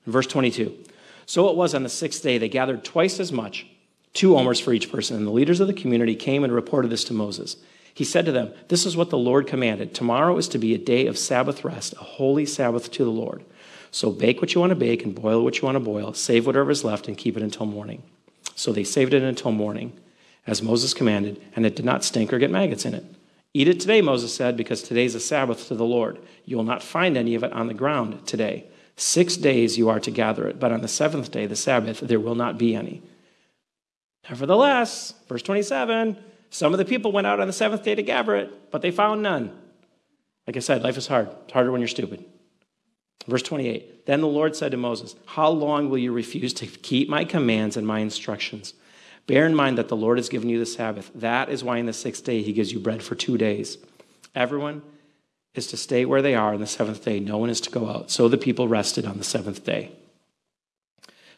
Verse 0.06 0.26
22. 0.26 0.74
So 1.26 1.50
it 1.50 1.56
was 1.56 1.74
on 1.74 1.82
the 1.82 1.90
sixth 1.90 2.22
day, 2.22 2.38
they 2.38 2.48
gathered 2.48 2.84
twice 2.84 3.20
as 3.20 3.30
much, 3.30 3.66
two 4.14 4.38
omers 4.38 4.58
for 4.58 4.72
each 4.72 4.90
person. 4.90 5.16
And 5.18 5.26
the 5.26 5.30
leaders 5.30 5.60
of 5.60 5.66
the 5.66 5.74
community 5.74 6.14
came 6.14 6.42
and 6.42 6.52
reported 6.52 6.90
this 6.90 7.04
to 7.04 7.12
Moses. 7.12 7.58
He 7.92 8.04
said 8.04 8.24
to 8.24 8.32
them, 8.32 8.54
This 8.68 8.86
is 8.86 8.96
what 8.96 9.10
the 9.10 9.18
Lord 9.18 9.46
commanded. 9.46 9.92
Tomorrow 9.94 10.38
is 10.38 10.48
to 10.48 10.58
be 10.58 10.74
a 10.74 10.78
day 10.78 11.06
of 11.06 11.18
Sabbath 11.18 11.64
rest, 11.64 11.92
a 11.94 12.04
holy 12.04 12.46
Sabbath 12.46 12.90
to 12.92 13.04
the 13.04 13.10
Lord. 13.10 13.44
So 13.90 14.10
bake 14.10 14.40
what 14.40 14.54
you 14.54 14.60
want 14.60 14.70
to 14.70 14.76
bake 14.76 15.04
and 15.04 15.14
boil 15.14 15.44
what 15.44 15.58
you 15.58 15.64
want 15.64 15.76
to 15.76 15.80
boil. 15.80 16.14
Save 16.14 16.46
whatever 16.46 16.70
is 16.70 16.84
left 16.84 17.08
and 17.08 17.18
keep 17.18 17.36
it 17.36 17.42
until 17.42 17.66
morning. 17.66 18.02
So 18.58 18.72
they 18.72 18.82
saved 18.82 19.14
it 19.14 19.22
until 19.22 19.52
morning, 19.52 19.92
as 20.44 20.62
Moses 20.62 20.92
commanded, 20.92 21.40
and 21.54 21.64
it 21.64 21.76
did 21.76 21.84
not 21.84 22.02
stink 22.02 22.32
or 22.32 22.40
get 22.40 22.50
maggots 22.50 22.84
in 22.84 22.92
it. 22.92 23.04
Eat 23.54 23.68
it 23.68 23.78
today, 23.78 24.02
Moses 24.02 24.34
said, 24.34 24.56
because 24.56 24.82
today 24.82 25.04
is 25.04 25.14
a 25.14 25.20
Sabbath 25.20 25.68
to 25.68 25.76
the 25.76 25.84
Lord. 25.84 26.18
You 26.44 26.56
will 26.56 26.64
not 26.64 26.82
find 26.82 27.16
any 27.16 27.36
of 27.36 27.44
it 27.44 27.52
on 27.52 27.68
the 27.68 27.74
ground 27.74 28.26
today. 28.26 28.64
Six 28.96 29.36
days 29.36 29.78
you 29.78 29.88
are 29.88 30.00
to 30.00 30.10
gather 30.10 30.48
it, 30.48 30.58
but 30.58 30.72
on 30.72 30.80
the 30.80 30.88
seventh 30.88 31.30
day, 31.30 31.46
the 31.46 31.54
Sabbath, 31.54 32.00
there 32.00 32.18
will 32.18 32.34
not 32.34 32.58
be 32.58 32.74
any. 32.74 33.00
Nevertheless, 34.28 35.14
verse 35.28 35.42
27, 35.42 36.16
some 36.50 36.74
of 36.74 36.78
the 36.78 36.84
people 36.84 37.12
went 37.12 37.28
out 37.28 37.38
on 37.38 37.46
the 37.46 37.52
seventh 37.52 37.84
day 37.84 37.94
to 37.94 38.02
gather 38.02 38.34
it, 38.34 38.72
but 38.72 38.82
they 38.82 38.90
found 38.90 39.22
none. 39.22 39.56
Like 40.48 40.56
I 40.56 40.60
said, 40.60 40.82
life 40.82 40.96
is 40.96 41.06
hard. 41.06 41.28
It's 41.44 41.52
harder 41.52 41.70
when 41.70 41.80
you're 41.80 41.86
stupid. 41.86 42.24
Verse 43.28 43.42
28 43.42 44.06
Then 44.06 44.20
the 44.20 44.26
Lord 44.26 44.56
said 44.56 44.72
to 44.72 44.76
Moses, 44.76 45.14
How 45.26 45.50
long 45.50 45.88
will 45.88 45.98
you 45.98 46.12
refuse 46.12 46.52
to 46.54 46.66
keep 46.66 47.08
my 47.08 47.24
commands 47.24 47.76
and 47.76 47.86
my 47.86 48.00
instructions? 48.00 48.74
Bear 49.26 49.46
in 49.46 49.54
mind 49.54 49.76
that 49.76 49.88
the 49.88 49.96
Lord 49.96 50.16
has 50.16 50.30
given 50.30 50.48
you 50.48 50.58
the 50.58 50.66
Sabbath. 50.66 51.10
That 51.14 51.50
is 51.50 51.62
why 51.62 51.76
in 51.76 51.86
the 51.86 51.92
sixth 51.92 52.24
day 52.24 52.42
he 52.42 52.54
gives 52.54 52.72
you 52.72 52.80
bread 52.80 53.02
for 53.02 53.14
two 53.14 53.36
days. 53.36 53.76
Everyone 54.34 54.82
is 55.54 55.66
to 55.66 55.76
stay 55.76 56.06
where 56.06 56.22
they 56.22 56.34
are 56.34 56.54
on 56.54 56.60
the 56.60 56.66
seventh 56.66 57.04
day. 57.04 57.20
No 57.20 57.36
one 57.36 57.50
is 57.50 57.60
to 57.60 57.70
go 57.70 57.88
out. 57.88 58.10
So 58.10 58.28
the 58.28 58.38
people 58.38 58.68
rested 58.68 59.04
on 59.04 59.18
the 59.18 59.24
seventh 59.24 59.64
day. 59.64 59.92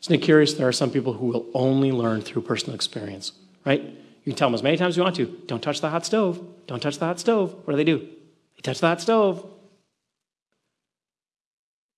Isn't 0.03 0.15
it 0.15 0.23
curious? 0.23 0.55
There 0.55 0.69
are 0.69 0.73
some 0.73 0.91
people 0.91 1.15
who 1.15 1.27
will 1.27 1.47
only 1.53 1.91
learn 1.91 2.23
through 2.23 2.43
personal 2.43 2.75
experience, 2.75 3.33
right? 3.67 3.83
You 3.83 4.33
can 4.33 4.35
tell 4.35 4.49
them 4.49 4.55
as 4.55 4.63
many 4.63 4.77
times 4.77 4.93
as 4.93 4.97
you 4.97 5.03
want 5.03 5.17
to 5.17 5.27
don't 5.47 5.63
touch 5.63 5.81
the 5.81 5.91
hot 5.91 6.07
stove. 6.07 6.41
Don't 6.67 6.81
touch 6.81 6.99
the 6.99 7.07
hot 7.07 7.19
stove. 7.19 7.55
What 7.65 7.73
do 7.73 7.77
they 7.77 7.85
do? 7.85 7.99
They 7.99 8.63
touch 8.63 8.81
the 8.81 8.87
hot 8.87 9.01
stove. 9.01 9.45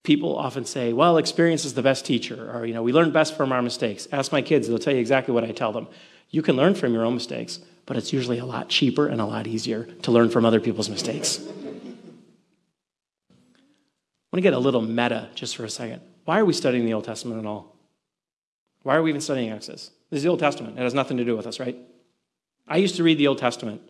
People 0.03 0.37
often 0.37 0.65
say, 0.65 0.93
well, 0.93 1.17
experience 1.17 1.65
is 1.65 1.75
the 1.75 1.83
best 1.83 2.05
teacher, 2.05 2.51
or, 2.53 2.67
you 2.67 2.75
know, 2.75 2.83
we 2.83 2.93
learn 2.93 3.13
best 3.13 3.37
from 3.37 3.53
our 3.53 3.63
mistakes. 3.63 4.09
Ask 4.13 4.33
my 4.33 4.43
kids, 4.43 4.69
they'll 4.69 4.79
tell 4.79 4.95
you 4.95 5.01
exactly 5.01 5.33
what 5.33 5.45
I 5.45 5.53
tell 5.53 5.73
them. 5.73 5.87
You 6.31 6.43
can 6.43 6.57
learn 6.57 6.75
from 6.75 6.93
your 6.93 7.05
own 7.05 7.15
mistakes, 7.15 7.61
but 7.87 7.97
it's 7.97 8.13
usually 8.13 8.39
a 8.39 8.45
lot 8.45 8.69
cheaper 8.69 9.07
and 9.07 9.21
a 9.21 9.27
lot 9.27 9.47
easier 9.47 9.85
to 10.03 10.11
learn 10.11 10.31
from 10.31 10.45
other 10.45 10.61
people's 10.61 10.89
mistakes. 10.89 11.41
I 14.33 14.37
want 14.37 14.39
to 14.39 14.41
get 14.41 14.55
a 14.55 14.59
little 14.59 14.81
meta 14.81 15.29
just 15.35 15.57
for 15.57 15.65
a 15.65 15.71
second. 15.71 16.01
Why 16.25 16.39
are 16.39 16.45
we 16.45 16.55
studying 16.55 16.87
the 16.87 16.95
Old 16.95 17.05
Testament 17.05 17.39
at 17.41 17.47
all? 17.47 17.77
Why 18.83 18.97
are 18.97 19.03
we 19.03 19.11
even 19.11 19.21
studying 19.21 19.51
Exodus? 19.51 19.91
This 20.11 20.19
is 20.19 20.23
the 20.25 20.31
Old 20.31 20.41
Testament. 20.41 20.79
It 20.79 20.83
has 20.83 20.95
nothing 20.95 21.19
to 21.19 21.25
do 21.25 21.37
with 21.37 21.47
us, 21.47 21.61
right? 21.61 21.77
I 22.67 22.79
used 22.79 22.97
to 22.97 23.03
read 23.03 23.19
the 23.19 23.27
Old 23.27 23.39
Testament, 23.39 23.83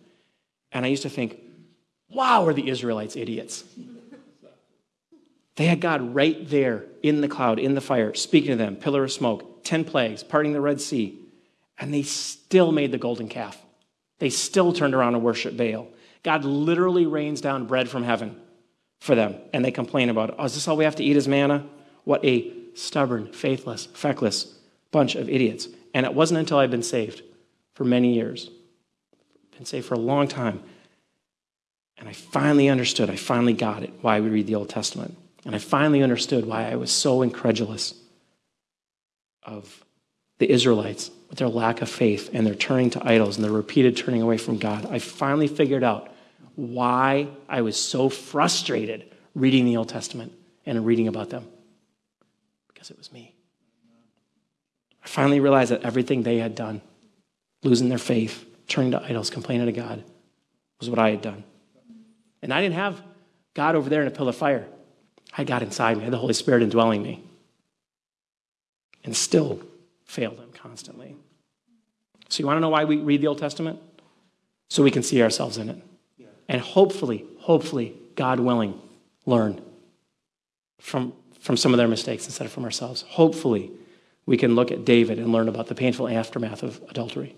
and 0.72 0.84
I 0.84 0.88
used 0.88 1.04
to 1.04 1.08
think, 1.08 1.38
wow, 2.08 2.44
are 2.44 2.52
the 2.52 2.68
Israelites 2.68 3.16
idiots? 3.16 3.64
They 5.56 5.66
had 5.66 5.80
God 5.80 6.14
right 6.14 6.48
there 6.48 6.84
in 7.02 7.20
the 7.20 7.28
cloud, 7.28 7.58
in 7.58 7.74
the 7.74 7.80
fire, 7.80 8.14
speaking 8.14 8.50
to 8.50 8.56
them, 8.56 8.76
pillar 8.76 9.04
of 9.04 9.12
smoke, 9.12 9.64
10 9.64 9.84
plagues, 9.84 10.22
parting 10.22 10.52
the 10.52 10.60
Red 10.60 10.80
Sea, 10.80 11.18
and 11.78 11.92
they 11.92 12.02
still 12.02 12.72
made 12.72 12.92
the 12.92 12.98
golden 12.98 13.28
calf. 13.28 13.60
They 14.18 14.30
still 14.30 14.72
turned 14.72 14.94
around 14.94 15.14
and 15.14 15.24
worshiped 15.24 15.56
Baal. 15.56 15.88
God 16.22 16.44
literally 16.44 17.06
rains 17.06 17.40
down 17.40 17.66
bread 17.66 17.88
from 17.88 18.04
heaven 18.04 18.40
for 19.00 19.14
them, 19.14 19.36
and 19.52 19.64
they 19.64 19.72
complain 19.72 20.08
about. 20.08 20.36
Oh, 20.38 20.44
is 20.44 20.54
this 20.54 20.68
all 20.68 20.76
we 20.76 20.84
have 20.84 20.96
to 20.96 21.04
eat 21.04 21.16
is 21.16 21.28
manna? 21.28 21.66
What 22.04 22.24
a 22.24 22.52
stubborn, 22.74 23.32
faithless, 23.32 23.86
feckless 23.86 24.54
bunch 24.90 25.14
of 25.16 25.28
idiots. 25.28 25.68
And 25.92 26.06
it 26.06 26.14
wasn't 26.14 26.38
until 26.38 26.58
I'd 26.58 26.70
been 26.70 26.82
saved 26.82 27.22
for 27.74 27.84
many 27.84 28.14
years, 28.14 28.50
been 29.56 29.66
saved 29.66 29.86
for 29.86 29.94
a 29.94 29.98
long 29.98 30.28
time, 30.28 30.62
and 31.98 32.08
I 32.08 32.12
finally 32.12 32.68
understood, 32.68 33.10
I 33.10 33.16
finally 33.16 33.52
got 33.52 33.82
it, 33.82 33.92
why 34.00 34.20
we 34.20 34.28
read 34.28 34.46
the 34.46 34.54
Old 34.54 34.68
Testament. 34.68 35.16
And 35.44 35.54
I 35.54 35.58
finally 35.58 36.02
understood 36.02 36.46
why 36.46 36.70
I 36.70 36.76
was 36.76 36.92
so 36.92 37.22
incredulous 37.22 37.94
of 39.42 39.84
the 40.38 40.50
Israelites 40.50 41.10
with 41.28 41.38
their 41.38 41.48
lack 41.48 41.82
of 41.82 41.88
faith 41.88 42.30
and 42.32 42.46
their 42.46 42.54
turning 42.54 42.90
to 42.90 43.06
idols 43.06 43.36
and 43.36 43.44
their 43.44 43.52
repeated 43.52 43.96
turning 43.96 44.22
away 44.22 44.38
from 44.38 44.58
God. 44.58 44.86
I 44.86 44.98
finally 44.98 45.48
figured 45.48 45.82
out 45.82 46.12
why 46.54 47.28
I 47.48 47.62
was 47.62 47.76
so 47.76 48.08
frustrated 48.08 49.10
reading 49.34 49.64
the 49.64 49.76
Old 49.76 49.88
Testament 49.88 50.32
and 50.66 50.84
reading 50.86 51.08
about 51.08 51.30
them. 51.30 51.48
Because 52.68 52.90
it 52.90 52.98
was 52.98 53.12
me. 53.12 53.34
I 55.04 55.08
finally 55.08 55.40
realized 55.40 55.72
that 55.72 55.82
everything 55.82 56.22
they 56.22 56.38
had 56.38 56.54
done, 56.54 56.80
losing 57.62 57.88
their 57.88 57.98
faith, 57.98 58.44
turning 58.68 58.92
to 58.92 59.02
idols, 59.02 59.30
complaining 59.30 59.66
to 59.66 59.72
God, 59.72 60.04
was 60.78 60.88
what 60.88 60.98
I 60.98 61.10
had 61.10 61.22
done. 61.22 61.44
And 62.42 62.52
I 62.52 62.60
didn't 62.60 62.74
have 62.74 63.00
God 63.54 63.74
over 63.74 63.88
there 63.88 64.02
in 64.02 64.08
a 64.08 64.12
pillar 64.12 64.30
of 64.30 64.36
fire. 64.36 64.66
I 65.36 65.44
got 65.44 65.62
inside 65.62 65.96
me, 65.96 66.02
I 66.02 66.04
had 66.04 66.12
the 66.12 66.18
Holy 66.18 66.34
Spirit 66.34 66.62
indwelling 66.62 67.02
me, 67.02 67.22
and 69.04 69.16
still 69.16 69.60
failed 70.04 70.38
him 70.38 70.50
constantly. 70.52 71.16
So, 72.28 72.40
you 72.40 72.46
want 72.46 72.56
to 72.56 72.60
know 72.60 72.68
why 72.68 72.84
we 72.84 72.96
read 72.96 73.20
the 73.20 73.26
Old 73.26 73.38
Testament? 73.38 73.78
So 74.68 74.82
we 74.82 74.90
can 74.90 75.02
see 75.02 75.22
ourselves 75.22 75.58
in 75.58 75.68
it. 75.68 75.76
And 76.48 76.60
hopefully, 76.60 77.24
hopefully, 77.40 77.94
God 78.14 78.40
willing, 78.40 78.80
learn 79.26 79.60
from, 80.80 81.12
from 81.40 81.56
some 81.56 81.72
of 81.72 81.78
their 81.78 81.88
mistakes 81.88 82.26
instead 82.26 82.46
of 82.46 82.52
from 82.52 82.64
ourselves. 82.64 83.02
Hopefully, 83.02 83.70
we 84.26 84.36
can 84.36 84.54
look 84.54 84.70
at 84.70 84.84
David 84.84 85.18
and 85.18 85.32
learn 85.32 85.48
about 85.48 85.66
the 85.66 85.74
painful 85.74 86.08
aftermath 86.08 86.62
of 86.62 86.80
adultery, 86.88 87.34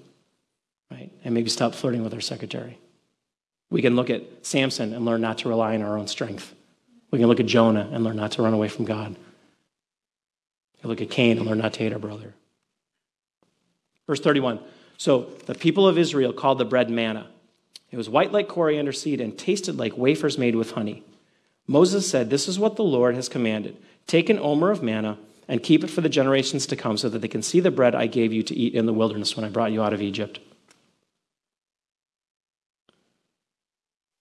right? 0.91 1.11
And 1.25 1.35
maybe 1.35 1.49
stop 1.49 1.75
flirting 1.75 2.03
with 2.03 2.15
our 2.15 2.21
secretary. 2.21 2.79
We 3.71 3.83
can 3.83 3.97
look 3.97 4.11
at 4.11 4.23
Samson 4.43 4.93
and 4.93 5.05
learn 5.05 5.21
not 5.21 5.39
to 5.39 5.49
rely 5.49 5.75
on 5.75 5.83
our 5.83 5.99
own 5.99 6.07
strength. 6.07 6.55
We 7.15 7.21
can 7.21 7.29
look 7.29 7.39
at 7.39 7.47
Jonah 7.47 7.89
and 7.93 8.03
learn 8.03 8.17
not 8.17 8.33
to 8.33 8.43
run 8.43 8.55
away 8.55 8.67
from 8.67 8.87
God. 8.87 9.15
We 10.83 10.89
look 10.89 11.01
at 11.01 11.11
Cain 11.11 11.39
and 11.39 11.47
learn 11.47 11.59
not 11.59 11.73
to 11.75 11.79
hate 11.79 11.93
our 11.93 11.99
brother. 12.01 12.35
Verse 14.09 14.19
31. 14.19 14.59
So 14.99 15.31
the 15.47 15.55
people 15.55 15.87
of 15.87 15.97
Israel 15.97 16.33
called 16.33 16.59
the 16.59 16.65
bread 16.65 16.91
manna. 16.91 17.29
It 17.93 17.97
was 17.97 18.09
white 18.09 18.33
like 18.33 18.49
coriander 18.49 18.93
seed 18.93 19.21
and 19.21 19.39
tasted 19.39 19.77
like 19.77 19.97
wafers 19.97 20.39
made 20.39 20.57
with 20.57 20.73
honey. 20.73 21.05
Moses 21.69 22.11
said, 22.11 22.31
This 22.31 22.49
is 22.49 22.59
what 22.59 22.75
the 22.75 22.83
Lord 22.83 23.15
has 23.15 23.29
commanded. 23.29 23.77
Take 24.09 24.29
an 24.29 24.41
omer 24.41 24.73
of 24.73 24.83
manna 24.83 25.17
and 25.47 25.63
keep 25.63 25.85
it 25.85 25.91
for 25.91 26.01
the 26.01 26.09
generations 26.09 26.67
to 26.67 26.75
come 26.75 26.99
so 26.99 27.09
that 27.09 27.21
they 27.21 27.29
can 27.29 27.43
see 27.43 27.61
the 27.61 27.71
bread 27.71 27.95
I 27.95 28.09
gave 28.09 28.33
you 28.33 28.43
to 28.43 28.57
eat 28.57 28.75
in 28.75 28.87
the 28.87 28.93
wilderness 28.93 29.37
when 29.37 29.45
I 29.45 29.51
brought 29.51 29.71
you 29.71 29.85
out 29.85 29.93
of 29.93 30.03
Egypt. 30.03 30.41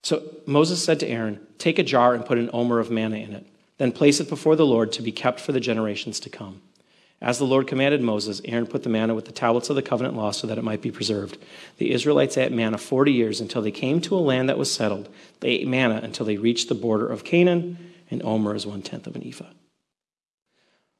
So 0.03 0.21
Moses 0.45 0.83
said 0.83 0.99
to 0.99 1.07
Aaron, 1.07 1.39
Take 1.57 1.79
a 1.79 1.83
jar 1.83 2.13
and 2.13 2.25
put 2.25 2.37
an 2.37 2.49
omer 2.53 2.79
of 2.79 2.91
manna 2.91 3.17
in 3.17 3.33
it. 3.33 3.47
Then 3.77 3.91
place 3.91 4.19
it 4.19 4.29
before 4.29 4.55
the 4.55 4.65
Lord 4.65 4.91
to 4.93 5.01
be 5.01 5.11
kept 5.11 5.39
for 5.39 5.51
the 5.51 5.59
generations 5.59 6.19
to 6.21 6.29
come. 6.29 6.61
As 7.21 7.39
the 7.39 7.45
Lord 7.45 7.67
commanded 7.67 8.01
Moses, 8.01 8.41
Aaron 8.43 8.67
put 8.67 8.83
the 8.83 8.89
manna 8.89 9.15
with 9.15 9.23
the 9.25 9.31
tablets 9.31 9.69
of 9.69 9.77
the 9.77 9.81
covenant 9.81 10.17
law 10.17 10.31
so 10.31 10.45
that 10.45 10.57
it 10.57 10.63
might 10.63 10.81
be 10.81 10.91
preserved. 10.91 11.37
The 11.77 11.91
Israelites 11.91 12.37
ate 12.37 12.51
manna 12.51 12.77
40 12.77 13.13
years 13.13 13.39
until 13.39 13.61
they 13.61 13.71
came 13.71 14.01
to 14.01 14.15
a 14.15 14.19
land 14.19 14.49
that 14.49 14.57
was 14.57 14.69
settled. 14.69 15.07
They 15.39 15.49
ate 15.49 15.67
manna 15.67 16.01
until 16.03 16.25
they 16.25 16.35
reached 16.35 16.67
the 16.67 16.75
border 16.75 17.07
of 17.07 17.23
Canaan, 17.23 17.77
and 18.11 18.21
omer 18.23 18.53
is 18.53 18.67
one 18.67 18.81
tenth 18.81 19.07
of 19.07 19.15
an 19.15 19.25
ephah. 19.25 19.45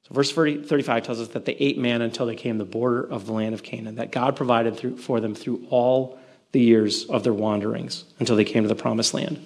So 0.04 0.14
verse 0.14 0.32
30, 0.32 0.64
35 0.64 1.04
tells 1.04 1.20
us 1.20 1.28
that 1.30 1.44
they 1.44 1.54
ate 1.56 1.78
manna 1.78 2.06
until 2.06 2.26
they 2.26 2.36
came 2.36 2.58
to 2.58 2.64
the 2.64 2.72
border 2.72 3.04
of 3.04 3.26
the 3.26 3.34
land 3.34 3.54
of 3.54 3.62
Canaan, 3.62 3.96
that 3.96 4.14
God 4.14 4.38
provided 4.38 4.78
through, 4.78 4.98
for 4.98 5.20
them 5.20 5.36
through 5.36 5.68
all 5.70 6.18
the 6.54 6.62
years 6.62 7.06
of 7.06 7.24
their 7.24 7.34
wanderings 7.34 8.06
until 8.20 8.36
they 8.36 8.46
came 8.46 8.64
to 8.64 8.70
the 8.70 8.76
promised 8.76 9.14
land. 9.14 9.38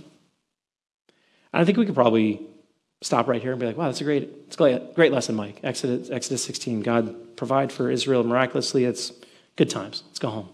And 1.52 1.62
I 1.62 1.66
think 1.66 1.78
we 1.78 1.86
could 1.86 1.96
probably 1.96 2.42
stop 3.02 3.28
right 3.28 3.42
here 3.42 3.52
and 3.52 3.60
be 3.60 3.66
like, 3.66 3.78
wow, 3.78 3.86
that's 3.86 4.02
a 4.02 4.04
great, 4.04 4.56
great, 4.56 4.94
great 4.94 5.12
lesson, 5.12 5.36
Mike. 5.36 5.60
Exodus, 5.64 6.10
Exodus 6.10 6.44
16, 6.44 6.82
God 6.82 7.36
provide 7.36 7.72
for 7.72 7.90
Israel 7.90 8.24
miraculously. 8.24 8.84
It's 8.84 9.14
good 9.56 9.70
times. 9.70 10.04
Let's 10.08 10.20
go 10.20 10.30
home. 10.30 10.50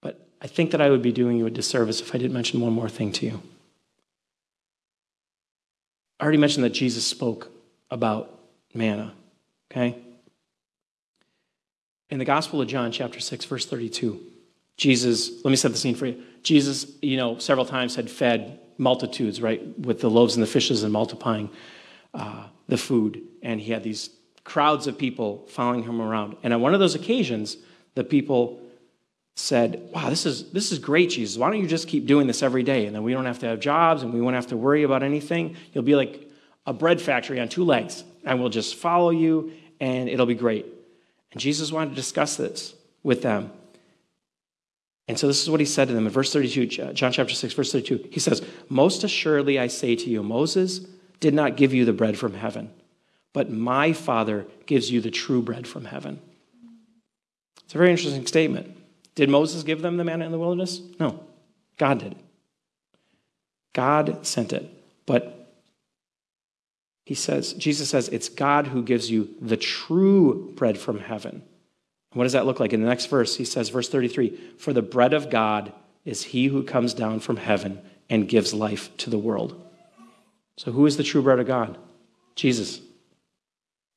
But 0.00 0.26
I 0.40 0.46
think 0.46 0.70
that 0.70 0.80
I 0.80 0.90
would 0.90 1.02
be 1.02 1.12
doing 1.12 1.36
you 1.36 1.46
a 1.46 1.50
disservice 1.50 2.00
if 2.00 2.14
I 2.14 2.18
didn't 2.18 2.34
mention 2.34 2.60
one 2.60 2.72
more 2.72 2.88
thing 2.88 3.12
to 3.12 3.26
you. 3.26 3.42
I 6.20 6.22
already 6.22 6.38
mentioned 6.38 6.64
that 6.64 6.70
Jesus 6.70 7.04
spoke 7.04 7.50
about 7.90 8.38
manna, 8.72 9.12
okay? 9.70 9.98
In 12.08 12.18
the 12.18 12.24
Gospel 12.24 12.60
of 12.60 12.68
John, 12.68 12.92
chapter 12.92 13.20
6, 13.20 13.44
verse 13.46 13.66
32, 13.66 14.20
Jesus, 14.76 15.44
let 15.44 15.50
me 15.50 15.56
set 15.56 15.72
the 15.72 15.78
scene 15.78 15.94
for 15.94 16.06
you. 16.06 16.22
Jesus, 16.42 16.86
you 17.02 17.16
know, 17.16 17.38
several 17.38 17.66
times 17.66 17.96
had 17.96 18.10
fed 18.10 18.60
multitudes, 18.78 19.40
right, 19.40 19.78
with 19.78 20.00
the 20.00 20.10
loaves 20.10 20.34
and 20.36 20.42
the 20.42 20.46
fishes 20.46 20.82
and 20.82 20.92
multiplying 20.92 21.50
uh, 22.14 22.46
the 22.68 22.76
food. 22.76 23.22
And 23.42 23.60
he 23.60 23.72
had 23.72 23.82
these 23.82 24.10
crowds 24.44 24.86
of 24.86 24.98
people 24.98 25.46
following 25.48 25.82
him 25.82 26.00
around. 26.00 26.36
And 26.42 26.52
on 26.52 26.60
one 26.60 26.74
of 26.74 26.80
those 26.80 26.94
occasions, 26.94 27.56
the 27.94 28.04
people 28.04 28.60
said, 29.34 29.88
Wow, 29.92 30.10
this 30.10 30.26
is, 30.26 30.50
this 30.50 30.72
is 30.72 30.78
great, 30.78 31.10
Jesus. 31.10 31.38
Why 31.38 31.50
don't 31.50 31.60
you 31.60 31.66
just 31.66 31.88
keep 31.88 32.06
doing 32.06 32.26
this 32.26 32.42
every 32.42 32.62
day? 32.62 32.86
And 32.86 32.94
then 32.94 33.02
we 33.02 33.12
don't 33.12 33.26
have 33.26 33.38
to 33.40 33.46
have 33.46 33.60
jobs 33.60 34.02
and 34.02 34.12
we 34.12 34.20
won't 34.20 34.34
have 34.34 34.48
to 34.48 34.56
worry 34.56 34.82
about 34.82 35.02
anything. 35.02 35.56
You'll 35.72 35.84
be 35.84 35.94
like 35.94 36.30
a 36.66 36.72
bread 36.72 37.00
factory 37.00 37.40
on 37.40 37.48
two 37.48 37.64
legs, 37.64 38.02
and 38.24 38.40
we'll 38.40 38.48
just 38.48 38.74
follow 38.74 39.10
you, 39.10 39.52
and 39.78 40.08
it'll 40.08 40.26
be 40.26 40.34
great. 40.34 40.66
And 41.30 41.40
Jesus 41.40 41.70
wanted 41.70 41.90
to 41.90 41.96
discuss 41.96 42.36
this 42.36 42.74
with 43.02 43.22
them. 43.22 43.52
And 45.08 45.18
so 45.18 45.26
this 45.26 45.42
is 45.42 45.48
what 45.48 45.60
he 45.60 45.66
said 45.66 45.88
to 45.88 45.94
them 45.94 46.06
in 46.06 46.12
verse 46.12 46.32
32, 46.32 46.66
John 46.92 47.12
chapter 47.12 47.34
6, 47.34 47.54
verse 47.54 47.72
32. 47.72 48.08
He 48.10 48.20
says, 48.20 48.44
Most 48.68 49.04
assuredly 49.04 49.58
I 49.58 49.68
say 49.68 49.94
to 49.94 50.10
you, 50.10 50.22
Moses 50.22 50.80
did 51.20 51.32
not 51.32 51.56
give 51.56 51.72
you 51.72 51.84
the 51.84 51.92
bread 51.92 52.18
from 52.18 52.34
heaven, 52.34 52.70
but 53.32 53.50
my 53.50 53.92
Father 53.92 54.46
gives 54.66 54.90
you 54.90 55.00
the 55.00 55.10
true 55.10 55.42
bread 55.42 55.66
from 55.66 55.84
heaven. 55.84 56.20
It's 57.64 57.74
a 57.74 57.78
very 57.78 57.90
interesting 57.90 58.26
statement. 58.26 58.76
Did 59.14 59.30
Moses 59.30 59.62
give 59.62 59.80
them 59.80 59.96
the 59.96 60.04
manna 60.04 60.26
in 60.26 60.32
the 60.32 60.38
wilderness? 60.38 60.80
No, 61.00 61.24
God 61.78 62.00
did. 62.00 62.16
God 63.72 64.26
sent 64.26 64.52
it. 64.52 64.70
But 65.06 65.52
he 67.04 67.14
says, 67.14 67.52
Jesus 67.52 67.88
says, 67.88 68.08
it's 68.08 68.28
God 68.28 68.66
who 68.66 68.82
gives 68.82 69.10
you 69.10 69.30
the 69.40 69.56
true 69.56 70.52
bread 70.56 70.76
from 70.76 70.98
heaven. 70.98 71.42
What 72.16 72.24
does 72.24 72.32
that 72.32 72.46
look 72.46 72.60
like? 72.60 72.72
In 72.72 72.80
the 72.80 72.88
next 72.88 73.06
verse, 73.06 73.36
he 73.36 73.44
says, 73.44 73.68
verse 73.68 73.90
33 73.90 74.30
For 74.56 74.72
the 74.72 74.80
bread 74.80 75.12
of 75.12 75.28
God 75.28 75.70
is 76.06 76.22
he 76.22 76.46
who 76.46 76.62
comes 76.62 76.94
down 76.94 77.20
from 77.20 77.36
heaven 77.36 77.78
and 78.08 78.26
gives 78.26 78.54
life 78.54 78.96
to 78.98 79.10
the 79.10 79.18
world. 79.18 79.62
So, 80.56 80.72
who 80.72 80.86
is 80.86 80.96
the 80.96 81.02
true 81.02 81.20
bread 81.20 81.40
of 81.40 81.46
God? 81.46 81.76
Jesus. 82.34 82.80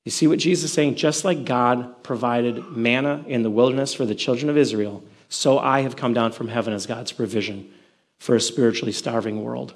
You 0.03 0.11
see 0.11 0.27
what 0.27 0.39
Jesus 0.39 0.65
is 0.65 0.73
saying? 0.73 0.95
Just 0.95 1.23
like 1.23 1.45
God 1.45 2.03
provided 2.03 2.67
manna 2.71 3.23
in 3.25 3.43
the 3.43 3.49
wilderness 3.49 3.93
for 3.93 4.05
the 4.05 4.15
children 4.15 4.49
of 4.49 4.57
Israel, 4.57 5.01
so 5.29 5.57
I 5.57 5.81
have 5.81 5.95
come 5.95 6.13
down 6.13 6.33
from 6.33 6.49
heaven 6.49 6.73
as 6.73 6.85
God's 6.85 7.13
provision 7.13 7.71
for 8.17 8.35
a 8.35 8.41
spiritually 8.41 8.91
starving 8.91 9.43
world. 9.43 9.75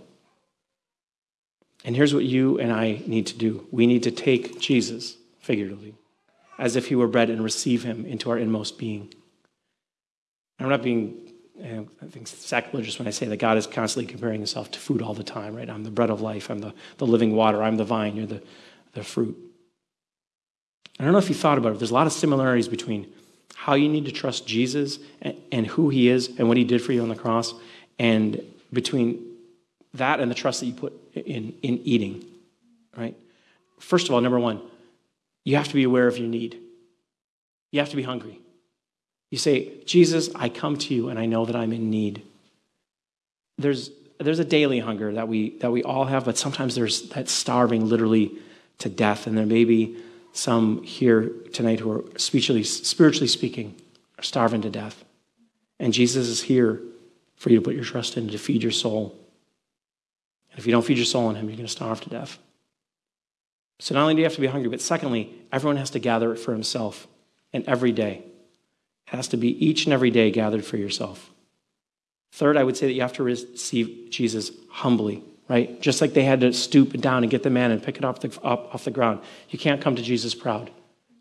And 1.85 1.95
here's 1.95 2.13
what 2.13 2.25
you 2.25 2.59
and 2.59 2.73
I 2.73 3.01
need 3.07 3.27
to 3.27 3.37
do 3.37 3.65
we 3.71 3.87
need 3.87 4.03
to 4.03 4.11
take 4.11 4.59
Jesus, 4.59 5.15
figuratively, 5.39 5.95
as 6.63 6.77
if 6.77 6.87
he 6.87 6.95
were 6.95 7.07
bread 7.07 7.29
and 7.29 7.43
receive 7.43 7.83
him 7.83 8.05
into 8.05 8.29
our 8.29 8.37
inmost 8.37 8.77
being. 8.77 9.13
I'm 10.59 10.69
not 10.69 10.81
being 10.81 11.33
eh, 11.61 11.81
I 12.01 12.05
think 12.05 12.25
sacrilegious 12.25 12.97
when 12.97 13.05
I 13.05 13.11
say 13.11 13.25
that 13.25 13.35
God 13.35 13.57
is 13.57 13.67
constantly 13.67 14.09
comparing 14.09 14.39
himself 14.39 14.71
to 14.71 14.79
food 14.79 15.01
all 15.01 15.13
the 15.13 15.25
time, 15.25 15.57
right? 15.57 15.69
I'm 15.69 15.83
the 15.83 15.91
bread 15.91 16.09
of 16.09 16.21
life. 16.21 16.49
I'm 16.49 16.59
the, 16.59 16.73
the 16.99 17.05
living 17.05 17.35
water. 17.35 17.61
I'm 17.61 17.75
the 17.75 17.83
vine. 17.83 18.15
You're 18.15 18.27
the, 18.27 18.41
the 18.93 19.03
fruit. 19.03 19.37
I 20.97 21.03
don't 21.03 21.11
know 21.11 21.19
if 21.19 21.27
you 21.27 21.35
thought 21.35 21.57
about 21.57 21.73
it, 21.73 21.79
there's 21.79 21.91
a 21.91 21.93
lot 21.95 22.07
of 22.07 22.13
similarities 22.13 22.69
between 22.69 23.11
how 23.55 23.73
you 23.73 23.89
need 23.89 24.05
to 24.05 24.13
trust 24.13 24.47
Jesus 24.47 24.99
and, 25.21 25.35
and 25.51 25.67
who 25.67 25.89
he 25.89 26.07
is 26.07 26.31
and 26.37 26.47
what 26.47 26.55
he 26.55 26.63
did 26.63 26.81
for 26.81 26.93
you 26.93 27.01
on 27.01 27.09
the 27.09 27.15
cross, 27.15 27.53
and 27.99 28.41
between 28.71 29.19
that 29.95 30.21
and 30.21 30.31
the 30.31 30.35
trust 30.35 30.61
that 30.61 30.67
you 30.67 30.73
put 30.73 30.93
in, 31.13 31.53
in 31.61 31.79
eating, 31.79 32.23
right? 32.95 33.17
First 33.79 34.07
of 34.07 34.15
all, 34.15 34.21
number 34.21 34.39
one, 34.39 34.61
you 35.43 35.55
have 35.55 35.67
to 35.67 35.73
be 35.73 35.83
aware 35.83 36.07
of 36.07 36.17
your 36.17 36.27
need. 36.27 36.59
You 37.71 37.79
have 37.79 37.89
to 37.89 37.95
be 37.95 38.03
hungry. 38.03 38.39
You 39.31 39.37
say, 39.37 39.83
Jesus, 39.85 40.29
I 40.35 40.49
come 40.49 40.77
to 40.77 40.93
you 40.93 41.09
and 41.09 41.17
I 41.17 41.25
know 41.25 41.45
that 41.45 41.55
I'm 41.55 41.73
in 41.73 41.89
need. 41.89 42.21
There's, 43.57 43.89
there's 44.19 44.39
a 44.39 44.45
daily 44.45 44.79
hunger 44.79 45.13
that 45.13 45.27
we, 45.27 45.57
that 45.57 45.71
we 45.71 45.83
all 45.83 46.05
have, 46.05 46.25
but 46.25 46.37
sometimes 46.37 46.75
there's 46.75 47.09
that 47.09 47.29
starving 47.29 47.89
literally 47.89 48.31
to 48.79 48.89
death. 48.89 49.27
And 49.27 49.37
there 49.37 49.45
may 49.45 49.65
be 49.65 49.97
some 50.33 50.83
here 50.83 51.31
tonight 51.51 51.79
who 51.79 51.91
are 51.91 52.03
spiritually, 52.17 52.63
spiritually 52.63 53.27
speaking, 53.27 53.75
are 54.19 54.23
starving 54.23 54.61
to 54.61 54.69
death. 54.69 55.03
And 55.79 55.93
Jesus 55.93 56.27
is 56.27 56.43
here 56.43 56.81
for 57.35 57.49
you 57.49 57.57
to 57.57 57.61
put 57.61 57.75
your 57.75 57.83
trust 57.83 58.17
in 58.17 58.29
to 58.29 58.37
feed 58.37 58.63
your 58.63 58.71
soul. 58.71 59.17
And 60.51 60.59
if 60.59 60.65
you 60.65 60.71
don't 60.71 60.85
feed 60.85 60.97
your 60.97 61.05
soul 61.05 61.29
in 61.29 61.35
Him, 61.35 61.47
you're 61.49 61.57
going 61.57 61.65
to 61.65 61.71
starve 61.71 62.01
to 62.01 62.09
death. 62.09 62.37
So 63.79 63.95
not 63.95 64.01
only 64.01 64.15
do 64.15 64.19
you 64.19 64.25
have 64.25 64.35
to 64.35 64.41
be 64.41 64.47
hungry, 64.47 64.69
but 64.69 64.81
secondly, 64.81 65.33
everyone 65.51 65.77
has 65.77 65.89
to 65.91 65.99
gather 65.99 66.31
it 66.33 66.37
for 66.37 66.51
himself 66.53 67.07
and 67.51 67.65
every 67.67 67.91
day 67.91 68.23
has 69.05 69.27
to 69.29 69.37
be 69.37 69.49
each 69.63 69.85
and 69.85 69.93
every 69.93 70.09
day 70.09 70.31
gathered 70.31 70.65
for 70.65 70.77
yourself. 70.77 71.31
Third, 72.33 72.57
I 72.57 72.63
would 72.63 72.75
say 72.75 72.87
that 72.87 72.93
you 72.93 73.01
have 73.01 73.13
to 73.13 73.23
receive 73.23 74.07
Jesus 74.09 74.51
humbly, 74.69 75.23
right? 75.47 75.79
Just 75.81 76.01
like 76.01 76.13
they 76.13 76.23
had 76.23 76.41
to 76.41 76.51
stoop 76.51 76.93
down 76.93 77.23
and 77.23 77.29
get 77.29 77.43
the 77.43 77.51
manna 77.51 77.75
and 77.75 77.83
pick 77.83 77.97
it 77.97 78.05
off 78.05 78.21
the, 78.21 78.35
up, 78.43 78.73
off 78.73 78.85
the 78.85 78.91
ground. 78.91 79.21
You 79.49 79.59
can't 79.59 79.81
come 79.81 79.95
to 79.95 80.01
Jesus 80.01 80.33
proud. 80.33 80.71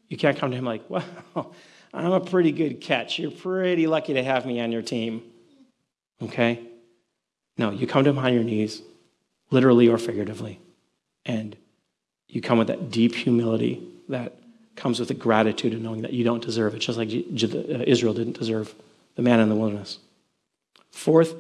You 0.09 0.17
can't 0.17 0.39
come 0.39 0.51
to 0.51 0.57
him 0.57 0.65
like, 0.65 0.83
well, 0.89 1.55
I'm 1.93 2.13
a 2.13 2.21
pretty 2.21 2.53
good 2.53 2.81
catch. 2.81 3.19
You're 3.19 3.31
pretty 3.31 3.87
lucky 3.87 4.15
to 4.15 4.23
have 4.23 4.47
me 4.47 4.61
on 4.61 4.73
your 4.73 4.83
team. 4.83 5.23
Okay? 6.23 6.61
No, 7.59 7.71
you 7.71 7.87
come 7.87 8.05
to 8.05 8.11
him 8.11 8.19
on 8.19 8.33
your 8.33 8.45
knees, 8.45 8.81
literally 9.51 9.89
or 9.89 9.99
figuratively. 9.99 10.61
And 11.27 11.57
you 12.33 12.41
come 12.41 12.57
with 12.57 12.69
that 12.69 12.91
deep 12.91 13.15
humility 13.15 13.87
that 14.09 14.35
comes 14.75 14.99
with 14.99 15.09
the 15.09 15.15
gratitude 15.15 15.75
of 15.75 15.83
knowing 15.83 16.01
that 16.01 16.15
you 16.15 16.25
don't 16.25 16.43
deserve 16.43 16.75
it, 16.75 16.79
just 16.79 16.99
like 16.99 17.09
uh, 17.11 17.85
Israel 17.87 18.15
didn't 18.15 18.39
deserve 18.39 18.75
the 19.17 19.23
manna 19.23 19.43
in 19.43 19.51
the 19.51 19.55
wilderness. 19.55 19.99
Fourth, 20.91 21.35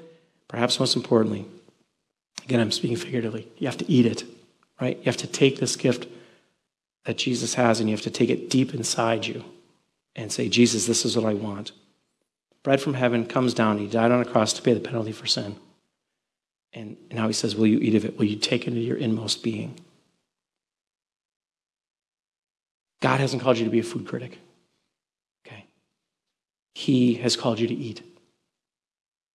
perhaps 0.49 0.79
most 0.79 0.95
importantly, 0.95 1.47
again, 2.45 2.61
I'm 2.61 2.71
speaking 2.71 2.99
figuratively, 2.99 3.49
you 3.57 3.67
have 3.67 3.79
to 3.79 3.91
eat 3.91 4.05
it, 4.05 4.25
right? 4.83 4.99
You 4.99 5.05
have 5.05 5.17
to 5.17 5.27
take 5.27 5.59
this 5.59 5.77
gift 5.77 6.07
that 7.07 7.17
Jesus 7.17 7.55
has 7.55 7.81
and 7.81 7.89
you 7.89 7.97
have 7.97 8.05
to 8.05 8.11
take 8.11 8.29
it 8.29 8.51
deep 8.51 8.75
inside 8.75 9.27
you 9.27 9.45
and 10.15 10.31
say, 10.31 10.51
Jesus, 10.51 10.87
this 10.87 11.07
is 11.07 11.17
what 11.17 11.25
I 11.25 11.33
want. 11.33 11.73
Bread 12.63 12.83
from 12.83 12.95
heaven 12.95 13.25
comes 13.25 13.55
down. 13.55 13.79
He 13.79 13.87
died 13.87 14.13
on 14.13 14.21
a 14.21 14.27
cross 14.27 14.53
to 14.53 14.63
pay 14.63 14.75
the 14.75 14.81
penalty 14.81 15.13
for 15.13 15.27
sin. 15.27 15.57
And 16.75 16.99
now 17.11 17.27
he 17.27 17.33
says, 17.33 17.57
Will 17.57 17.67
you 17.67 17.79
eat 17.79 17.95
of 17.95 18.05
it? 18.05 18.19
Will 18.19 18.27
you 18.27 18.37
take 18.37 18.63
it 18.63 18.69
into 18.69 18.81
your 18.81 18.97
inmost 18.97 19.43
being? 19.43 19.81
God 23.03 23.19
hasn't 23.19 23.43
called 23.43 23.59
you 23.59 23.65
to 23.65 23.71
be 23.71 23.81
a 23.81 23.83
food 23.83 24.07
critic. 24.07 24.39
Okay? 25.45 25.67
He 26.75 27.15
has 27.15 27.37
called 27.37 27.59
you 27.59 27.67
to 27.67 27.75
eat. 27.75 28.01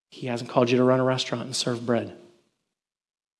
He 0.10 0.28
hasn't 0.28 0.50
called 0.50 0.72
you 0.72 0.78
to 0.78 0.84
run 0.84 1.02
a 1.02 1.04
restaurant 1.04 1.44
and 1.44 1.56
serve 1.56 1.86
bread. 1.86 2.18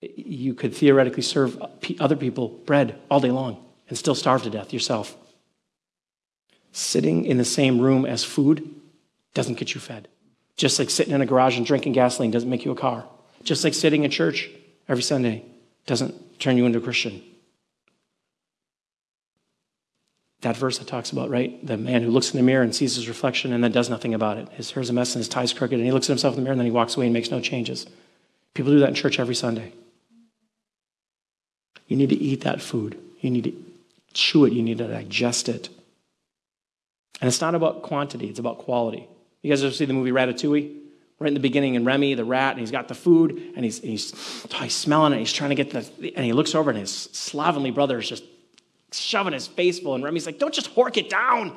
You 0.02 0.54
could 0.54 0.76
theoretically 0.76 1.24
serve 1.24 1.60
other 2.00 2.18
people 2.18 2.50
bread 2.50 3.00
all 3.10 3.22
day 3.22 3.32
long 3.32 3.66
and 3.88 3.98
still 3.98 4.16
starve 4.16 4.44
to 4.44 4.50
death 4.50 4.74
yourself. 4.74 5.16
Sitting 6.74 7.26
in 7.26 7.38
the 7.38 7.46
same 7.46 7.80
room 7.80 8.06
as 8.06 8.26
food 8.26 8.76
doesn't 9.34 9.58
get 9.58 9.74
you 9.74 9.80
fed. 9.80 10.10
Just 10.58 10.78
like 10.78 10.90
sitting 10.90 11.14
in 11.14 11.22
a 11.22 11.26
garage 11.26 11.56
and 11.56 11.66
drinking 11.66 11.94
gasoline 11.94 12.32
doesn't 12.32 12.50
make 12.50 12.66
you 12.66 12.72
a 12.72 12.76
car. 12.76 13.06
Just 13.44 13.64
like 13.64 13.74
sitting 13.74 14.04
in 14.04 14.12
church 14.12 14.50
every 14.90 15.04
Sunday 15.04 15.46
doesn't 15.86 16.38
turn 16.38 16.58
you 16.58 16.66
into 16.66 16.80
a 16.80 16.82
Christian 16.82 17.24
that 20.42 20.56
verse 20.56 20.78
that 20.78 20.88
talks 20.88 21.12
about, 21.12 21.30
right? 21.30 21.66
The 21.66 21.78
man 21.78 22.04
who 22.04 22.12
looks 22.12 22.32
in 22.32 22.38
the 22.38 22.44
mirror 22.44 22.64
and 22.64 22.76
sees 22.76 22.96
his 22.96 23.08
reflection 23.08 23.54
and 23.54 23.64
then 23.64 23.72
does 23.72 23.90
nothing 23.90 24.14
about 24.14 24.38
it. 24.38 24.50
His 24.50 24.72
hair's 24.72 24.90
a 24.90 24.94
mess 24.94 25.16
and 25.16 25.20
his 25.20 25.30
tie's 25.30 25.54
crooked, 25.54 25.78
and 25.78 25.86
he 25.86 25.92
looks 25.92 26.08
at 26.08 26.14
himself 26.14 26.36
in 26.36 26.42
the 26.42 26.44
mirror 26.44 26.54
and 26.54 26.60
then 26.60 26.68
he 26.68 26.72
walks 26.72 26.96
away 26.96 27.08
and 27.08 27.14
makes 27.14 27.32
no 27.32 27.40
changes. 27.40 27.88
People 28.54 28.72
do 28.72 28.80
that 28.80 28.90
in 28.90 28.96
church 28.96 29.20
every 29.20 29.36
Sunday. 29.36 29.74
You 31.88 31.98
need 31.98 32.10
to 32.10 32.16
eat 32.16 32.42
that 32.42 32.62
food. 32.62 33.00
You 33.22 33.32
need 33.32 33.46
to 33.46 33.54
chew 34.14 34.46
it. 34.46 34.54
You 34.54 34.62
need 34.62 34.78
to 34.78 34.88
digest 34.88 35.50
it. 35.50 35.70
And 37.20 37.28
it's 37.28 37.42
not 37.42 37.56
about 37.56 37.82
quantity, 37.82 38.28
it's 38.28 38.40
about 38.40 38.60
quality. 38.60 39.08
You 39.42 39.50
guys 39.50 39.64
ever 39.64 39.74
see 39.74 39.86
the 39.86 39.94
movie 39.94 40.12
Ratatouille? 40.12 40.76
Right 41.20 41.30
in 41.30 41.34
the 41.34 41.40
beginning, 41.40 41.76
and 41.76 41.84
Remy, 41.84 42.14
the 42.14 42.24
rat, 42.24 42.52
and 42.52 42.60
he's 42.60 42.70
got 42.70 42.88
the 42.88 42.94
food, 42.94 43.54
and 43.56 43.66
he's, 43.66 43.80
he's, 43.80 44.12
he's 44.54 44.76
smelling 44.76 45.14
it, 45.14 45.16
and 45.16 45.26
he's 45.26 45.34
trying 45.34 45.50
to 45.50 45.56
get 45.56 45.72
the, 45.72 46.14
and 46.16 46.24
he 46.24 46.32
looks 46.32 46.54
over, 46.54 46.70
and 46.70 46.78
his 46.78 46.92
slovenly 46.92 47.72
brother 47.72 47.98
is 47.98 48.08
just 48.08 48.24
shoving 48.92 49.34
his 49.34 49.48
face 49.48 49.80
full. 49.80 49.96
And 49.96 50.04
Remy's 50.04 50.26
like, 50.26 50.40
don't 50.40 50.54
just 50.54 50.74
hork 50.76 50.98
it 50.98 51.10
down. 51.10 51.56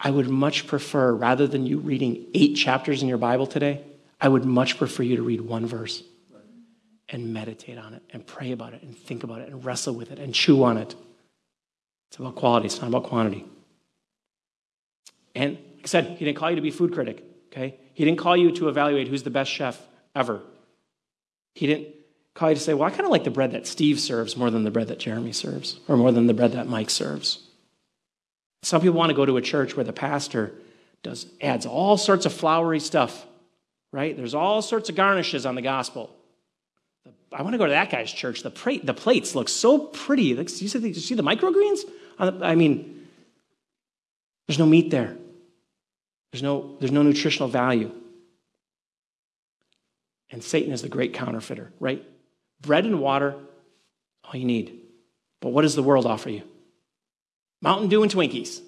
I 0.00 0.10
would 0.10 0.28
much 0.28 0.66
prefer, 0.66 1.12
rather 1.12 1.46
than 1.46 1.66
you 1.66 1.78
reading 1.78 2.26
eight 2.34 2.54
chapters 2.54 3.02
in 3.02 3.08
your 3.08 3.18
Bible 3.18 3.46
today, 3.46 3.84
I 4.20 4.28
would 4.28 4.44
much 4.44 4.78
prefer 4.78 5.02
you 5.02 5.16
to 5.16 5.22
read 5.22 5.40
one 5.40 5.66
verse 5.66 6.02
and 7.08 7.32
meditate 7.32 7.78
on 7.78 7.94
it 7.94 8.02
and 8.10 8.26
pray 8.26 8.52
about 8.52 8.74
it 8.74 8.82
and 8.82 8.96
think 8.96 9.24
about 9.24 9.40
it 9.40 9.48
and 9.48 9.64
wrestle 9.64 9.94
with 9.94 10.12
it 10.12 10.18
and 10.18 10.34
chew 10.34 10.62
on 10.62 10.76
it. 10.76 10.94
It's 12.10 12.18
about 12.18 12.36
quality, 12.36 12.66
it's 12.66 12.80
not 12.80 12.88
about 12.88 13.04
quantity. 13.04 13.44
And 15.34 15.58
like 15.76 15.84
I 15.84 15.86
said, 15.86 16.16
he 16.18 16.24
didn't 16.24 16.36
call 16.36 16.50
you 16.50 16.56
to 16.56 16.62
be 16.62 16.70
food 16.70 16.92
critic, 16.92 17.24
okay? 17.52 17.78
He 17.94 18.04
didn't 18.04 18.18
call 18.18 18.36
you 18.36 18.52
to 18.52 18.68
evaluate 18.68 19.08
who's 19.08 19.22
the 19.22 19.30
best 19.30 19.50
chef 19.50 19.80
ever. 20.14 20.42
He 21.54 21.66
didn't 21.66 21.88
call 22.38 22.50
you 22.50 22.54
to 22.54 22.60
say, 22.60 22.72
well, 22.72 22.86
I 22.86 22.90
kind 22.90 23.04
of 23.04 23.10
like 23.10 23.24
the 23.24 23.32
bread 23.32 23.50
that 23.50 23.66
Steve 23.66 23.98
serves 23.98 24.36
more 24.36 24.48
than 24.48 24.62
the 24.62 24.70
bread 24.70 24.86
that 24.88 25.00
Jeremy 25.00 25.32
serves, 25.32 25.80
or 25.88 25.96
more 25.96 26.12
than 26.12 26.28
the 26.28 26.34
bread 26.34 26.52
that 26.52 26.68
Mike 26.68 26.88
serves. 26.88 27.40
Some 28.62 28.80
people 28.80 28.96
want 28.96 29.10
to 29.10 29.16
go 29.16 29.26
to 29.26 29.36
a 29.36 29.42
church 29.42 29.76
where 29.76 29.84
the 29.84 29.92
pastor 29.92 30.52
does 31.02 31.26
adds 31.40 31.66
all 31.66 31.96
sorts 31.96 32.26
of 32.26 32.32
flowery 32.32 32.78
stuff, 32.78 33.26
right? 33.92 34.16
There's 34.16 34.34
all 34.34 34.62
sorts 34.62 34.88
of 34.88 34.94
garnishes 34.94 35.46
on 35.46 35.56
the 35.56 35.62
gospel. 35.62 36.14
I 37.32 37.42
want 37.42 37.54
to 37.54 37.58
go 37.58 37.66
to 37.66 37.72
that 37.72 37.90
guy's 37.90 38.12
church. 38.12 38.42
The, 38.42 38.50
pra- 38.50 38.84
the 38.84 38.94
plates 38.94 39.34
look 39.34 39.48
so 39.48 39.78
pretty. 39.78 40.24
You 40.24 40.46
see, 40.46 40.78
the, 40.78 40.88
you 40.88 40.94
see 40.94 41.14
the 41.16 41.22
microgreens? 41.24 41.80
I 42.20 42.54
mean, 42.54 43.08
there's 44.46 44.60
no 44.60 44.66
meat 44.66 44.90
there. 44.90 45.16
There's 46.30 46.42
no, 46.42 46.76
there's 46.78 46.92
no 46.92 47.02
nutritional 47.02 47.48
value. 47.48 47.90
And 50.30 50.42
Satan 50.42 50.72
is 50.72 50.82
the 50.82 50.88
great 50.88 51.14
counterfeiter, 51.14 51.72
right? 51.80 52.04
Bread 52.60 52.84
and 52.84 53.00
water, 53.00 53.36
all 54.24 54.36
you 54.38 54.44
need. 54.44 54.80
But 55.40 55.50
what 55.50 55.62
does 55.62 55.74
the 55.74 55.82
world 55.82 56.06
offer 56.06 56.30
you? 56.30 56.42
Mountain 57.62 57.88
Dew 57.88 58.02
and 58.02 58.12
Twinkies. 58.12 58.60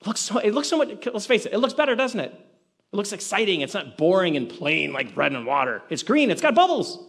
It 0.00 0.06
looks 0.06 0.20
so, 0.20 0.38
it 0.38 0.52
looks 0.52 0.68
so 0.68 0.78
much, 0.78 1.06
let's 1.12 1.26
face 1.26 1.46
it, 1.46 1.52
it 1.52 1.58
looks 1.58 1.74
better, 1.74 1.94
doesn't 1.94 2.20
it? 2.20 2.32
It 2.32 2.96
looks 2.96 3.12
exciting. 3.12 3.62
It's 3.62 3.74
not 3.74 3.96
boring 3.96 4.36
and 4.36 4.48
plain 4.48 4.92
like 4.92 5.14
bread 5.14 5.32
and 5.32 5.46
water. 5.46 5.82
It's 5.88 6.02
green, 6.02 6.30
it's 6.30 6.42
got 6.42 6.54
bubbles. 6.54 7.02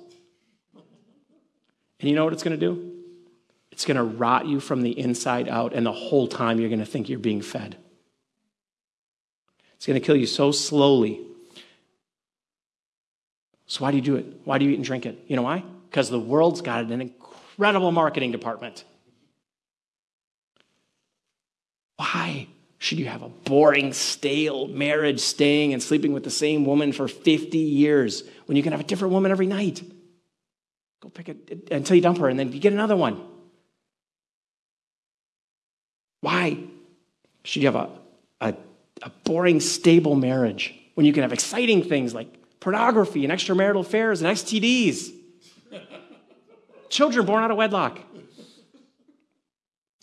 And 1.99 2.09
you 2.09 2.15
know 2.15 2.23
what 2.23 2.33
it's 2.33 2.43
going 2.43 2.59
to 2.59 2.65
do? 2.65 2.93
It's 3.71 3.85
going 3.85 3.97
to 3.97 4.03
rot 4.03 4.45
you 4.45 4.59
from 4.61 4.81
the 4.81 4.97
inside 4.97 5.49
out, 5.49 5.73
and 5.73 5.85
the 5.85 5.91
whole 5.91 6.27
time 6.27 6.59
you're 6.59 6.69
going 6.69 6.79
to 6.79 6.85
think 6.85 7.09
you're 7.09 7.19
being 7.19 7.41
fed. 7.41 7.75
It's 9.75 9.85
going 9.85 9.99
to 9.99 10.05
kill 10.05 10.15
you 10.15 10.25
so 10.25 10.51
slowly 10.51 11.21
so 13.67 13.83
why 13.83 13.91
do 13.91 13.97
you 13.97 14.03
do 14.03 14.15
it? 14.15 14.25
Why 14.43 14.57
do 14.57 14.65
you 14.65 14.71
eat 14.71 14.75
and 14.75 14.85
drink 14.85 15.05
it? 15.05 15.17
You 15.27 15.35
know 15.35 15.41
why? 15.41 15.63
Because 15.89 16.09
the 16.09 16.19
world's 16.19 16.61
got 16.61 16.85
an 16.85 17.01
incredible 17.01 17.91
marketing 17.91 18.31
department. 18.31 18.83
Why 21.97 22.47
should 22.77 22.99
you 22.99 23.05
have 23.05 23.23
a 23.23 23.29
boring, 23.29 23.93
stale 23.93 24.67
marriage 24.67 25.19
staying 25.19 25.73
and 25.73 25.81
sleeping 25.81 26.13
with 26.13 26.23
the 26.23 26.29
same 26.29 26.65
woman 26.65 26.91
for 26.91 27.07
50 27.07 27.57
years 27.57 28.23
when 28.45 28.57
you 28.57 28.63
can 28.63 28.73
have 28.73 28.81
a 28.81 28.83
different 28.83 29.13
woman 29.13 29.31
every 29.31 29.47
night? 29.47 29.81
Go 31.01 31.09
pick 31.09 31.29
it 31.29 31.69
until 31.71 31.95
you 31.95 32.01
dump 32.01 32.19
her 32.19 32.29
and 32.29 32.37
then 32.37 32.51
you 32.51 32.59
get 32.59 32.73
another 32.73 32.95
one. 32.95 33.21
Why 36.21 36.59
should 37.43 37.63
you 37.63 37.67
have 37.71 37.75
a, 37.75 37.89
a, 38.41 38.55
a 39.01 39.09
boring, 39.23 39.59
stable 39.59 40.15
marriage 40.15 40.75
when 40.95 41.05
you 41.05 41.13
can 41.13 41.23
have 41.23 41.33
exciting 41.33 41.83
things 41.83 42.13
like 42.13 42.27
pornography 42.65 43.23
and 43.23 43.31
extramarital 43.31 43.81
affairs 43.81 44.23
and 44.23 44.35
STDs. 44.35 45.11
Children 46.89 47.27
born 47.27 47.43
out 47.43 47.51
of 47.51 47.57
wedlock. 47.57 47.99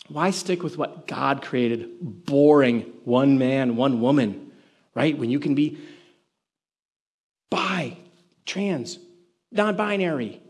Why 0.07 0.31
stick 0.31 0.63
with 0.63 0.77
what 0.77 1.05
God 1.05 1.41
created? 1.41 1.89
Boring, 1.99 2.83
one 3.03 3.37
man, 3.37 3.75
one 3.75 3.99
woman, 3.99 4.53
right? 4.95 5.17
When 5.17 5.29
you 5.29 5.41
can 5.41 5.55
be 5.55 5.77
bi, 7.51 7.97
trans, 8.45 8.97
non 9.51 9.75
binary, 9.75 10.41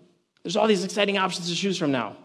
There's 0.43 0.55
all 0.55 0.68
these 0.68 0.84
exciting 0.84 1.18
options 1.18 1.49
to 1.49 1.55
choose 1.55 1.80
from 1.80 1.91
now. 1.91 2.16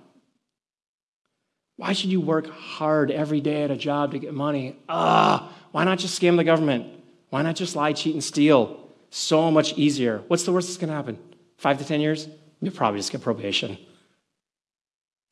Why 1.77 1.95
should 1.95 2.11
you 2.11 2.21
work 2.21 2.51
hard 2.51 3.11
every 3.11 3.41
day 3.41 3.63
at 3.63 3.71
a 3.71 3.77
job 3.77 4.13
to 4.13 4.19
get 4.19 4.35
money? 4.35 4.77
Ah, 4.87 5.51
why 5.73 5.85
not 5.85 5.99
just 5.99 6.21
scam 6.21 6.37
the 6.37 6.45
government? 6.45 6.93
Why 7.31 7.41
not 7.41 7.57
just 7.57 7.75
lie, 7.75 7.95
cheat, 7.95 8.13
and 8.13 8.23
steal? 8.23 8.78
So 9.11 9.51
much 9.51 9.77
easier. 9.79 10.23
What's 10.29 10.45
the 10.45 10.53
worst 10.53 10.69
that's 10.69 10.79
going 10.79 10.91
to 10.91 10.95
happen? 10.95 11.19
Five 11.57 11.79
to 11.79 11.85
10 11.85 12.01
years? 12.01 12.29
You'll 12.61 12.75
probably 12.75 13.01
just 13.01 13.13
get 13.13 13.21
probation. 13.21 13.79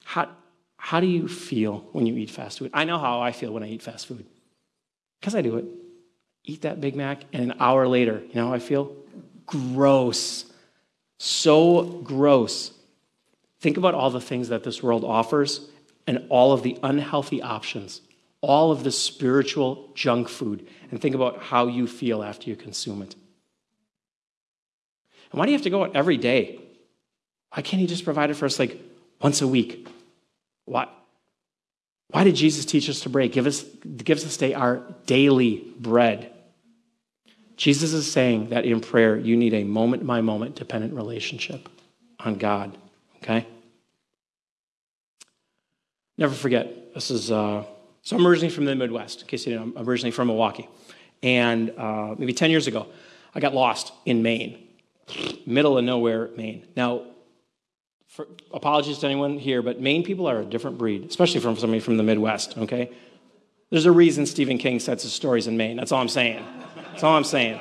How, 0.05 0.31
how 0.77 1.01
do 1.01 1.07
you 1.07 1.29
feel 1.29 1.85
when 1.93 2.07
you 2.07 2.17
eat 2.17 2.31
fast 2.31 2.59
food? 2.59 2.71
I 2.73 2.85
know 2.85 2.99
how 2.99 3.21
I 3.21 3.33
feel 3.33 3.53
when 3.53 3.63
I 3.63 3.69
eat 3.69 3.83
fast 3.83 4.07
food 4.07 4.25
because 5.21 5.35
I 5.35 5.43
do 5.43 5.57
it. 5.57 5.65
Eat 6.45 6.63
that 6.63 6.81
Big 6.81 6.95
Mac, 6.95 7.25
and 7.33 7.51
an 7.51 7.57
hour 7.59 7.89
later, 7.89 8.23
you 8.29 8.35
know 8.37 8.49
how 8.49 8.55
I 8.55 8.61
feel? 8.61 8.95
Gross. 9.47 10.45
So 11.19 11.83
gross. 12.05 12.71
Think 13.61 13.77
about 13.77 13.95
all 13.95 14.11
the 14.11 14.21
things 14.21 14.49
that 14.51 14.63
this 14.63 14.83
world 14.83 15.05
offers 15.05 15.69
and 16.07 16.25
all 16.29 16.53
of 16.53 16.63
the 16.63 16.79
unhealthy 16.85 17.43
options, 17.43 18.01
all 18.41 18.71
of 18.71 18.85
the 18.85 18.93
spiritual 18.93 19.91
junk 19.95 20.29
food, 20.29 20.69
and 20.91 21.01
think 21.01 21.17
about 21.17 21.43
how 21.43 21.67
you 21.67 21.89
feel 21.89 22.23
after 22.23 22.49
you 22.49 22.55
consume 22.55 23.03
it. 23.03 23.17
Why 25.37 25.45
do 25.45 25.53
you 25.53 25.59
have 25.59 25.65
to 25.65 25.71
go 25.71 25.85
out 25.85 25.95
every 25.95 26.17
day? 26.17 26.59
Why 27.53 27.61
can't 27.61 27.79
he 27.79 27.87
just 27.87 28.05
provide 28.05 28.31
it 28.31 28.35
for 28.35 28.47
us 28.47 28.59
like 28.59 28.81
once 29.21 29.43
a 29.43 29.47
week? 29.47 29.87
Why? 30.65 30.89
Why 32.09 32.25
did 32.25 32.37
Jesus 32.37 32.65
teach 32.65 32.89
us 32.89 33.01
to 33.01 33.11
pray? 33.11 33.29
Give 33.29 33.47
us, 33.47 33.63
give 33.63 34.17
us 34.17 34.37
day 34.39 34.55
our 34.55 34.81
daily 35.05 35.63
bread. 35.79 36.33
Jesus 37.59 37.93
is 37.93 38.11
saying 38.11 38.49
that 38.49 38.65
in 38.65 38.81
prayer, 38.81 39.19
you 39.19 39.37
need 39.37 39.53
a 39.53 39.63
moment 39.63 40.07
by 40.07 40.23
moment 40.23 40.57
dependent 40.57 40.95
relationship 40.95 41.69
on 42.19 42.37
God. 42.37 42.79
Okay? 43.19 43.47
Never 46.17 46.35
forget, 46.35 46.95
this 46.95 47.11
is, 47.11 47.31
uh, 47.31 47.63
so 48.01 48.17
I'm 48.17 48.27
originally 48.27 48.55
from 48.55 48.65
the 48.65 48.75
Midwest, 48.75 49.21
in 49.21 49.27
case 49.27 49.47
you 49.47 49.53
didn't 49.53 49.75
know, 49.75 49.81
I'm 49.83 49.87
originally 49.87 50.13
from 50.13 50.29
Milwaukee. 50.29 50.67
And 51.23 51.73
uh, 51.77 52.15
maybe 52.17 52.33
10 52.33 52.51
years 52.51 52.67
ago, 52.67 52.87
I 53.35 53.41
got 53.41 53.53
lost 53.53 53.93
in 54.07 54.23
Maine, 54.23 54.66
middle 55.47 55.79
of 55.79 55.85
nowhere, 55.85 56.31
Maine. 56.37 56.67
Now, 56.77 57.03
for, 58.09 58.27
apologies 58.53 58.99
to 58.99 59.07
anyone 59.07 59.39
here, 59.39 59.63
but 59.63 59.81
Maine 59.81 60.03
people 60.03 60.27
are 60.27 60.41
a 60.41 60.45
different 60.45 60.79
breed, 60.79 61.05
especially 61.05 61.41
from 61.41 61.57
somebody 61.57 61.81
from 61.81 61.97
the 61.97 62.03
Midwest, 62.03 62.57
okay? 62.59 62.91
There's 63.71 63.87
a 63.87 63.93
reason 63.93 64.27
Stephen 64.27 64.59
King 64.59 64.81
sets 64.81 65.03
his 65.03 65.13
stories 65.13 65.47
in 65.47 65.57
Maine. 65.57 65.77
That's 65.77 65.93
all 65.93 66.01
I'm 66.01 66.09
saying. 66.09 66.45
That's 66.91 67.03
all 67.03 67.17
I'm 67.17 67.25
saying. 67.25 67.61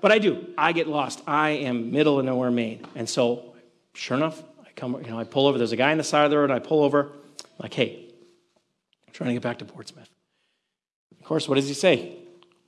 But 0.00 0.12
I 0.12 0.18
do. 0.18 0.46
I 0.56 0.72
get 0.72 0.88
lost. 0.88 1.22
I 1.26 1.50
am 1.50 1.90
middle 1.90 2.18
of 2.18 2.24
nowhere, 2.24 2.50
Maine. 2.50 2.86
And 2.94 3.08
so, 3.08 3.54
sure 3.94 4.16
enough, 4.16 4.42
I 4.64 4.70
come, 4.74 4.94
you 5.02 5.10
know, 5.10 5.18
I 5.18 5.24
pull 5.24 5.46
over. 5.46 5.58
There's 5.58 5.72
a 5.72 5.76
guy 5.76 5.92
on 5.92 5.98
the 5.98 6.04
side 6.04 6.24
of 6.24 6.30
the 6.30 6.38
road. 6.38 6.50
I 6.50 6.58
pull 6.58 6.82
over. 6.82 7.12
I'm 7.12 7.46
like, 7.58 7.74
hey, 7.74 8.08
I'm 9.06 9.12
trying 9.12 9.28
to 9.28 9.34
get 9.34 9.42
back 9.42 9.58
to 9.58 9.64
Portsmouth. 9.64 10.08
Of 11.18 11.24
course, 11.24 11.48
what 11.48 11.56
does 11.56 11.68
he 11.68 11.74
say? 11.74 12.16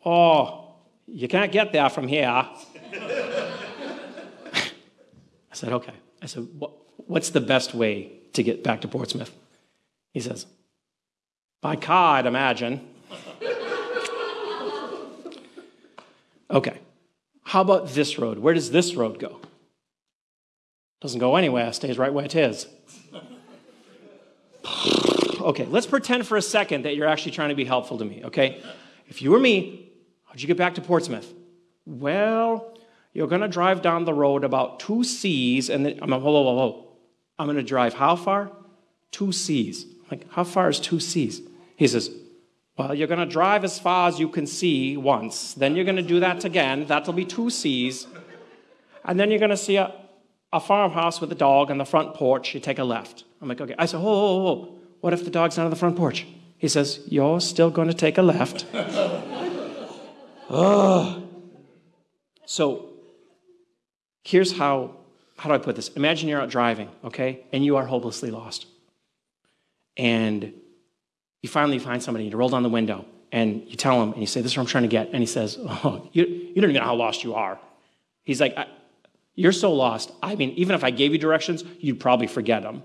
Oh, 0.05 0.75
you 1.07 1.29
can't 1.29 1.53
get 1.53 1.73
there 1.73 1.89
from 1.91 2.09
here. 2.09 2.47
Said, 5.59 5.73
okay. 5.73 5.95
I 6.23 6.27
said, 6.27 6.47
what's 7.09 7.31
the 7.31 7.41
best 7.41 7.75
way 7.75 8.13
to 8.35 8.45
get 8.45 8.63
back 8.63 8.83
to 8.83 8.89
Portsmouth? 8.89 9.35
He 10.13 10.21
says, 10.21 10.47
by 11.61 11.75
car, 11.75 12.19
I'd 12.19 12.27
imagine. 12.27 12.89
okay. 16.49 16.79
How 17.43 17.63
about 17.63 17.89
this 17.89 18.21
road? 18.21 18.39
Where 18.39 18.55
does 18.55 18.71
this 18.71 18.95
road 18.95 19.19
go? 19.19 19.41
Doesn't 21.01 21.19
go 21.19 21.35
anywhere, 21.35 21.73
stays 21.73 21.99
right 21.99 22.15
where 22.15 22.25
it 22.25 22.37
is. 22.37 22.69
okay, 25.41 25.65
let's 25.65 25.87
pretend 25.89 26.25
for 26.25 26.37
a 26.37 26.43
second 26.43 26.85
that 26.85 26.95
you're 26.95 27.09
actually 27.09 27.33
trying 27.33 27.49
to 27.49 27.57
be 27.57 27.65
helpful 27.65 27.99
to 27.99 28.05
me, 28.05 28.23
okay? 28.27 28.63
If 29.09 29.23
you 29.23 29.33
were 29.33 29.41
me, 29.41 29.91
how'd 30.27 30.41
you 30.41 30.47
get 30.47 30.57
back 30.57 30.77
to 30.77 30.81
Portsmouth? 30.81 31.35
Well, 31.85 32.79
you're 33.13 33.27
going 33.27 33.41
to 33.41 33.49
drive 33.49 33.83
down 33.83 34.05
the 34.05 34.15
road 34.15 34.45
about 34.45 34.81
two 34.81 35.05
C's, 35.05 35.71
and 35.71 35.85
then 35.85 35.99
I'm 36.03 36.11
like, 36.11 36.21
whoa, 36.21 36.31
whoa, 36.31 36.43
whoa, 36.43 36.55
whoa. 36.55 36.89
I'm 37.39 37.47
going 37.47 37.57
to 37.57 37.63
drive 37.63 37.95
how 37.95 38.17
far? 38.17 38.53
Two 39.11 39.33
C's. 39.33 39.85
I'm 39.85 40.19
like, 40.19 40.31
how 40.33 40.45
far 40.45 40.69
is 40.69 40.81
two 40.81 41.01
C's? 41.01 41.41
He 41.77 41.87
says, 41.87 42.11
well, 42.77 42.95
you're 42.95 43.09
going 43.09 43.21
to 43.21 43.27
drive 43.27 43.65
as 43.65 43.79
far 43.79 44.09
as 44.09 44.21
you 44.21 44.29
can 44.29 44.47
see 44.47 44.97
once. 44.97 45.55
Then 45.55 45.75
you're 45.75 45.85
going 45.85 45.97
to 45.97 46.03
do 46.03 46.21
that 46.21 46.45
again. 46.45 46.87
That'll 46.87 47.13
be 47.13 47.25
two 47.25 47.51
C's. 47.51 48.07
And 49.05 49.19
then 49.19 49.31
you're 49.31 49.41
going 49.41 49.51
to 49.51 49.57
see 49.57 49.77
a, 49.77 49.93
a 50.53 50.61
farmhouse 50.61 51.21
with 51.21 51.33
a 51.33 51.35
dog 51.35 51.71
on 51.71 51.79
the 51.79 51.85
front 51.85 52.15
porch. 52.15 52.55
You 52.55 52.61
take 52.61 52.79
a 52.79 52.85
left. 52.85 53.25
I'm 53.41 53.49
like, 53.49 53.61
okay. 53.61 53.75
I 53.79 53.87
said, 53.87 54.01
whoa, 54.01 54.13
whoa, 54.13 54.43
whoa. 54.43 54.75
What 55.01 55.13
if 55.13 55.25
the 55.25 55.31
dog's 55.31 55.57
not 55.57 55.65
on 55.65 55.71
the 55.71 55.77
front 55.77 55.97
porch? 55.97 56.27
He 56.57 56.69
says, 56.69 57.01
you're 57.07 57.41
still 57.41 57.71
going 57.71 57.89
to 57.89 57.95
take 57.95 58.19
a 58.19 58.23
left. 58.23 58.67
oh. 60.51 61.23
So 62.47 62.88
Here's 64.25 64.57
how, 64.57 64.97
how 65.37 65.49
do 65.49 65.55
I 65.55 65.59
put 65.59 65.77
this? 65.77 65.89
Imagine 65.89 66.29
you're 66.29 66.41
out 66.41 66.51
driving, 66.51 66.91
okay, 67.05 67.45
and 67.53 67.65
you 67.65 67.77
are 67.77 67.87
hopelessly 67.87 68.31
lost. 68.31 68.67
And 69.97 70.53
you 71.43 71.49
finally 71.49 71.79
find 71.79 72.03
somebody, 72.03 72.27
you 72.27 72.37
roll 72.37 72.49
down 72.49 72.63
the 72.63 72.69
window, 72.69 73.05
and 73.33 73.65
you 73.69 73.77
tell 73.77 74.03
him, 74.03 74.13
and 74.13 74.21
you 74.21 74.27
say, 74.27 74.41
This 74.41 74.53
is 74.53 74.57
what 74.57 74.63
I'm 74.63 74.69
trying 74.69 74.85
to 74.85 74.89
get. 74.89 75.09
And 75.09 75.19
he 75.19 75.27
says, 75.27 75.59
Oh, 75.61 76.09
you, 76.13 76.25
you 76.25 76.55
don't 76.55 76.71
even 76.71 76.75
know 76.75 76.85
how 76.85 76.95
lost 76.95 77.25
you 77.25 77.35
are. 77.35 77.59
He's 78.25 78.41
like, 78.41 78.57
You're 79.35 79.53
so 79.53 79.73
lost. 79.73 80.13
I 80.23 80.35
mean, 80.35 80.51
even 80.53 80.75
if 80.75 80.85
I 80.85 80.91
gave 80.91 81.13
you 81.13 81.19
directions, 81.19 81.65
you'd 81.79 82.01
probably 82.01 82.27
forget 82.27 82.63
them. 82.63 82.83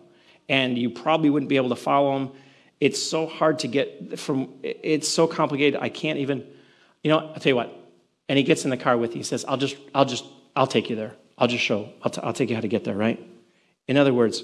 And 0.49 0.77
you 0.77 0.89
probably 0.89 1.29
wouldn't 1.29 1.49
be 1.49 1.55
able 1.55 1.69
to 1.69 1.75
follow 1.75 2.17
them. 2.17 2.31
It's 2.81 3.01
so 3.01 3.27
hard 3.27 3.59
to 3.59 3.67
get 3.67 4.19
from, 4.19 4.49
it's 4.61 5.07
so 5.07 5.25
complicated. 5.25 5.79
I 5.81 5.87
can't 5.87 6.19
even, 6.19 6.45
you 7.01 7.09
know, 7.11 7.19
I'll 7.19 7.35
tell 7.35 7.51
you 7.51 7.55
what. 7.55 7.73
And 8.27 8.37
he 8.37 8.43
gets 8.43 8.65
in 8.65 8.69
the 8.69 8.77
car 8.77 8.97
with 8.97 9.11
you. 9.11 9.19
He 9.19 9.23
says, 9.23 9.45
I'll 9.47 9.57
just, 9.57 9.77
I'll 9.95 10.05
just, 10.05 10.25
I'll 10.55 10.67
take 10.67 10.89
you 10.89 10.95
there. 10.95 11.15
I'll 11.37 11.47
just 11.47 11.63
show, 11.63 11.89
I'll, 12.01 12.11
t- 12.11 12.21
I'll 12.23 12.33
take 12.33 12.49
you 12.49 12.55
how 12.55 12.61
to 12.61 12.67
get 12.67 12.83
there, 12.83 12.95
right? 12.95 13.19
In 13.87 13.97
other 13.97 14.13
words, 14.13 14.43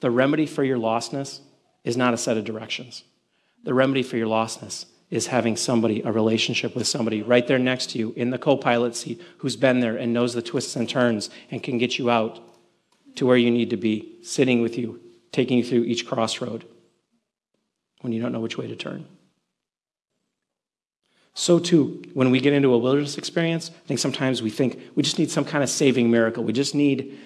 the 0.00 0.10
remedy 0.10 0.46
for 0.46 0.64
your 0.64 0.78
lostness 0.78 1.40
is 1.84 1.96
not 1.96 2.14
a 2.14 2.18
set 2.18 2.36
of 2.36 2.44
directions. 2.44 3.04
The 3.64 3.74
remedy 3.74 4.02
for 4.02 4.16
your 4.16 4.28
lostness 4.28 4.86
is 5.10 5.28
having 5.28 5.56
somebody, 5.56 6.02
a 6.02 6.12
relationship 6.12 6.74
with 6.74 6.86
somebody 6.86 7.22
right 7.22 7.46
there 7.46 7.58
next 7.58 7.90
to 7.90 7.98
you 7.98 8.12
in 8.16 8.30
the 8.30 8.38
co 8.38 8.56
pilot 8.56 8.94
seat 8.94 9.22
who's 9.38 9.56
been 9.56 9.80
there 9.80 9.96
and 9.96 10.12
knows 10.12 10.34
the 10.34 10.42
twists 10.42 10.76
and 10.76 10.88
turns 10.88 11.30
and 11.50 11.62
can 11.62 11.78
get 11.78 11.98
you 11.98 12.10
out 12.10 12.40
to 13.16 13.26
where 13.26 13.36
you 13.36 13.50
need 13.50 13.70
to 13.70 13.76
be, 13.76 14.18
sitting 14.22 14.60
with 14.60 14.78
you, 14.78 15.00
taking 15.32 15.58
you 15.58 15.64
through 15.64 15.84
each 15.84 16.06
crossroad 16.06 16.64
when 18.00 18.12
you 18.12 18.20
don't 18.20 18.32
know 18.32 18.40
which 18.40 18.58
way 18.58 18.66
to 18.66 18.76
turn. 18.76 19.06
So, 21.38 21.60
too, 21.60 22.02
when 22.14 22.32
we 22.32 22.40
get 22.40 22.52
into 22.52 22.74
a 22.74 22.78
wilderness 22.78 23.16
experience, 23.16 23.70
I 23.70 23.86
think 23.86 24.00
sometimes 24.00 24.42
we 24.42 24.50
think 24.50 24.80
we 24.96 25.04
just 25.04 25.20
need 25.20 25.30
some 25.30 25.44
kind 25.44 25.62
of 25.62 25.70
saving 25.70 26.10
miracle. 26.10 26.42
We 26.42 26.52
just 26.52 26.74
need, 26.74 27.16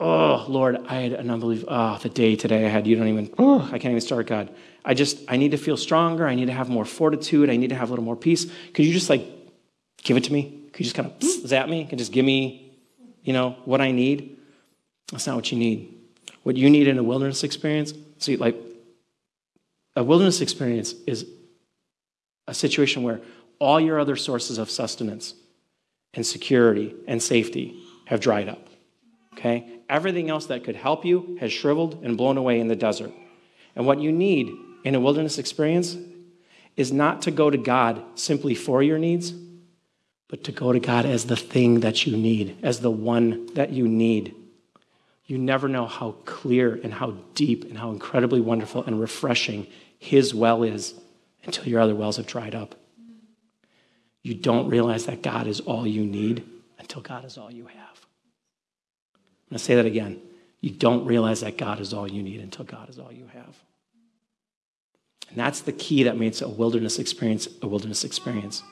oh, 0.00 0.46
Lord, 0.48 0.78
I 0.86 0.94
had 0.94 1.12
an 1.12 1.30
unbelievable, 1.30 1.70
oh, 1.70 1.98
the 1.98 2.08
day 2.08 2.36
today 2.36 2.64
I 2.64 2.70
had, 2.70 2.86
you 2.86 2.96
don't 2.96 3.08
even, 3.08 3.30
oh, 3.36 3.60
I 3.70 3.78
can't 3.78 3.92
even 3.92 4.00
start, 4.00 4.28
God. 4.28 4.50
I 4.82 4.94
just, 4.94 5.18
I 5.28 5.36
need 5.36 5.50
to 5.50 5.58
feel 5.58 5.76
stronger. 5.76 6.26
I 6.26 6.36
need 6.36 6.46
to 6.46 6.54
have 6.54 6.70
more 6.70 6.86
fortitude. 6.86 7.50
I 7.50 7.56
need 7.56 7.68
to 7.68 7.74
have 7.74 7.90
a 7.90 7.92
little 7.92 8.04
more 8.04 8.16
peace. 8.16 8.46
Could 8.72 8.86
you 8.86 8.94
just 8.94 9.10
like 9.10 9.26
give 10.02 10.16
it 10.16 10.24
to 10.24 10.32
me? 10.32 10.58
Could 10.72 10.80
you 10.80 10.84
just 10.84 10.96
kind 10.96 11.12
of 11.12 11.22
zap 11.22 11.68
me? 11.68 11.84
Could 11.84 11.98
just 11.98 12.12
give 12.12 12.24
me, 12.24 12.72
you 13.24 13.34
know, 13.34 13.56
what 13.66 13.82
I 13.82 13.90
need? 13.90 14.38
That's 15.12 15.26
not 15.26 15.36
what 15.36 15.52
you 15.52 15.58
need. 15.58 15.94
What 16.44 16.56
you 16.56 16.70
need 16.70 16.88
in 16.88 16.96
a 16.96 17.02
wilderness 17.02 17.44
experience, 17.44 17.92
see, 18.16 18.36
like, 18.36 18.56
a 19.96 20.02
wilderness 20.02 20.40
experience 20.40 20.94
is 21.06 21.26
a 22.48 22.54
situation 22.54 23.02
where 23.02 23.20
all 23.60 23.78
your 23.78 24.00
other 24.00 24.16
sources 24.16 24.58
of 24.58 24.70
sustenance 24.70 25.34
and 26.14 26.26
security 26.26 26.94
and 27.06 27.22
safety 27.22 27.80
have 28.06 28.20
dried 28.20 28.48
up. 28.48 28.66
Okay? 29.34 29.78
Everything 29.88 30.28
else 30.28 30.46
that 30.46 30.64
could 30.64 30.76
help 30.76 31.04
you 31.04 31.36
has 31.40 31.52
shriveled 31.52 32.00
and 32.02 32.16
blown 32.16 32.36
away 32.36 32.58
in 32.58 32.66
the 32.66 32.76
desert. 32.76 33.12
And 33.76 33.86
what 33.86 34.00
you 34.00 34.10
need 34.10 34.50
in 34.84 34.94
a 34.94 35.00
wilderness 35.00 35.38
experience 35.38 35.96
is 36.76 36.92
not 36.92 37.22
to 37.22 37.30
go 37.30 37.50
to 37.50 37.58
God 37.58 38.02
simply 38.14 38.54
for 38.54 38.82
your 38.82 38.98
needs, 38.98 39.32
but 40.28 40.44
to 40.44 40.52
go 40.52 40.72
to 40.72 40.80
God 40.80 41.06
as 41.06 41.26
the 41.26 41.36
thing 41.36 41.80
that 41.80 42.06
you 42.06 42.16
need, 42.16 42.56
as 42.62 42.80
the 42.80 42.90
one 42.90 43.52
that 43.54 43.70
you 43.70 43.86
need. 43.86 44.34
You 45.26 45.38
never 45.38 45.68
know 45.68 45.86
how 45.86 46.12
clear 46.24 46.80
and 46.82 46.94
how 46.94 47.16
deep 47.34 47.64
and 47.64 47.78
how 47.78 47.90
incredibly 47.90 48.40
wonderful 48.40 48.84
and 48.84 49.00
refreshing 49.00 49.66
His 49.98 50.34
well 50.34 50.62
is 50.62 50.94
until 51.44 51.68
your 51.68 51.80
other 51.80 51.94
wells 51.94 52.16
have 52.16 52.26
dried 52.26 52.54
up. 52.54 52.74
You 54.22 54.34
don't 54.34 54.68
realize 54.68 55.06
that 55.06 55.22
God 55.22 55.46
is 55.46 55.60
all 55.60 55.86
you 55.86 56.04
need 56.04 56.44
until 56.78 57.00
God 57.00 57.24
is 57.24 57.38
all 57.38 57.50
you 57.50 57.66
have. 57.66 57.76
I'm 59.14 59.54
going 59.54 59.58
to 59.58 59.58
say 59.58 59.74
that 59.76 59.86
again. 59.86 60.20
You 60.60 60.70
don't 60.70 61.06
realize 61.06 61.40
that 61.40 61.56
God 61.56 61.80
is 61.80 61.94
all 61.94 62.10
you 62.10 62.22
need 62.22 62.40
until 62.40 62.64
God 62.64 62.90
is 62.90 62.98
all 62.98 63.12
you 63.12 63.26
have. 63.32 63.56
And 65.30 65.38
that's 65.38 65.60
the 65.60 65.72
key 65.72 66.02
that 66.02 66.18
makes 66.18 66.42
a 66.42 66.48
wilderness 66.48 66.98
experience 66.98 67.48
a 67.62 67.66
wilderness 67.66 68.04
experience. 68.04 68.62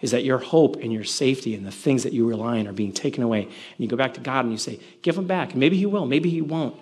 is 0.00 0.10
that 0.10 0.24
your 0.24 0.38
hope 0.38 0.76
and 0.76 0.92
your 0.92 1.04
safety 1.04 1.54
and 1.54 1.66
the 1.66 1.72
things 1.72 2.02
that 2.02 2.12
you 2.12 2.28
rely 2.28 2.58
on 2.58 2.68
are 2.68 2.72
being 2.72 2.92
taken 2.92 3.22
away. 3.22 3.44
And 3.44 3.54
you 3.78 3.88
go 3.88 3.96
back 3.96 4.14
to 4.14 4.20
God 4.20 4.44
and 4.44 4.52
you 4.52 4.58
say, 4.58 4.78
Give 5.02 5.14
them 5.14 5.26
back. 5.26 5.54
Maybe 5.54 5.76
He 5.76 5.86
will, 5.86 6.06
maybe 6.06 6.28
He 6.28 6.42
won't. 6.42 6.76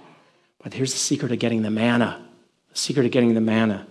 But 0.62 0.74
here's 0.74 0.92
the 0.92 0.98
secret 0.98 1.32
of 1.32 1.38
getting 1.38 1.62
the 1.62 1.70
manna. 1.70 2.26
The 2.70 2.78
secret 2.78 3.06
of 3.06 3.12
getting 3.12 3.34
the 3.34 3.40
manna 3.40 3.86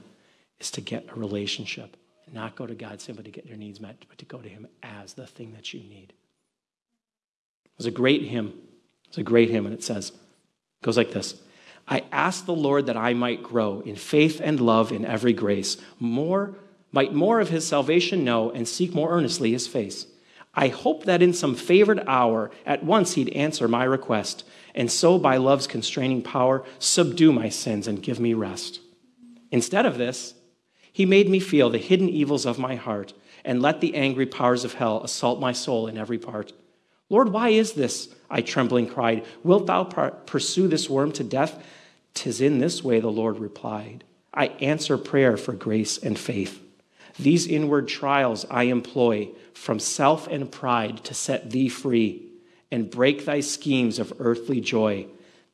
is 0.60 0.72
to 0.72 0.82
get 0.82 1.08
a 1.10 1.16
relationship. 1.16 1.96
Not 2.34 2.56
go 2.56 2.66
to 2.66 2.76
God 2.76 3.00
simply 3.00 3.24
to 3.24 3.32
get 3.32 3.46
your 3.46 3.58
needs 3.58 3.80
met, 3.80 4.04
but 4.10 4.18
to 4.18 4.26
go 4.26 4.40
to 4.40 4.50
Him 4.50 4.68
as 4.84 5.14
the 5.14 5.28
thing 5.28 5.54
that 5.54 5.74
you 5.74 5.80
need. 5.80 6.14
There's 7.78 7.88
a 7.88 7.92
great 7.92 8.24
hymn. 8.24 8.54
It's 9.08 9.18
a 9.18 9.24
great 9.24 9.50
hymn, 9.50 9.66
and 9.66 9.74
it 9.74 9.84
says, 9.84 10.10
it 10.10 10.86
goes 10.86 10.98
like 10.98 11.12
this 11.12 11.36
I 11.88 12.04
ask 12.12 12.46
the 12.46 12.54
Lord 12.54 12.88
that 12.88 12.98
I 12.98 13.14
might 13.14 13.44
grow 13.44 13.82
in 13.82 13.96
faith 13.96 14.42
and 14.44 14.60
love 14.60 14.92
in 14.92 15.06
every 15.06 15.34
grace, 15.34 15.78
more, 16.00 16.56
might 16.92 17.14
more 17.14 17.40
of 17.40 17.50
his 17.50 17.68
salvation 17.68 18.24
know, 18.24 18.50
and 18.50 18.68
seek 18.68 18.94
more 18.94 19.12
earnestly 19.12 19.52
his 19.52 19.68
face. 19.68 20.08
I 20.54 20.70
hope 20.70 21.04
that 21.04 21.22
in 21.22 21.34
some 21.34 21.54
favored 21.54 22.02
hour 22.08 22.50
at 22.66 22.84
once 22.84 23.14
he'd 23.14 23.30
answer 23.30 23.68
my 23.68 23.84
request, 23.84 24.46
and 24.74 24.92
so 24.92 25.18
by 25.18 25.38
love's 25.38 25.68
constraining 25.68 26.22
power 26.22 26.64
subdue 26.80 27.34
my 27.34 27.50
sins 27.50 27.88
and 27.88 28.02
give 28.02 28.20
me 28.20 28.34
rest. 28.34 28.80
Instead 29.52 29.86
of 29.86 29.98
this, 29.98 30.34
he 30.96 31.06
made 31.06 31.28
me 31.28 31.42
feel 31.42 31.70
the 31.70 31.78
hidden 31.78 32.08
evils 32.08 32.46
of 32.46 32.58
my 32.58 32.76
heart 32.76 33.12
and 33.44 33.62
let 33.62 33.82
the 33.82 33.96
angry 33.96 34.26
powers 34.26 34.64
of 34.64 34.76
hell 34.76 35.04
assault 35.04 35.42
my 35.42 35.52
soul 35.52 35.88
in 35.88 35.98
every 35.98 36.18
part. 36.18 36.54
Lord, 37.10 37.34
why 37.34 37.50
is 37.50 37.74
this? 37.74 38.16
I 38.30 38.40
trembling 38.40 38.88
cried. 38.88 39.26
Wilt 39.44 39.68
thou 39.68 39.84
pursue 39.84 40.70
this 40.70 40.90
worm 40.90 41.12
to 41.12 41.24
death? 41.26 41.62
Tis 42.14 42.40
in 42.40 42.60
this 42.60 42.82
way, 42.82 43.02
the 43.02 43.12
Lord 43.12 43.40
replied. 43.40 44.06
I 44.34 44.48
answer 44.62 44.98
prayer 44.98 45.36
for 45.36 45.52
grace 45.52 45.98
and 45.98 46.18
faith. 46.18 46.64
These 47.20 47.46
inward 47.46 47.90
trials 47.90 48.46
I 48.50 48.64
employ 48.64 49.32
from 49.54 49.80
self 49.80 50.28
and 50.28 50.50
pride 50.50 51.04
to 51.04 51.14
set 51.14 51.52
thee 51.52 51.68
free 51.68 52.26
and 52.72 52.90
break 52.90 53.26
thy 53.26 53.42
schemes 53.42 54.00
of 54.00 54.14
earthly 54.18 54.62
joy, 54.62 55.08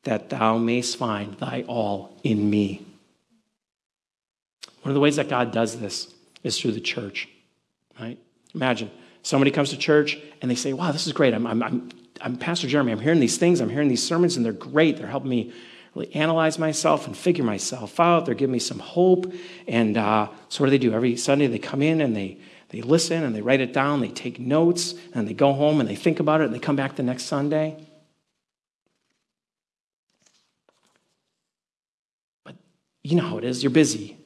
that 0.04 0.30
thou 0.30 0.56
mayst 0.56 0.96
find 0.96 1.34
thy 1.38 1.64
all 1.66 2.16
in 2.22 2.48
me. 2.48 2.86
One 4.82 4.90
of 4.90 4.94
the 4.94 5.00
ways 5.00 5.16
that 5.16 5.28
God 5.28 5.52
does 5.52 5.78
this 5.78 6.12
is 6.42 6.58
through 6.58 6.72
the 6.72 6.80
church, 6.80 7.28
right? 7.98 8.18
Imagine 8.54 8.90
somebody 9.22 9.50
comes 9.50 9.70
to 9.70 9.76
church 9.76 10.18
and 10.40 10.50
they 10.50 10.54
say, 10.54 10.72
Wow, 10.72 10.92
this 10.92 11.06
is 11.06 11.12
great. 11.12 11.34
I'm, 11.34 11.46
I'm, 11.46 11.62
I'm, 11.62 11.88
I'm 12.20 12.36
Pastor 12.36 12.66
Jeremy. 12.66 12.92
I'm 12.92 13.00
hearing 13.00 13.20
these 13.20 13.38
things, 13.38 13.60
I'm 13.60 13.70
hearing 13.70 13.88
these 13.88 14.02
sermons, 14.02 14.36
and 14.36 14.44
they're 14.44 14.52
great. 14.52 14.96
They're 14.96 15.06
helping 15.06 15.30
me 15.30 15.52
really 15.94 16.14
analyze 16.14 16.58
myself 16.58 17.06
and 17.06 17.16
figure 17.16 17.44
myself 17.44 18.00
out. 18.00 18.26
They're 18.26 18.34
giving 18.34 18.52
me 18.52 18.58
some 18.58 18.78
hope. 18.78 19.32
And 19.68 19.96
uh, 19.96 20.28
so, 20.48 20.62
what 20.62 20.66
do 20.66 20.70
they 20.70 20.78
do? 20.78 20.92
Every 20.92 21.16
Sunday, 21.16 21.46
they 21.46 21.58
come 21.58 21.82
in 21.82 22.00
and 22.00 22.16
they, 22.16 22.38
they 22.70 22.82
listen 22.82 23.22
and 23.22 23.34
they 23.34 23.42
write 23.42 23.60
it 23.60 23.72
down, 23.72 24.00
they 24.00 24.08
take 24.08 24.38
notes, 24.38 24.94
and 25.14 25.28
they 25.28 25.34
go 25.34 25.52
home 25.52 25.80
and 25.80 25.88
they 25.88 25.96
think 25.96 26.20
about 26.20 26.40
it, 26.40 26.44
and 26.44 26.54
they 26.54 26.58
come 26.58 26.76
back 26.76 26.96
the 26.96 27.02
next 27.02 27.24
Sunday. 27.24 27.76
But 32.44 32.56
you 33.02 33.16
know 33.16 33.28
how 33.28 33.38
it 33.38 33.44
is. 33.44 33.62
You're 33.62 33.70
busy, 33.70 34.16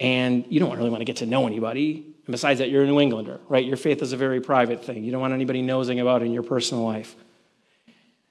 and 0.00 0.44
you 0.48 0.60
don't 0.60 0.76
really 0.76 0.90
want 0.90 1.00
to 1.00 1.04
get 1.04 1.16
to 1.16 1.26
know 1.26 1.46
anybody. 1.46 2.04
And 2.26 2.32
besides 2.32 2.58
that, 2.58 2.70
you're 2.70 2.82
a 2.82 2.86
New 2.86 3.00
Englander, 3.00 3.40
right? 3.48 3.64
Your 3.64 3.76
faith 3.76 4.02
is 4.02 4.12
a 4.12 4.16
very 4.16 4.40
private 4.40 4.84
thing. 4.84 5.04
You 5.04 5.12
don't 5.12 5.20
want 5.20 5.34
anybody 5.34 5.62
nosing 5.62 6.00
about 6.00 6.22
in 6.22 6.32
your 6.32 6.42
personal 6.42 6.84
life. 6.84 7.14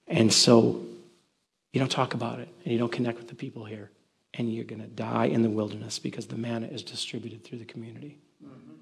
And 0.08 0.34
so 0.34 0.84
you 1.72 1.80
don't 1.80 1.92
talk 1.92 2.14
about 2.14 2.40
it 2.40 2.50
and 2.64 2.74
you 2.74 2.80
don't 2.80 2.92
connect 2.92 3.18
with 3.18 3.28
the 3.28 3.36
people 3.36 3.66
here. 3.66 3.92
And 4.36 4.52
you're 4.52 4.66
going 4.66 4.82
to 4.82 4.88
die 4.88 5.26
in 5.26 5.44
the 5.44 5.50
wilderness 5.50 6.00
because 6.00 6.26
the 6.26 6.38
manna 6.38 6.66
is 6.68 6.82
distributed 6.82 7.44
through 7.44 7.60
the 7.60 7.66
community. 7.66 8.18
Mm-hmm. 8.44 8.74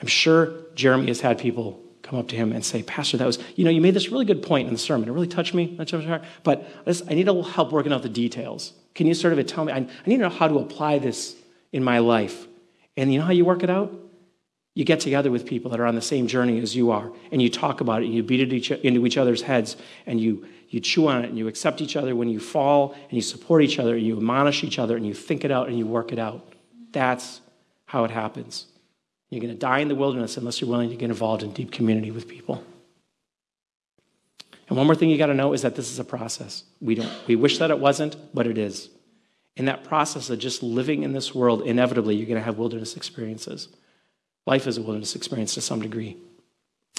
I'm 0.00 0.06
sure 0.06 0.54
Jeremy 0.74 1.08
has 1.08 1.20
had 1.20 1.38
people 1.38 1.82
come 2.02 2.18
up 2.18 2.28
to 2.28 2.36
him 2.36 2.52
and 2.52 2.64
say, 2.64 2.82
Pastor, 2.82 3.18
that 3.18 3.26
was, 3.26 3.38
you 3.54 3.64
know, 3.64 3.70
you 3.70 3.80
made 3.80 3.94
this 3.94 4.10
really 4.10 4.24
good 4.24 4.42
point 4.42 4.66
in 4.66 4.74
the 4.74 4.78
sermon. 4.78 5.08
It 5.08 5.12
really 5.12 5.26
touched 5.26 5.54
me. 5.54 5.78
But 6.42 6.68
I 6.86 7.14
need 7.14 7.28
a 7.28 7.32
little 7.32 7.42
help 7.42 7.70
working 7.70 7.92
out 7.92 8.02
the 8.02 8.08
details. 8.08 8.72
Can 8.94 9.06
you 9.06 9.14
sort 9.14 9.38
of 9.38 9.46
tell 9.46 9.64
me? 9.66 9.72
I 9.72 9.80
need 10.06 10.16
to 10.16 10.22
know 10.22 10.28
how 10.30 10.48
to 10.48 10.58
apply 10.58 10.98
this 10.98 11.36
in 11.74 11.82
my 11.82 11.98
life. 11.98 12.46
And 12.96 13.12
you 13.12 13.18
know 13.18 13.26
how 13.26 13.32
you 13.32 13.44
work 13.44 13.64
it 13.64 13.68
out? 13.68 13.92
You 14.74 14.84
get 14.84 15.00
together 15.00 15.30
with 15.30 15.44
people 15.44 15.72
that 15.72 15.80
are 15.80 15.86
on 15.86 15.96
the 15.96 16.00
same 16.00 16.28
journey 16.28 16.60
as 16.60 16.74
you 16.76 16.92
are, 16.92 17.10
and 17.32 17.42
you 17.42 17.50
talk 17.50 17.80
about 17.80 18.02
it, 18.02 18.06
and 18.06 18.14
you 18.14 18.22
beat 18.22 18.40
it 18.40 18.52
each, 18.52 18.70
into 18.70 19.04
each 19.04 19.18
other's 19.18 19.42
heads, 19.42 19.76
and 20.06 20.20
you, 20.20 20.46
you 20.68 20.78
chew 20.78 21.08
on 21.08 21.24
it, 21.24 21.30
and 21.30 21.36
you 21.36 21.48
accept 21.48 21.80
each 21.80 21.96
other 21.96 22.14
when 22.14 22.28
you 22.28 22.38
fall, 22.38 22.94
and 22.94 23.12
you 23.12 23.22
support 23.22 23.62
each 23.62 23.80
other, 23.80 23.96
and 23.96 24.06
you 24.06 24.16
admonish 24.16 24.62
each 24.62 24.78
other, 24.78 24.96
and 24.96 25.04
you 25.04 25.14
think 25.14 25.44
it 25.44 25.50
out, 25.50 25.68
and 25.68 25.76
you 25.76 25.84
work 25.84 26.12
it 26.12 26.18
out. 26.18 26.54
That's 26.92 27.40
how 27.86 28.04
it 28.04 28.12
happens. 28.12 28.66
You're 29.30 29.40
going 29.40 29.52
to 29.52 29.58
die 29.58 29.80
in 29.80 29.88
the 29.88 29.96
wilderness 29.96 30.36
unless 30.36 30.60
you're 30.60 30.70
willing 30.70 30.90
to 30.90 30.96
get 30.96 31.10
involved 31.10 31.42
in 31.42 31.52
deep 31.52 31.72
community 31.72 32.12
with 32.12 32.28
people. 32.28 32.64
And 34.68 34.76
one 34.76 34.86
more 34.86 34.94
thing 34.94 35.10
you 35.10 35.18
got 35.18 35.26
to 35.26 35.34
know 35.34 35.52
is 35.52 35.62
that 35.62 35.74
this 35.74 35.90
is 35.90 35.98
a 35.98 36.04
process. 36.04 36.62
We, 36.80 36.94
don't, 36.94 37.12
we 37.26 37.34
wish 37.34 37.58
that 37.58 37.70
it 37.70 37.80
wasn't, 37.80 38.16
but 38.32 38.46
it 38.46 38.58
is. 38.58 38.90
In 39.56 39.66
that 39.66 39.84
process 39.84 40.30
of 40.30 40.38
just 40.38 40.62
living 40.62 41.02
in 41.02 41.12
this 41.12 41.34
world, 41.34 41.62
inevitably 41.62 42.16
you're 42.16 42.26
going 42.26 42.38
to 42.38 42.44
have 42.44 42.58
wilderness 42.58 42.96
experiences. 42.96 43.68
Life 44.46 44.66
is 44.66 44.78
a 44.78 44.82
wilderness 44.82 45.14
experience 45.14 45.54
to 45.54 45.60
some 45.60 45.80
degree. 45.80 46.16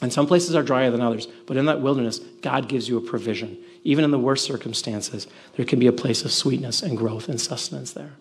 And 0.01 0.11
some 0.11 0.27
places 0.27 0.55
are 0.55 0.63
drier 0.63 0.91
than 0.91 1.01
others, 1.01 1.27
but 1.45 1.57
in 1.57 1.65
that 1.65 1.81
wilderness, 1.81 2.19
God 2.41 2.67
gives 2.67 2.89
you 2.89 2.97
a 2.97 3.01
provision. 3.01 3.57
Even 3.83 4.03
in 4.03 4.11
the 4.11 4.19
worst 4.19 4.45
circumstances, 4.45 5.27
there 5.55 5.65
can 5.65 5.79
be 5.79 5.87
a 5.87 5.93
place 5.93 6.25
of 6.25 6.31
sweetness 6.31 6.81
and 6.81 6.97
growth 6.97 7.29
and 7.29 7.39
sustenance 7.39 7.93
there. 7.93 8.13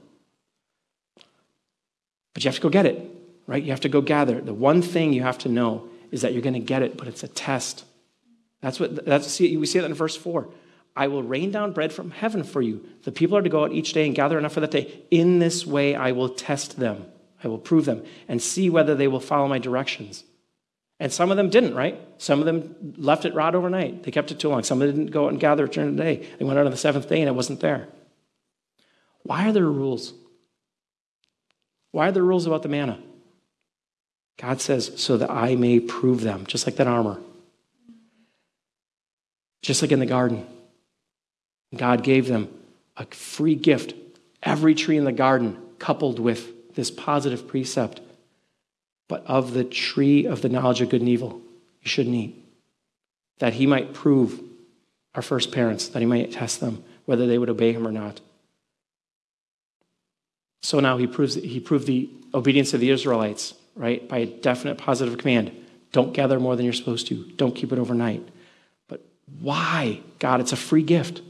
But 2.32 2.44
you 2.44 2.48
have 2.48 2.56
to 2.56 2.60
go 2.60 2.68
get 2.68 2.86
it, 2.86 3.10
right? 3.46 3.62
You 3.62 3.70
have 3.70 3.80
to 3.80 3.88
go 3.88 4.00
gather 4.00 4.38
it. 4.38 4.46
The 4.46 4.54
one 4.54 4.82
thing 4.82 5.12
you 5.12 5.22
have 5.22 5.38
to 5.38 5.48
know 5.48 5.88
is 6.10 6.22
that 6.22 6.32
you're 6.32 6.42
going 6.42 6.54
to 6.54 6.60
get 6.60 6.82
it, 6.82 6.96
but 6.96 7.08
it's 7.08 7.22
a 7.22 7.28
test. 7.28 7.84
That's 8.60 8.78
what 8.78 9.04
that's 9.04 9.26
see 9.26 9.56
we 9.56 9.66
see 9.66 9.78
that 9.78 9.86
in 9.86 9.94
verse 9.94 10.16
4. 10.16 10.48
I 10.96 11.08
will 11.08 11.22
rain 11.22 11.50
down 11.50 11.72
bread 11.72 11.92
from 11.92 12.12
heaven 12.12 12.44
for 12.44 12.62
you. 12.62 12.86
The 13.02 13.12
people 13.12 13.36
are 13.36 13.42
to 13.42 13.48
go 13.48 13.64
out 13.64 13.72
each 13.72 13.92
day 13.92 14.06
and 14.06 14.14
gather 14.14 14.38
enough 14.38 14.52
for 14.52 14.60
that 14.60 14.70
day. 14.70 15.02
In 15.10 15.40
this 15.40 15.66
way, 15.66 15.94
I 15.94 16.12
will 16.12 16.28
test 16.28 16.78
them. 16.78 17.06
I 17.42 17.48
will 17.48 17.58
prove 17.58 17.84
them 17.84 18.04
and 18.28 18.40
see 18.40 18.70
whether 18.70 18.94
they 18.94 19.08
will 19.08 19.20
follow 19.20 19.48
my 19.48 19.58
directions. 19.58 20.24
And 21.00 21.12
some 21.12 21.30
of 21.30 21.36
them 21.36 21.50
didn't, 21.50 21.74
right? 21.74 22.00
Some 22.18 22.38
of 22.38 22.46
them 22.46 22.94
left 22.96 23.24
it 23.24 23.34
rot 23.34 23.56
overnight. 23.56 24.04
They 24.04 24.12
kept 24.12 24.30
it 24.30 24.38
too 24.38 24.48
long. 24.48 24.62
Some 24.62 24.80
of 24.80 24.88
them 24.88 24.96
didn't 24.96 25.12
go 25.12 25.24
out 25.24 25.32
and 25.32 25.40
gather 25.40 25.64
it 25.64 25.72
during 25.72 25.96
the 25.96 26.02
day. 26.02 26.28
They 26.38 26.44
went 26.44 26.58
out 26.58 26.64
on 26.64 26.70
the 26.70 26.76
seventh 26.76 27.08
day 27.08 27.20
and 27.20 27.28
it 27.28 27.34
wasn't 27.34 27.60
there. 27.60 27.88
Why 29.24 29.48
are 29.48 29.52
there 29.52 29.64
rules? 29.64 30.14
Why 31.90 32.08
are 32.08 32.12
there 32.12 32.22
rules 32.22 32.46
about 32.46 32.62
the 32.62 32.68
manna? 32.68 33.00
God 34.36 34.60
says, 34.60 34.92
so 34.96 35.16
that 35.16 35.30
I 35.30 35.56
may 35.56 35.80
prove 35.80 36.20
them, 36.20 36.46
just 36.46 36.66
like 36.66 36.76
that 36.76 36.86
armor. 36.86 37.20
Just 39.62 39.82
like 39.82 39.92
in 39.92 40.00
the 40.00 40.06
garden. 40.06 40.46
God 41.78 42.02
gave 42.02 42.28
them 42.28 42.48
a 42.96 43.06
free 43.06 43.54
gift, 43.54 43.94
every 44.42 44.74
tree 44.74 44.96
in 44.96 45.04
the 45.04 45.12
garden, 45.12 45.58
coupled 45.78 46.18
with 46.18 46.74
this 46.74 46.90
positive 46.90 47.46
precept. 47.46 48.00
But 49.08 49.24
of 49.26 49.52
the 49.52 49.64
tree 49.64 50.26
of 50.26 50.42
the 50.42 50.48
knowledge 50.48 50.80
of 50.80 50.88
good 50.88 51.00
and 51.00 51.10
evil, 51.10 51.40
you 51.82 51.88
shouldn't 51.88 52.14
eat. 52.14 52.42
That 53.38 53.54
he 53.54 53.66
might 53.66 53.92
prove 53.92 54.40
our 55.14 55.22
first 55.22 55.52
parents, 55.52 55.88
that 55.88 56.00
he 56.00 56.06
might 56.06 56.32
test 56.32 56.60
them, 56.60 56.82
whether 57.04 57.26
they 57.26 57.38
would 57.38 57.50
obey 57.50 57.72
him 57.72 57.86
or 57.86 57.92
not. 57.92 58.20
So 60.62 60.80
now 60.80 60.96
he 60.96 61.06
proves 61.06 61.34
he 61.34 61.60
proved 61.60 61.86
the 61.86 62.08
obedience 62.32 62.72
of 62.72 62.80
the 62.80 62.90
Israelites, 62.90 63.54
right, 63.76 64.08
by 64.08 64.18
a 64.18 64.26
definite 64.26 64.78
positive 64.78 65.18
command. 65.18 65.52
Don't 65.92 66.14
gather 66.14 66.40
more 66.40 66.56
than 66.56 66.64
you're 66.64 66.72
supposed 66.72 67.06
to. 67.08 67.24
Don't 67.36 67.54
keep 67.54 67.70
it 67.70 67.78
overnight. 67.78 68.26
But 68.88 69.04
why? 69.40 70.00
God, 70.18 70.40
it's 70.40 70.52
a 70.52 70.56
free 70.56 70.82
gift. 70.82 71.20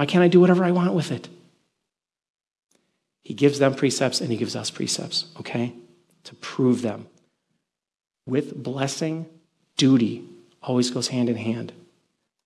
Why 0.00 0.06
can't 0.06 0.24
I 0.24 0.28
do 0.28 0.40
whatever 0.40 0.64
I 0.64 0.70
want 0.70 0.94
with 0.94 1.12
it? 1.12 1.28
He 3.20 3.34
gives 3.34 3.58
them 3.58 3.74
precepts 3.74 4.22
and 4.22 4.30
he 4.30 4.38
gives 4.38 4.56
us 4.56 4.70
precepts, 4.70 5.26
okay? 5.38 5.74
To 6.24 6.34
prove 6.36 6.80
them. 6.80 7.06
With 8.24 8.62
blessing, 8.62 9.26
duty 9.76 10.24
always 10.62 10.90
goes 10.90 11.08
hand 11.08 11.28
in 11.28 11.36
hand. 11.36 11.74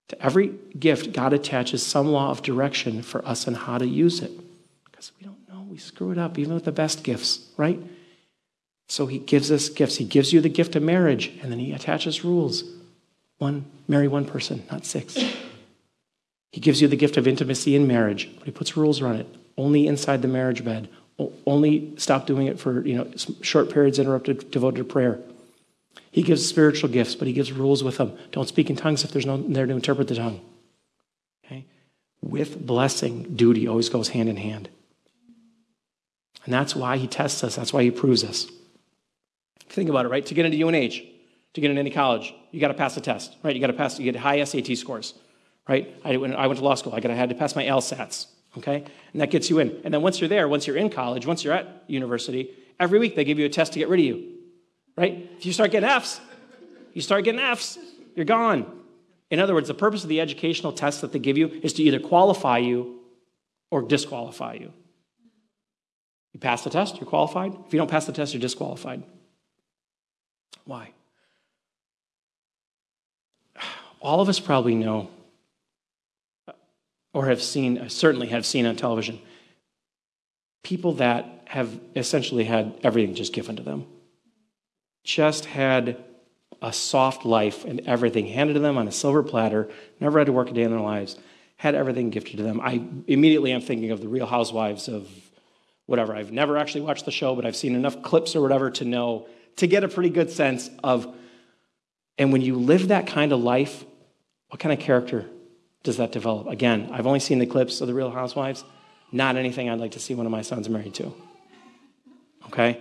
To 0.08 0.20
every 0.20 0.48
gift, 0.76 1.12
God 1.12 1.32
attaches 1.32 1.86
some 1.86 2.08
law 2.08 2.30
of 2.30 2.42
direction 2.42 3.02
for 3.02 3.24
us 3.24 3.46
on 3.46 3.54
how 3.54 3.78
to 3.78 3.86
use 3.86 4.20
it. 4.20 4.32
Because 4.84 5.12
we 5.20 5.24
don't 5.24 5.48
know, 5.48 5.64
we 5.70 5.78
screw 5.78 6.10
it 6.10 6.18
up, 6.18 6.36
even 6.36 6.54
with 6.54 6.64
the 6.64 6.72
best 6.72 7.04
gifts, 7.04 7.50
right? 7.56 7.80
So 8.88 9.06
he 9.06 9.20
gives 9.20 9.52
us 9.52 9.68
gifts. 9.68 9.98
He 9.98 10.04
gives 10.04 10.32
you 10.32 10.40
the 10.40 10.48
gift 10.48 10.74
of 10.74 10.82
marriage, 10.82 11.30
and 11.40 11.52
then 11.52 11.60
he 11.60 11.70
attaches 11.70 12.24
rules. 12.24 12.64
One, 13.38 13.66
marry 13.86 14.08
one 14.08 14.24
person, 14.24 14.64
not 14.72 14.84
six. 14.84 15.16
He 16.54 16.60
gives 16.60 16.80
you 16.80 16.86
the 16.86 16.94
gift 16.94 17.16
of 17.16 17.26
intimacy 17.26 17.74
in 17.74 17.88
marriage, 17.88 18.30
but 18.38 18.44
he 18.44 18.52
puts 18.52 18.76
rules 18.76 19.00
around 19.00 19.16
it. 19.16 19.26
Only 19.58 19.88
inside 19.88 20.22
the 20.22 20.28
marriage 20.28 20.64
bed. 20.64 20.88
Only 21.44 21.92
stop 21.96 22.28
doing 22.28 22.46
it 22.46 22.60
for 22.60 22.86
you 22.86 22.94
know 22.94 23.10
short 23.40 23.70
periods 23.70 23.98
interrupted 23.98 24.52
devoted 24.52 24.76
to 24.76 24.84
prayer. 24.84 25.18
He 26.12 26.22
gives 26.22 26.48
spiritual 26.48 26.90
gifts, 26.90 27.16
but 27.16 27.26
he 27.26 27.34
gives 27.34 27.50
rules 27.50 27.82
with 27.82 27.96
them. 27.96 28.16
Don't 28.30 28.46
speak 28.46 28.70
in 28.70 28.76
tongues 28.76 29.02
if 29.02 29.10
there's 29.10 29.26
no 29.26 29.36
there 29.36 29.66
to 29.66 29.72
interpret 29.72 30.06
the 30.06 30.14
tongue. 30.14 30.42
Okay? 31.44 31.64
With 32.22 32.64
blessing, 32.64 33.34
duty 33.34 33.66
always 33.66 33.88
goes 33.88 34.10
hand 34.10 34.28
in 34.28 34.36
hand. 34.36 34.68
And 36.44 36.54
that's 36.54 36.76
why 36.76 36.98
he 36.98 37.08
tests 37.08 37.42
us. 37.42 37.56
That's 37.56 37.72
why 37.72 37.82
he 37.82 37.90
proves 37.90 38.22
us. 38.22 38.46
Think 39.70 39.90
about 39.90 40.06
it, 40.06 40.10
right? 40.10 40.24
To 40.24 40.34
get 40.34 40.46
into 40.46 40.64
UNH, 40.64 41.02
to 41.54 41.60
get 41.60 41.70
into 41.70 41.80
any 41.80 41.90
college, 41.90 42.32
you 42.52 42.60
got 42.60 42.68
to 42.68 42.74
pass 42.74 42.96
a 42.96 43.00
test, 43.00 43.34
right? 43.42 43.56
You 43.56 43.60
got 43.60 43.66
to 43.66 43.72
pass, 43.72 43.98
you 43.98 44.04
get 44.04 44.20
high 44.20 44.44
SAT 44.44 44.76
scores, 44.76 45.14
right? 45.68 45.94
I, 46.04 46.16
when 46.16 46.34
I 46.34 46.46
went 46.46 46.58
to 46.58 46.64
law 46.64 46.74
school, 46.74 46.94
I, 46.94 47.00
got, 47.00 47.10
I 47.10 47.14
had 47.14 47.28
to 47.30 47.34
pass 47.34 47.56
my 47.56 47.64
LSATs, 47.64 48.26
okay? 48.58 48.84
And 49.12 49.20
that 49.20 49.30
gets 49.30 49.50
you 49.50 49.58
in. 49.58 49.80
And 49.84 49.92
then 49.92 50.02
once 50.02 50.20
you're 50.20 50.28
there, 50.28 50.48
once 50.48 50.66
you're 50.66 50.76
in 50.76 50.90
college, 50.90 51.26
once 51.26 51.44
you're 51.44 51.54
at 51.54 51.84
university, 51.86 52.50
every 52.78 52.98
week 52.98 53.16
they 53.16 53.24
give 53.24 53.38
you 53.38 53.46
a 53.46 53.50
test 53.50 53.72
to 53.74 53.78
get 53.78 53.88
rid 53.88 54.00
of 54.00 54.06
you, 54.06 54.32
right? 54.96 55.30
If 55.38 55.46
you 55.46 55.52
start 55.52 55.70
getting 55.70 55.88
Fs, 55.88 56.20
you 56.92 57.02
start 57.02 57.24
getting 57.24 57.40
Fs, 57.40 57.78
you're 58.14 58.24
gone. 58.24 58.80
In 59.30 59.40
other 59.40 59.54
words, 59.54 59.68
the 59.68 59.74
purpose 59.74 60.02
of 60.02 60.08
the 60.08 60.20
educational 60.20 60.72
test 60.72 61.00
that 61.00 61.12
they 61.12 61.18
give 61.18 61.38
you 61.38 61.48
is 61.62 61.72
to 61.74 61.82
either 61.82 61.98
qualify 61.98 62.58
you 62.58 63.00
or 63.70 63.82
disqualify 63.82 64.54
you. 64.54 64.72
You 66.32 66.40
pass 66.40 66.62
the 66.62 66.70
test, 66.70 67.00
you're 67.00 67.08
qualified. 67.08 67.56
If 67.66 67.72
you 67.72 67.78
don't 67.78 67.90
pass 67.90 68.06
the 68.06 68.12
test, 68.12 68.34
you're 68.34 68.40
disqualified. 68.40 69.02
Why? 70.64 70.90
All 74.00 74.20
of 74.20 74.28
us 74.28 74.38
probably 74.38 74.74
know 74.74 75.10
or 77.14 77.26
have 77.26 77.40
seen, 77.40 77.88
certainly 77.88 78.26
have 78.26 78.44
seen 78.44 78.66
on 78.66 78.76
television, 78.76 79.18
people 80.62 80.94
that 80.94 81.44
have 81.46 81.80
essentially 81.94 82.44
had 82.44 82.78
everything 82.82 83.14
just 83.14 83.32
given 83.32 83.56
to 83.56 83.62
them. 83.62 83.86
Just 85.04 85.44
had 85.46 86.02
a 86.60 86.72
soft 86.72 87.24
life 87.24 87.64
and 87.64 87.80
everything 87.86 88.26
handed 88.26 88.54
to 88.54 88.60
them 88.60 88.76
on 88.76 88.88
a 88.88 88.92
silver 88.92 89.22
platter, 89.22 89.68
never 90.00 90.18
had 90.18 90.26
to 90.26 90.32
work 90.32 90.50
a 90.50 90.52
day 90.52 90.62
in 90.62 90.70
their 90.70 90.80
lives, 90.80 91.16
had 91.56 91.74
everything 91.74 92.10
gifted 92.10 92.38
to 92.38 92.42
them. 92.42 92.60
I 92.60 92.82
immediately 93.06 93.52
am 93.52 93.60
thinking 93.60 93.92
of 93.92 94.00
the 94.00 94.08
Real 94.08 94.26
Housewives 94.26 94.88
of 94.88 95.08
whatever. 95.86 96.16
I've 96.16 96.32
never 96.32 96.56
actually 96.56 96.80
watched 96.80 97.04
the 97.04 97.12
show, 97.12 97.36
but 97.36 97.46
I've 97.46 97.56
seen 97.56 97.76
enough 97.76 98.02
clips 98.02 98.34
or 98.34 98.40
whatever 98.40 98.70
to 98.72 98.84
know, 98.84 99.28
to 99.56 99.66
get 99.66 99.84
a 99.84 99.88
pretty 99.88 100.10
good 100.10 100.30
sense 100.30 100.68
of. 100.82 101.14
And 102.18 102.32
when 102.32 102.40
you 102.40 102.56
live 102.56 102.88
that 102.88 103.06
kind 103.06 103.32
of 103.32 103.40
life, 103.40 103.84
what 104.48 104.58
kind 104.58 104.72
of 104.72 104.80
character 104.80 105.26
does 105.84 105.98
that 105.98 106.10
develop? 106.10 106.48
Again, 106.48 106.88
I've 106.92 107.06
only 107.06 107.20
seen 107.20 107.38
the 107.38 107.46
clips 107.46 107.80
of 107.80 107.86
the 107.86 107.94
Real 107.94 108.10
Housewives, 108.10 108.64
not 109.12 109.36
anything 109.36 109.70
I'd 109.70 109.78
like 109.78 109.92
to 109.92 110.00
see 110.00 110.14
one 110.14 110.26
of 110.26 110.32
my 110.32 110.42
sons 110.42 110.68
married 110.68 110.94
to. 110.94 111.14
Okay? 112.46 112.80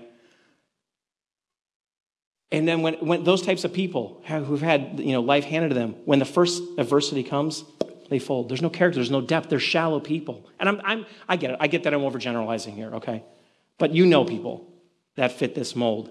And 2.51 2.67
then 2.67 2.81
when, 2.81 2.93
when 2.95 3.23
those 3.23 3.41
types 3.41 3.63
of 3.63 3.73
people 3.73 4.21
have, 4.25 4.45
who've 4.45 4.61
had 4.61 4.99
you 4.99 5.11
know, 5.11 5.21
life 5.21 5.43
handed 5.43 5.69
to 5.69 5.75
them, 5.75 5.95
when 6.05 6.19
the 6.19 6.25
first 6.25 6.63
adversity 6.77 7.23
comes, 7.23 7.65
they 8.09 8.19
fold. 8.19 8.49
There's 8.49 8.61
no 8.61 8.69
character, 8.69 8.97
there's 8.97 9.11
no 9.11 9.21
depth. 9.21 9.49
They're 9.49 9.59
shallow 9.59 9.99
people. 9.99 10.47
And 10.59 10.69
I'm, 10.69 10.81
I'm, 10.83 11.05
I 11.27 11.35
get 11.35 11.51
it. 11.51 11.57
I 11.59 11.67
get 11.67 11.83
that 11.83 11.93
I'm 11.93 12.01
overgeneralizing 12.01 12.73
here, 12.73 12.95
okay? 12.95 13.23
But 13.79 13.91
you 13.91 14.05
know 14.05 14.23
people 14.23 14.71
that 15.15 15.31
fit 15.31 15.55
this 15.55 15.75
mold. 15.75 16.09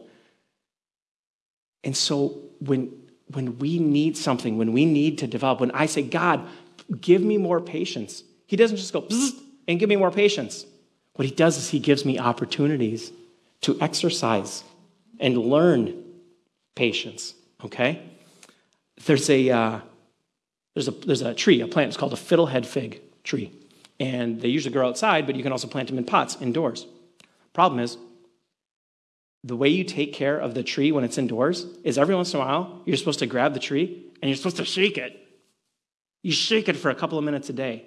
And 1.84 1.96
so 1.96 2.40
when, 2.60 2.92
when 3.28 3.58
we 3.58 3.78
need 3.78 4.16
something, 4.16 4.58
when 4.58 4.72
we 4.72 4.84
need 4.84 5.18
to 5.18 5.26
develop, 5.26 5.60
when 5.60 5.70
I 5.70 5.86
say, 5.86 6.02
God, 6.02 6.48
give 7.00 7.22
me 7.22 7.38
more 7.38 7.60
patience, 7.60 8.22
He 8.46 8.56
doesn't 8.56 8.76
just 8.76 8.92
go 8.92 9.06
and 9.68 9.78
give 9.78 9.88
me 9.88 9.96
more 9.96 10.10
patience. 10.10 10.66
What 11.14 11.26
He 11.26 11.34
does 11.34 11.56
is 11.56 11.70
He 11.70 11.78
gives 11.78 12.04
me 12.04 12.18
opportunities 12.18 13.12
to 13.62 13.80
exercise 13.80 14.64
and 15.20 15.38
learn 15.38 16.02
patience, 16.74 17.34
okay? 17.64 18.02
There's 19.06 19.28
a, 19.30 19.50
uh, 19.50 19.80
there's, 20.74 20.88
a, 20.88 20.90
there's 20.90 21.22
a 21.22 21.34
tree, 21.34 21.60
a 21.60 21.68
plant, 21.68 21.88
it's 21.88 21.96
called 21.96 22.12
a 22.12 22.16
fiddlehead 22.16 22.66
fig 22.66 23.00
tree. 23.24 23.52
And 24.00 24.40
they 24.40 24.48
usually 24.48 24.72
grow 24.72 24.88
outside, 24.88 25.26
but 25.26 25.36
you 25.36 25.42
can 25.42 25.52
also 25.52 25.68
plant 25.68 25.88
them 25.88 25.98
in 25.98 26.04
pots 26.04 26.36
indoors. 26.40 26.86
Problem 27.52 27.80
is, 27.80 27.98
the 29.44 29.56
way 29.56 29.68
you 29.68 29.84
take 29.84 30.12
care 30.12 30.38
of 30.38 30.54
the 30.54 30.62
tree 30.62 30.92
when 30.92 31.04
it's 31.04 31.18
indoors 31.18 31.66
is 31.82 31.98
every 31.98 32.14
once 32.14 32.32
in 32.32 32.40
a 32.40 32.44
while, 32.44 32.80
you're 32.84 32.96
supposed 32.96 33.18
to 33.18 33.26
grab 33.26 33.54
the 33.54 33.60
tree 33.60 34.06
and 34.20 34.28
you're 34.28 34.36
supposed 34.36 34.56
to 34.56 34.64
shake 34.64 34.98
it. 34.98 35.21
You 36.22 36.32
shake 36.32 36.68
it 36.68 36.76
for 36.76 36.90
a 36.90 36.94
couple 36.94 37.18
of 37.18 37.24
minutes 37.24 37.48
a 37.48 37.52
day. 37.52 37.86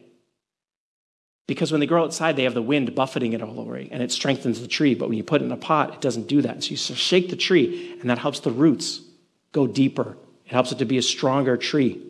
Because 1.48 1.72
when 1.72 1.80
they 1.80 1.86
grow 1.86 2.04
outside, 2.04 2.36
they 2.36 2.44
have 2.44 2.56
the 2.56 2.62
wind 2.62 2.96
buffeting 2.96 3.34
it 3.34 3.42
all 3.42 3.60
over, 3.60 3.76
and 3.76 4.02
it 4.02 4.12
strengthens 4.12 4.62
the 4.62 4.68
tree. 4.68 4.96
But 4.96 5.10
when 5.10 5.18
you 5.18 5.24
put 5.24 5.42
it 5.42 5.46
in 5.46 5.52
a 5.52 5.58
pot, 5.58 5.94
it 5.94 6.02
doesn't 6.02 6.28
do 6.28 6.42
that. 6.42 6.64
So 6.64 6.72
you 6.72 6.78
shake 6.78 7.30
the 7.30 7.36
tree, 7.36 7.96
and 8.02 8.10
that 8.10 8.18
helps 8.18 8.40
the 8.40 8.52
roots 8.52 9.02
go 9.52 9.68
deeper. 9.68 10.18
It 10.46 10.52
helps 10.52 10.72
it 10.72 10.80
to 10.80 10.86
be 10.86 10.98
a 10.98 11.04
stronger 11.04 11.56
tree. 11.56 12.02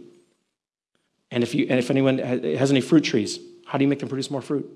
And 1.31 1.43
if, 1.43 1.53
you, 1.53 1.67
and 1.69 1.77
if 1.79 1.89
anyone 1.89 2.17
has 2.19 2.71
any 2.71 2.81
fruit 2.81 3.03
trees, 3.03 3.39
how 3.65 3.77
do 3.77 3.83
you 3.83 3.89
make 3.89 3.99
them 3.99 4.07
produce 4.07 4.31
more 4.31 4.41
fruit? 4.41 4.69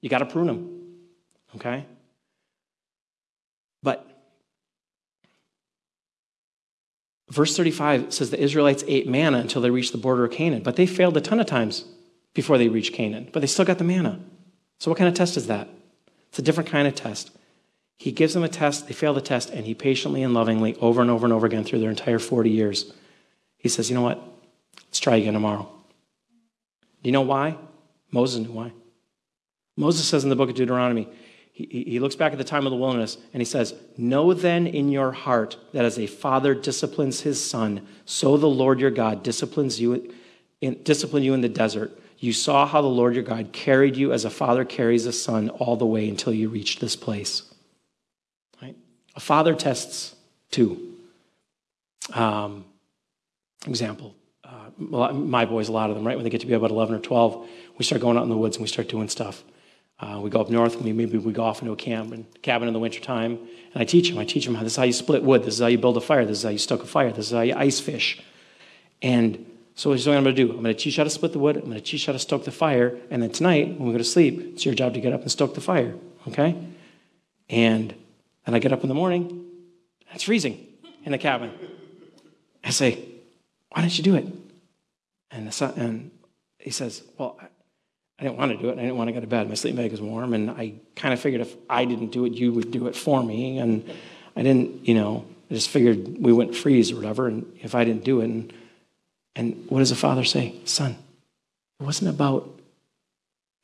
You 0.00 0.08
got 0.08 0.18
to 0.18 0.26
prune 0.26 0.46
them. 0.46 0.82
Okay? 1.56 1.84
But 3.82 4.08
verse 7.30 7.56
35 7.56 8.12
says 8.12 8.30
the 8.30 8.40
Israelites 8.40 8.84
ate 8.86 9.08
manna 9.08 9.38
until 9.38 9.62
they 9.62 9.70
reached 9.70 9.92
the 9.92 9.98
border 9.98 10.24
of 10.24 10.32
Canaan, 10.32 10.62
but 10.62 10.76
they 10.76 10.86
failed 10.86 11.16
a 11.16 11.20
ton 11.20 11.40
of 11.40 11.46
times 11.46 11.84
before 12.34 12.58
they 12.58 12.68
reached 12.68 12.92
Canaan, 12.92 13.28
but 13.32 13.40
they 13.40 13.46
still 13.46 13.64
got 13.64 13.78
the 13.78 13.84
manna. 13.84 14.20
So, 14.78 14.90
what 14.90 14.98
kind 14.98 15.08
of 15.08 15.14
test 15.14 15.36
is 15.36 15.46
that? 15.46 15.68
It's 16.28 16.38
a 16.38 16.42
different 16.42 16.68
kind 16.68 16.86
of 16.86 16.94
test. 16.94 17.30
He 17.98 18.12
gives 18.12 18.34
them 18.34 18.42
a 18.42 18.48
test, 18.48 18.88
they 18.88 18.92
fail 18.92 19.14
the 19.14 19.22
test, 19.22 19.50
and 19.50 19.64
he 19.64 19.74
patiently 19.74 20.22
and 20.22 20.34
lovingly, 20.34 20.76
over 20.76 21.00
and 21.00 21.10
over 21.10 21.24
and 21.24 21.32
over 21.32 21.46
again 21.46 21.64
through 21.64 21.78
their 21.78 21.90
entire 21.90 22.18
40 22.18 22.50
years, 22.50 22.92
he 23.56 23.68
says, 23.68 23.88
You 23.88 23.94
know 23.94 24.02
what? 24.02 24.22
Let's 24.84 25.00
try 25.00 25.16
again 25.16 25.32
tomorrow. 25.32 25.68
Do 27.02 27.08
you 27.08 27.12
know 27.12 27.22
why? 27.22 27.56
Moses 28.10 28.40
knew 28.40 28.52
why. 28.52 28.72
Moses 29.76 30.06
says 30.06 30.24
in 30.24 30.30
the 30.30 30.36
book 30.36 30.50
of 30.50 30.56
Deuteronomy, 30.56 31.08
he, 31.64 31.84
he 31.88 32.00
looks 32.00 32.16
back 32.16 32.32
at 32.32 32.38
the 32.38 32.44
time 32.44 32.66
of 32.66 32.70
the 32.70 32.76
wilderness 32.76 33.16
and 33.32 33.40
he 33.40 33.46
says, 33.46 33.74
Know 33.96 34.34
then 34.34 34.66
in 34.66 34.90
your 34.90 35.12
heart 35.12 35.56
that 35.72 35.84
as 35.84 35.98
a 35.98 36.06
father 36.06 36.54
disciplines 36.54 37.20
his 37.22 37.42
son, 37.42 37.86
so 38.04 38.36
the 38.36 38.46
Lord 38.48 38.78
your 38.78 38.90
God 38.90 39.22
disciplines 39.22 39.80
you 39.80 40.12
in, 40.60 40.82
discipline 40.82 41.22
you 41.22 41.34
in 41.34 41.40
the 41.40 41.48
desert 41.48 41.98
you 42.18 42.32
saw 42.32 42.66
how 42.66 42.80
the 42.80 42.88
Lord 42.88 43.14
your 43.14 43.24
God 43.24 43.52
carried 43.52 43.96
you 43.96 44.12
as 44.12 44.24
a 44.24 44.30
father 44.30 44.64
carries 44.64 45.06
a 45.06 45.12
son 45.12 45.50
all 45.50 45.76
the 45.76 45.86
way 45.86 46.08
until 46.08 46.32
you 46.32 46.48
reached 46.48 46.80
this 46.80 46.96
place. 46.96 47.42
Right? 48.62 48.76
A 49.14 49.20
father 49.20 49.54
tests 49.54 50.14
too. 50.50 50.94
Um, 52.14 52.64
example, 53.66 54.14
uh, 54.44 55.12
my 55.12 55.44
boys, 55.44 55.68
a 55.68 55.72
lot 55.72 55.90
of 55.90 55.96
them, 55.96 56.06
right? 56.06 56.16
When 56.16 56.24
they 56.24 56.30
get 56.30 56.40
to 56.40 56.46
be 56.46 56.54
about 56.54 56.70
11 56.70 56.94
or 56.94 57.00
12, 57.00 57.48
we 57.78 57.84
start 57.84 58.00
going 58.00 58.16
out 58.16 58.22
in 58.22 58.30
the 58.30 58.36
woods 58.36 58.56
and 58.56 58.62
we 58.62 58.68
start 58.68 58.88
doing 58.88 59.08
stuff. 59.08 59.42
Uh, 59.98 60.20
we 60.22 60.28
go 60.28 60.40
up 60.40 60.50
north, 60.50 60.80
we, 60.80 60.92
maybe 60.92 61.16
we 61.16 61.32
go 61.32 61.42
off 61.42 61.62
into 61.62 61.72
a 61.72 61.76
camp 61.76 62.12
and 62.12 62.26
cabin 62.42 62.68
in 62.68 62.74
the 62.74 62.80
wintertime, 62.80 63.38
and 63.72 63.82
I 63.82 63.84
teach 63.84 64.10
them. 64.10 64.18
I 64.18 64.26
teach 64.26 64.44
them 64.44 64.54
how 64.54 64.62
this 64.62 64.72
is 64.72 64.76
how 64.76 64.82
you 64.82 64.92
split 64.92 65.22
wood. 65.22 65.42
This 65.42 65.54
is 65.54 65.60
how 65.60 65.68
you 65.68 65.78
build 65.78 65.96
a 65.96 66.02
fire. 66.02 66.24
This 66.26 66.38
is 66.38 66.44
how 66.44 66.50
you 66.50 66.58
stoke 66.58 66.82
a 66.82 66.86
fire. 66.86 67.10
This 67.10 67.26
is 67.26 67.32
how 67.32 67.40
you 67.40 67.54
ice 67.54 67.80
fish. 67.80 68.22
And 69.00 69.46
so 69.74 69.90
here's 69.90 70.06
what 70.06 70.16
I'm 70.16 70.24
going 70.24 70.36
to 70.36 70.46
do. 70.46 70.50
I'm 70.50 70.62
going 70.62 70.74
to 70.74 70.74
teach 70.74 70.96
you 70.96 71.00
how 71.00 71.04
to 71.04 71.10
split 71.10 71.32
the 71.32 71.38
wood. 71.38 71.56
I'm 71.56 71.64
going 71.64 71.74
to 71.74 71.80
teach 71.80 72.02
you 72.02 72.06
how 72.06 72.12
to 72.12 72.18
stoke 72.18 72.44
the 72.44 72.50
fire. 72.50 72.98
And 73.10 73.22
then 73.22 73.30
tonight, 73.30 73.78
when 73.78 73.88
we 73.88 73.92
go 73.92 73.98
to 73.98 74.04
sleep, 74.04 74.38
it's 74.52 74.64
your 74.64 74.74
job 74.74 74.94
to 74.94 75.00
get 75.00 75.12
up 75.12 75.22
and 75.22 75.30
stoke 75.30 75.54
the 75.54 75.60
fire. 75.60 75.94
Okay? 76.28 76.56
And 77.48 77.94
then 78.44 78.54
I 78.54 78.58
get 78.58 78.72
up 78.72 78.82
in 78.82 78.88
the 78.88 78.94
morning. 78.94 79.44
It's 80.12 80.24
freezing 80.24 80.66
in 81.04 81.12
the 81.12 81.18
cabin. 81.18 81.52
I 82.64 82.70
say, 82.70 83.04
why 83.70 83.82
didn't 83.82 83.96
you 83.98 84.04
do 84.04 84.14
it? 84.16 84.26
And, 85.30 85.52
son, 85.52 85.74
and 85.76 86.10
he 86.58 86.70
says, 86.70 87.02
well, 87.18 87.38
I 88.18 88.22
didn't 88.22 88.38
want 88.38 88.52
to 88.52 88.56
do 88.56 88.68
it. 88.70 88.78
I 88.78 88.82
didn't 88.82 88.96
want 88.96 89.08
to 89.08 89.12
go 89.12 89.20
to 89.20 89.26
bed. 89.26 89.48
My 89.48 89.54
sleeping 89.54 89.82
bag 89.82 89.90
was 89.90 90.00
warm. 90.00 90.32
And 90.32 90.50
I 90.50 90.74
kind 90.94 91.12
of 91.12 91.20
figured 91.20 91.42
if 91.42 91.54
I 91.68 91.84
didn't 91.84 92.12
do 92.12 92.24
it, 92.24 92.32
you 92.32 92.52
would 92.52 92.70
do 92.70 92.86
it 92.86 92.96
for 92.96 93.22
me. 93.22 93.58
And 93.58 93.84
I 94.34 94.42
didn't, 94.42 94.88
you 94.88 94.94
know, 94.94 95.26
I 95.50 95.54
just 95.54 95.68
figured 95.68 96.16
we 96.18 96.32
wouldn't 96.32 96.56
freeze 96.56 96.90
or 96.92 96.96
whatever. 96.96 97.28
And 97.28 97.58
if 97.62 97.74
I 97.74 97.84
didn't 97.84 98.04
do 98.04 98.20
it, 98.20 98.24
and 98.24 98.52
and 99.36 99.66
what 99.68 99.80
does 99.80 99.90
the 99.90 99.96
father 99.96 100.24
say? 100.24 100.54
Son, 100.64 100.96
it 101.78 101.84
wasn't 101.84 102.08
about 102.10 102.58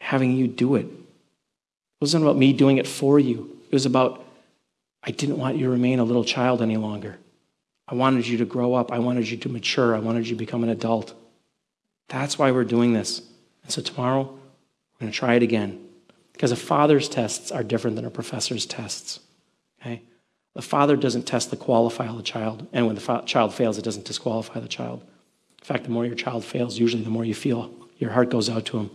having 0.01 0.33
you 0.37 0.47
do 0.47 0.77
it. 0.77 0.85
It 0.85 2.01
wasn't 2.01 2.25
about 2.25 2.37
me 2.37 2.53
doing 2.53 2.77
it 2.77 2.87
for 2.87 3.19
you. 3.19 3.59
It 3.71 3.75
was 3.75 3.87
about, 3.87 4.23
I 5.03 5.13
didn't 5.13 5.39
want 5.39 5.57
you 5.57 5.65
to 5.65 5.71
remain 5.71 5.99
a 5.99 6.05
little 6.05 6.25
child 6.25 6.61
any 6.61 6.77
longer. 6.77 7.19
I 7.89 7.95
wanted 7.95 8.27
you 8.27 8.37
to 8.39 8.45
grow 8.45 8.75
up. 8.75 8.93
I 8.93 8.99
wanted 8.99 9.31
you 9.31 9.39
to 9.39 9.49
mature. 9.49 9.97
I 9.97 9.99
wanted 9.99 10.29
you 10.29 10.35
to 10.35 10.39
become 10.39 10.63
an 10.63 10.69
adult. 10.69 11.15
That's 12.09 12.39
why 12.39 12.51
we're 12.51 12.65
doing 12.65 12.93
this. 12.93 13.23
And 13.63 13.73
so 13.73 13.81
tomorrow, 13.81 14.39
we're 15.03 15.07
going 15.07 15.13
to 15.13 15.19
try 15.19 15.35
it 15.35 15.43
again. 15.43 15.85
Because 16.33 16.53
a 16.53 16.57
father's 16.57 17.09
tests 17.09 17.51
are 17.51 17.65
different 17.65 17.97
than 17.97 18.05
a 18.05 18.11
professor's 18.11 18.67
tests. 18.67 19.19
Okay? 19.81 20.03
The 20.55 20.63
father 20.63 20.97
doesn't 20.97 21.25
test 21.25 21.51
the 21.51 21.57
qualify 21.57 22.07
of 22.07 22.17
the 22.17 22.23
child. 22.23 22.69
And 22.73 22.87
when 22.87 22.95
the 22.95 23.23
child 23.27 23.53
fails, 23.53 23.79
it 23.79 23.85
doesn't 23.85 24.05
disqualify 24.05 24.61
the 24.61 24.69
child. 24.69 25.03
In 25.59 25.65
fact, 25.65 25.85
the 25.85 25.91
more 25.91 26.07
your 26.07 26.15
child 26.15 26.45
fails, 26.45 26.79
usually 26.79 27.03
the 27.03 27.11
more 27.11 27.25
you 27.25 27.35
feel 27.35 27.75
your 27.99 28.11
heart 28.11 28.31
goes 28.31 28.49
out 28.49 28.65
to 28.67 28.77
them. 28.79 28.91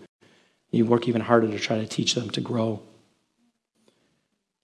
You 0.72 0.86
work 0.86 1.10
even 1.10 1.22
harder 1.22 1.48
to 1.50 1.60
try 1.60 1.78
to 1.78 1.88
teach 1.88 2.16
them 2.16 2.30
to 2.32 2.42
grow. 2.42 2.82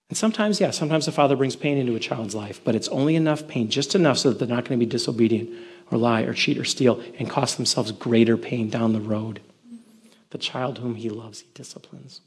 And 0.10 0.18
sometimes, 0.18 0.62
yeah, 0.62 0.72
sometimes 0.72 1.06
the 1.06 1.12
father 1.12 1.36
brings 1.36 1.56
pain 1.58 1.78
into 1.78 1.96
a 1.96 2.00
child's 2.00 2.36
life, 2.36 2.62
but 2.64 2.76
it's 2.76 2.88
only 2.90 3.16
enough 3.16 3.48
pain, 3.48 3.70
just 3.70 3.96
enough 3.96 4.18
so 4.18 4.30
that 4.30 4.40
they're 4.40 4.48
not 4.48 4.66
going 4.66 4.80
to 4.80 4.86
be 4.86 4.90
disobedient 4.90 5.50
or 5.92 5.98
lie 5.98 6.22
or 6.22 6.34
cheat 6.34 6.58
or 6.58 6.66
steal 6.66 7.02
and 7.20 7.30
cost 7.30 7.58
themselves 7.58 7.92
greater 7.92 8.38
pain 8.38 8.70
down 8.70 8.94
the 8.94 9.02
road. 9.02 9.42
The 10.34 10.40
child 10.40 10.80
whom 10.80 10.96
he 10.96 11.12
loves, 11.12 11.42
he 11.42 11.48
disciplines. 11.54 12.20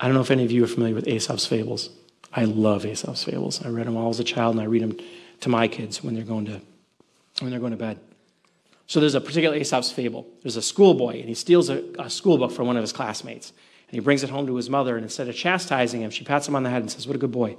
I 0.00 0.06
don't 0.06 0.14
know 0.14 0.20
if 0.20 0.32
any 0.32 0.44
of 0.44 0.50
you 0.50 0.64
are 0.64 0.66
familiar 0.66 0.96
with 0.96 1.06
Aesop's 1.06 1.46
fables. 1.46 1.90
I 2.32 2.42
love 2.44 2.84
Aesop's 2.84 3.22
fables. 3.22 3.64
I 3.64 3.68
read 3.68 3.86
them 3.86 3.96
all 3.96 4.10
as 4.10 4.18
a 4.18 4.24
child, 4.24 4.56
and 4.56 4.60
I 4.60 4.64
read 4.64 4.82
them 4.82 4.98
to 5.42 5.48
my 5.48 5.68
kids 5.68 6.02
when 6.02 6.16
they're 6.16 6.24
going 6.24 6.46
to 6.46 6.60
when 7.38 7.52
they're 7.52 7.60
going 7.60 7.70
to 7.70 7.78
bed. 7.78 8.00
So 8.88 8.98
there's 8.98 9.14
a 9.14 9.20
particular 9.20 9.56
Aesop's 9.56 9.92
fable. 9.92 10.26
There's 10.42 10.56
a 10.56 10.62
schoolboy, 10.62 11.20
and 11.20 11.28
he 11.28 11.34
steals 11.34 11.70
a, 11.70 11.84
a 12.00 12.10
school 12.10 12.36
book 12.36 12.50
from 12.50 12.66
one 12.66 12.76
of 12.76 12.82
his 12.82 12.92
classmates, 12.92 13.52
and 13.88 13.94
he 13.94 14.00
brings 14.00 14.24
it 14.24 14.30
home 14.30 14.48
to 14.48 14.56
his 14.56 14.68
mother. 14.68 14.96
And 14.96 15.04
instead 15.04 15.28
of 15.28 15.36
chastising 15.36 16.00
him, 16.00 16.10
she 16.10 16.24
pats 16.24 16.48
him 16.48 16.56
on 16.56 16.64
the 16.64 16.70
head 16.70 16.82
and 16.82 16.90
says, 16.90 17.06
"What 17.06 17.14
a 17.14 17.20
good 17.20 17.30
boy." 17.30 17.56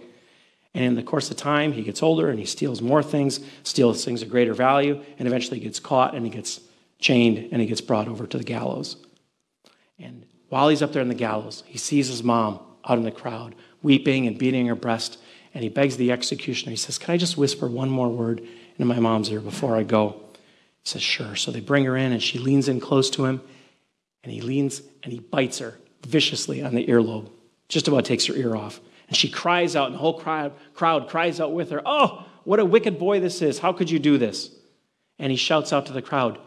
And 0.73 0.83
in 0.83 0.95
the 0.95 1.03
course 1.03 1.31
of 1.31 1.37
time, 1.37 1.71
he 1.71 1.81
gets 1.81 2.03
older 2.03 2.29
and 2.29 2.39
he 2.39 2.45
steals 2.45 2.81
more 2.81 3.01
things, 3.01 3.39
steals 3.63 4.03
things 4.03 4.21
of 4.21 4.29
greater 4.29 4.53
value, 4.53 5.01
and 5.17 5.29
eventually 5.29 5.61
gets 5.61 5.79
caught 5.79 6.13
and 6.13 6.25
he 6.25 6.31
gets 6.31 6.59
chained 7.01 7.49
and 7.51 7.59
he 7.59 7.67
gets 7.67 7.81
brought 7.81 8.07
over 8.07 8.25
to 8.25 8.37
the 8.37 8.43
gallows. 8.43 8.95
And 9.99 10.25
while 10.49 10.69
he's 10.69 10.81
up 10.81 10.93
there 10.93 11.01
in 11.01 11.09
the 11.09 11.15
gallows, 11.15 11.63
he 11.67 11.77
sees 11.77 12.07
his 12.07 12.23
mom 12.23 12.59
out 12.87 12.97
in 12.97 13.03
the 13.03 13.11
crowd, 13.11 13.55
weeping 13.81 14.27
and 14.27 14.37
beating 14.37 14.67
her 14.67 14.75
breast. 14.75 15.17
And 15.53 15.63
he 15.63 15.69
begs 15.69 15.97
the 15.97 16.11
executioner, 16.11 16.71
he 16.71 16.77
says, 16.77 16.97
Can 16.97 17.13
I 17.13 17.17
just 17.17 17.37
whisper 17.37 17.67
one 17.67 17.89
more 17.89 18.09
word 18.09 18.41
into 18.77 18.85
my 18.85 18.99
mom's 18.99 19.29
ear 19.29 19.41
before 19.41 19.75
I 19.75 19.83
go? 19.83 20.21
He 20.83 20.89
says, 20.89 21.01
Sure. 21.01 21.35
So 21.35 21.51
they 21.51 21.59
bring 21.59 21.83
her 21.85 21.97
in, 21.97 22.13
and 22.13 22.23
she 22.23 22.39
leans 22.39 22.69
in 22.69 22.79
close 22.79 23.09
to 23.11 23.25
him, 23.25 23.41
and 24.23 24.31
he 24.31 24.41
leans 24.41 24.81
and 25.03 25.11
he 25.11 25.19
bites 25.19 25.59
her 25.59 25.77
viciously 26.05 26.63
on 26.63 26.75
the 26.75 26.85
earlobe, 26.87 27.29
just 27.67 27.87
about 27.87 28.05
takes 28.05 28.25
her 28.27 28.35
ear 28.35 28.55
off. 28.55 28.79
And 29.07 29.17
she 29.17 29.29
cries 29.29 29.75
out, 29.75 29.87
and 29.87 29.95
the 29.95 29.99
whole 29.99 30.19
crowd, 30.19 30.53
crowd 30.73 31.09
cries 31.09 31.41
out 31.41 31.53
with 31.53 31.69
her, 31.71 31.81
Oh, 31.85 32.25
what 32.43 32.59
a 32.59 32.65
wicked 32.65 32.97
boy 32.97 33.19
this 33.19 33.41
is. 33.41 33.59
How 33.59 33.73
could 33.73 33.89
you 33.89 33.99
do 33.99 34.17
this? 34.17 34.51
And 35.19 35.31
he 35.31 35.37
shouts 35.37 35.73
out 35.73 35.85
to 35.87 35.93
the 35.93 36.01
crowd, 36.01 36.39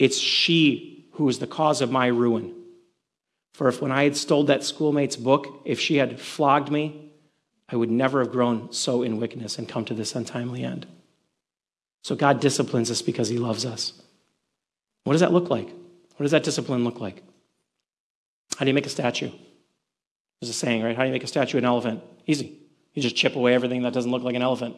It's 0.00 0.16
she 0.18 1.04
who 1.12 1.28
is 1.28 1.40
the 1.40 1.46
cause 1.46 1.82
of 1.82 1.92
my 1.92 2.06
ruin. 2.06 2.54
For 3.52 3.68
if 3.68 3.82
when 3.82 3.92
I 3.92 4.04
had 4.04 4.16
stole 4.16 4.44
that 4.44 4.64
schoolmate's 4.64 5.14
book, 5.14 5.60
if 5.66 5.78
she 5.78 5.96
had 5.96 6.18
flogged 6.18 6.72
me, 6.72 7.12
I 7.68 7.76
would 7.76 7.90
never 7.90 8.20
have 8.20 8.32
grown 8.32 8.72
so 8.72 9.02
in 9.02 9.20
wickedness 9.20 9.58
and 9.58 9.68
come 9.68 9.84
to 9.84 9.94
this 9.94 10.14
untimely 10.14 10.64
end. 10.64 10.86
So 12.02 12.16
God 12.16 12.40
disciplines 12.40 12.90
us 12.90 13.02
because 13.02 13.28
he 13.28 13.36
loves 13.36 13.66
us. 13.66 13.92
What 15.04 15.12
does 15.12 15.20
that 15.20 15.34
look 15.34 15.50
like? 15.50 15.68
What 15.68 16.24
does 16.24 16.30
that 16.30 16.44
discipline 16.44 16.82
look 16.82 16.98
like? 16.98 17.22
How 18.56 18.64
do 18.64 18.70
you 18.70 18.74
make 18.74 18.86
a 18.86 18.90
statue? 18.90 19.30
There's 20.40 20.48
a 20.48 20.54
saying, 20.54 20.82
right? 20.82 20.96
How 20.96 21.02
do 21.02 21.08
you 21.08 21.12
make 21.12 21.24
a 21.24 21.26
statue 21.26 21.58
an 21.58 21.66
elephant? 21.66 22.02
Easy. 22.26 22.58
You 22.94 23.02
just 23.02 23.16
chip 23.16 23.36
away 23.36 23.52
everything 23.52 23.82
that 23.82 23.92
doesn't 23.92 24.10
look 24.10 24.22
like 24.22 24.34
an 24.34 24.42
elephant. 24.42 24.76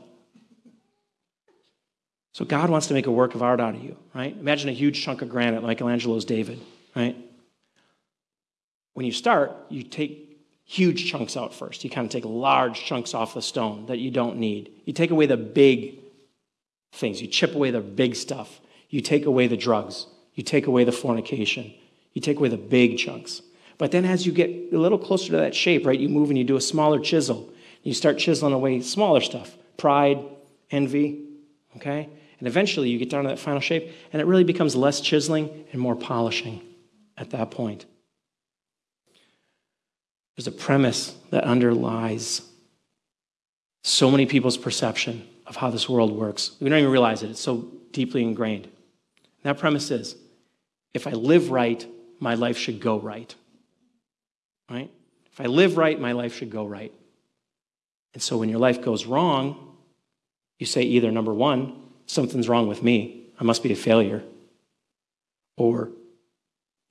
So 2.33 2.45
God 2.45 2.71
wants 2.71 2.87
to 2.87 2.95
make 2.95 3.07
a 3.07 3.11
work 3.11 3.35
of 3.35 3.43
art 3.43 3.61
out 3.61 3.75
of 3.75 3.83
you, 3.83 3.97
right? 4.15 4.35
Imagine 4.39 4.71
a 4.71 4.73
huge 4.73 5.03
chunk 5.03 5.21
of 5.23 5.29
granite, 5.29 5.63
Michelangelo's 5.63 6.25
David, 6.25 6.61
right? 6.97 7.17
When 8.95 9.05
you 9.05 9.13
start, 9.13 9.53
you 9.69 9.83
take 9.83 10.41
huge 10.65 11.11
chunks 11.11 11.37
out 11.37 11.55
first. 11.55 11.85
You 11.85 11.91
kind 11.91 12.07
of 12.07 12.11
take 12.11 12.25
large 12.25 12.85
chunks 12.85 13.15
off 13.15 13.35
the 13.35 13.43
stone 13.43 13.87
that 13.87 13.99
you 13.99 14.11
don't 14.11 14.39
need. 14.39 14.71
You 14.87 14.93
take 14.93 15.11
away 15.11 15.27
the 15.27 15.37
big 15.37 15.99
things. 16.93 17.21
You 17.21 17.29
chip 17.29 17.55
away 17.55 17.71
the 17.71 17.81
big 17.81 18.17
stuff. 18.17 18.61
You 18.89 19.01
take 19.01 19.27
away 19.27 19.47
the 19.47 19.57
drugs. 19.57 20.07
You 20.35 20.43
take 20.43 20.67
away 20.67 20.85
the 20.85 20.93
fornication. 20.93 21.73
You 22.13 22.23
take 22.23 22.39
away 22.39 22.49
the 22.49 22.57
big 22.57 22.97
chunks. 22.99 23.43
But 23.77 23.91
then 23.91 24.05
as 24.05 24.25
you 24.25 24.33
get 24.33 24.73
a 24.73 24.79
little 24.79 24.99
closer 24.99 25.33
to 25.33 25.39
that 25.39 25.55
shape, 25.55 25.87
right, 25.87 25.99
you 25.99 26.09
move 26.09 26.31
and 26.31 26.39
you 26.39 26.45
do 26.45 26.57
a 26.57 26.61
smaller 26.61 27.01
chisel. 27.01 27.53
You 27.83 27.93
start 27.95 28.19
chiseling 28.19 28.53
away 28.55 28.81
smaller 28.81 29.21
stuff 29.21 29.57
pride, 29.77 30.19
envy, 30.71 31.25
okay? 31.77 32.09
And 32.43 32.49
eventually 32.49 32.91
you 32.91 32.99
get 32.99 33.09
down 33.09 33.23
to 33.23 33.29
that 33.29 33.39
final 33.39 33.61
shape, 33.61 33.93
and 34.13 34.21
it 34.21 34.25
really 34.25 34.43
becomes 34.43 34.75
less 34.75 35.01
chiseling 35.01 35.65
and 35.71 35.81
more 35.81 35.95
polishing 35.95 36.61
at 37.17 37.31
that 37.31 37.53
point. 37.53 37.87
There's 40.35 40.49
a 40.49 40.51
premise 40.51 41.15
that 41.31 41.45
underlies 41.45 42.43
so 43.85 44.11
many 44.11 44.27
people's 44.27 44.57
perception 44.57 45.25
of 45.47 45.55
how 45.55 45.71
this 45.71 45.89
world 45.89 46.11
works. 46.11 46.57
We 46.59 46.69
don't 46.69 46.81
even 46.81 46.91
realize 46.91 47.23
it, 47.23 47.31
it's 47.31 47.41
so 47.41 47.71
deeply 47.93 48.25
ingrained. 48.25 48.65
And 48.65 48.73
that 49.45 49.59
premise 49.59 49.93
is 49.93 50.17
if 50.95 51.07
I 51.07 51.13
live 51.13 51.53
right, 51.53 51.87
my 52.19 52.35
life 52.35 52.59
should 52.59 52.81
go 52.81 52.99
right. 52.99 53.33
Right? 54.69 54.91
If 55.31 55.41
I 55.41 55.45
live 55.45 55.77
right, 55.77 56.01
my 56.01 56.11
life 56.11 56.35
should 56.35 56.51
go 56.51 56.67
right. 56.67 56.93
And 58.15 58.21
so 58.21 58.37
when 58.37 58.49
your 58.49 58.59
life 58.59 58.83
goes 58.83 59.07
wrong, 59.07 59.77
you 60.59 60.67
say 60.67 60.83
either 60.83 61.13
number 61.13 61.33
one, 61.33 61.82
something's 62.13 62.49
wrong 62.49 62.69
with 62.69 62.83
me, 62.83 63.25
I 63.41 63.45
must 63.45 63.63
be 63.63 63.73
a 63.73 63.77
failure. 63.77 64.23
Or 65.57 65.91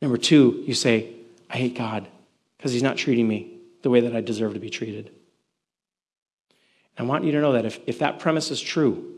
number 0.02 0.18
two, 0.18 0.64
you 0.66 0.74
say, 0.74 1.14
I 1.50 1.58
hate 1.58 1.76
God 1.76 2.08
because 2.58 2.74
he's 2.74 2.84
not 2.84 2.98
treating 2.98 3.28
me 3.28 3.58
the 3.84 3.90
way 3.90 4.02
that 4.02 4.16
I 4.16 4.22
deserve 4.22 4.54
to 4.54 4.60
be 4.60 4.70
treated. 4.70 5.12
And 6.98 7.08
I 7.08 7.10
want 7.10 7.24
you 7.24 7.32
to 7.34 7.42
know 7.42 7.54
that 7.54 7.66
if, 7.66 7.80
if 7.86 8.00
that 8.00 8.20
premise 8.20 8.52
is 8.52 8.60
true, 8.60 9.16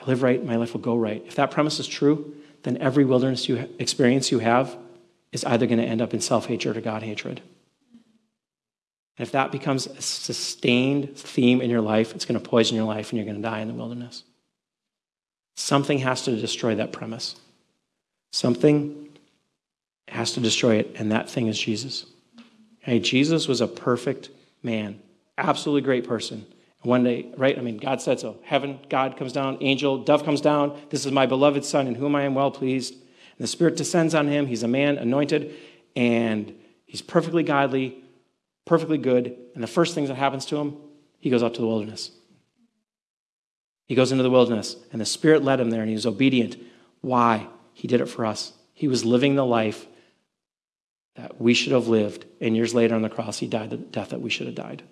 I 0.00 0.04
live 0.06 0.22
right, 0.22 0.44
my 0.44 0.56
life 0.56 0.72
will 0.72 0.80
go 0.80 0.96
right. 0.96 1.22
If 1.26 1.36
that 1.36 1.50
premise 1.50 1.78
is 1.80 1.86
true, 1.86 2.34
then 2.62 2.78
every 2.78 3.04
wilderness 3.04 3.48
you 3.48 3.68
experience 3.78 4.30
you 4.30 4.38
have 4.38 4.76
is 5.32 5.44
either 5.44 5.66
going 5.66 5.78
to 5.78 5.84
end 5.84 6.00
up 6.00 6.14
in 6.14 6.20
self 6.20 6.46
hatred 6.46 6.76
or 6.76 6.80
God 6.80 7.02
hatred. 7.02 7.42
And 9.16 9.26
if 9.26 9.32
that 9.32 9.52
becomes 9.52 9.86
a 9.86 10.00
sustained 10.00 11.16
theme 11.16 11.60
in 11.60 11.70
your 11.70 11.80
life, 11.80 12.14
it's 12.14 12.24
going 12.24 12.40
to 12.40 12.48
poison 12.48 12.76
your 12.76 12.86
life 12.86 13.10
and 13.10 13.18
you're 13.18 13.26
going 13.26 13.40
to 13.40 13.48
die 13.48 13.60
in 13.60 13.68
the 13.68 13.74
wilderness. 13.74 14.24
Something 15.56 15.98
has 15.98 16.22
to 16.22 16.36
destroy 16.36 16.74
that 16.76 16.92
premise. 16.92 17.36
Something 18.32 19.08
has 20.08 20.32
to 20.32 20.40
destroy 20.40 20.76
it, 20.76 20.96
and 20.96 21.12
that 21.12 21.28
thing 21.28 21.46
is 21.46 21.58
Jesus. 21.58 22.06
Okay, 22.82 22.98
Jesus 23.00 23.48
was 23.48 23.60
a 23.60 23.68
perfect 23.68 24.30
man, 24.62 25.00
absolutely 25.38 25.82
great 25.82 26.06
person. 26.06 26.46
One 26.82 27.02
day, 27.02 27.32
right? 27.38 27.58
I 27.58 27.62
mean, 27.62 27.78
God 27.78 28.02
said 28.02 28.20
so. 28.20 28.36
Heaven, 28.42 28.78
God 28.90 29.16
comes 29.16 29.32
down, 29.32 29.56
angel, 29.62 30.04
dove 30.04 30.22
comes 30.22 30.42
down. 30.42 30.78
This 30.90 31.06
is 31.06 31.12
my 31.12 31.24
beloved 31.24 31.64
Son 31.64 31.86
in 31.86 31.94
whom 31.94 32.14
I 32.14 32.24
am 32.24 32.34
well 32.34 32.50
pleased. 32.50 32.92
And 32.92 33.38
the 33.38 33.46
Spirit 33.46 33.76
descends 33.76 34.14
on 34.14 34.28
him. 34.28 34.46
He's 34.46 34.62
a 34.62 34.68
man 34.68 34.98
anointed, 34.98 35.54
and 35.96 36.54
he's 36.84 37.00
perfectly 37.00 37.42
godly, 37.42 38.04
perfectly 38.66 38.98
good. 38.98 39.34
And 39.54 39.62
the 39.62 39.68
first 39.68 39.94
thing 39.94 40.06
that 40.06 40.16
happens 40.16 40.44
to 40.46 40.56
him, 40.56 40.76
he 41.20 41.30
goes 41.30 41.42
out 41.42 41.54
to 41.54 41.62
the 41.62 41.66
wilderness. 41.66 42.10
He 43.86 43.94
goes 43.94 44.12
into 44.12 44.22
the 44.22 44.30
wilderness, 44.30 44.76
and 44.92 45.00
the 45.00 45.06
Spirit 45.06 45.44
led 45.44 45.60
him 45.60 45.70
there, 45.70 45.80
and 45.80 45.88
he 45.88 45.94
was 45.94 46.06
obedient. 46.06 46.56
Why? 47.00 47.48
He 47.74 47.86
did 47.88 48.00
it 48.00 48.08
for 48.08 48.24
us. 48.24 48.52
He 48.72 48.88
was 48.88 49.04
living 49.04 49.34
the 49.34 49.44
life 49.44 49.86
that 51.16 51.40
we 51.40 51.54
should 51.54 51.72
have 51.72 51.88
lived. 51.88 52.24
And 52.40 52.56
years 52.56 52.74
later 52.74 52.94
on 52.94 53.02
the 53.02 53.08
cross, 53.08 53.38
he 53.38 53.46
died 53.46 53.70
the 53.70 53.76
death 53.76 54.10
that 54.10 54.20
we 54.20 54.30
should 54.30 54.46
have 54.46 54.56
died. 54.56 54.82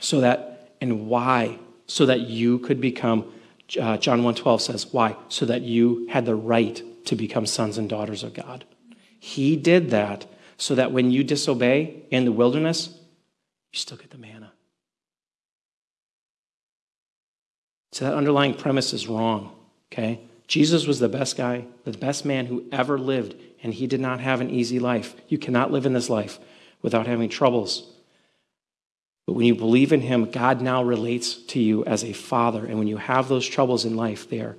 So 0.00 0.20
that, 0.20 0.74
and 0.80 1.06
why? 1.06 1.58
So 1.86 2.06
that 2.06 2.20
you 2.20 2.58
could 2.58 2.80
become, 2.80 3.32
uh, 3.80 3.96
John 3.98 4.22
1.12 4.22 4.60
says, 4.60 4.92
why? 4.92 5.16
So 5.28 5.46
that 5.46 5.62
you 5.62 6.06
had 6.10 6.26
the 6.26 6.34
right 6.34 6.82
to 7.06 7.16
become 7.16 7.46
sons 7.46 7.78
and 7.78 7.88
daughters 7.88 8.22
of 8.22 8.34
God. 8.34 8.64
He 9.18 9.56
did 9.56 9.90
that 9.90 10.26
so 10.56 10.74
that 10.74 10.92
when 10.92 11.10
you 11.10 11.24
disobey 11.24 12.02
in 12.10 12.24
the 12.24 12.32
wilderness, 12.32 12.88
you 13.72 13.78
still 13.78 13.96
get 13.96 14.10
the 14.10 14.18
manna. 14.18 14.49
So 17.92 18.04
that 18.04 18.14
underlying 18.14 18.54
premise 18.54 18.92
is 18.92 19.08
wrong, 19.08 19.52
okay? 19.92 20.20
Jesus 20.46 20.86
was 20.86 20.98
the 20.98 21.08
best 21.08 21.36
guy, 21.36 21.64
the 21.84 21.92
best 21.92 22.24
man 22.24 22.46
who 22.46 22.64
ever 22.72 22.98
lived, 22.98 23.34
and 23.62 23.74
he 23.74 23.86
did 23.86 24.00
not 24.00 24.20
have 24.20 24.40
an 24.40 24.50
easy 24.50 24.78
life. 24.78 25.14
You 25.28 25.38
cannot 25.38 25.72
live 25.72 25.86
in 25.86 25.92
this 25.92 26.10
life 26.10 26.38
without 26.82 27.06
having 27.06 27.28
troubles. 27.28 27.90
But 29.26 29.34
when 29.34 29.46
you 29.46 29.54
believe 29.54 29.92
in 29.92 30.00
him, 30.00 30.30
God 30.30 30.60
now 30.60 30.82
relates 30.82 31.34
to 31.34 31.60
you 31.60 31.84
as 31.84 32.02
a 32.02 32.12
father. 32.12 32.64
And 32.64 32.78
when 32.78 32.88
you 32.88 32.96
have 32.96 33.28
those 33.28 33.46
troubles 33.46 33.84
in 33.84 33.96
life, 33.96 34.28
they 34.28 34.40
are 34.40 34.56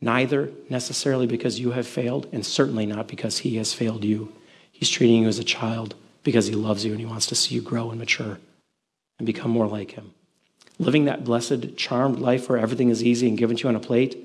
neither 0.00 0.50
necessarily 0.68 1.26
because 1.26 1.60
you 1.60 1.72
have 1.72 1.86
failed, 1.86 2.26
and 2.32 2.44
certainly 2.44 2.86
not 2.86 3.06
because 3.06 3.38
he 3.38 3.56
has 3.56 3.74
failed 3.74 4.04
you. 4.04 4.32
He's 4.72 4.90
treating 4.90 5.22
you 5.22 5.28
as 5.28 5.38
a 5.38 5.44
child 5.44 5.94
because 6.22 6.46
he 6.46 6.54
loves 6.54 6.84
you 6.84 6.92
and 6.92 7.00
he 7.00 7.06
wants 7.06 7.26
to 7.26 7.34
see 7.34 7.54
you 7.54 7.62
grow 7.62 7.90
and 7.90 7.98
mature 7.98 8.38
and 9.18 9.26
become 9.26 9.50
more 9.50 9.68
like 9.68 9.92
him. 9.92 10.12
Living 10.80 11.04
that 11.04 11.24
blessed, 11.24 11.76
charmed 11.76 12.18
life 12.18 12.48
where 12.48 12.58
everything 12.58 12.88
is 12.88 13.04
easy 13.04 13.28
and 13.28 13.36
given 13.36 13.54
to 13.54 13.64
you 13.64 13.68
on 13.68 13.76
a 13.76 13.80
plate 13.80 14.16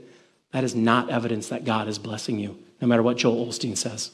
that 0.53 0.63
is 0.63 0.73
not 0.73 1.09
evidence 1.09 1.49
that 1.49 1.65
God 1.65 1.89
is 1.89 1.99
blessing 1.99 2.39
you, 2.39 2.57
no 2.79 2.87
matter 2.87 3.03
what 3.03 3.17
Joel 3.17 3.45
Osteen 3.45 3.75
says. 3.75 4.11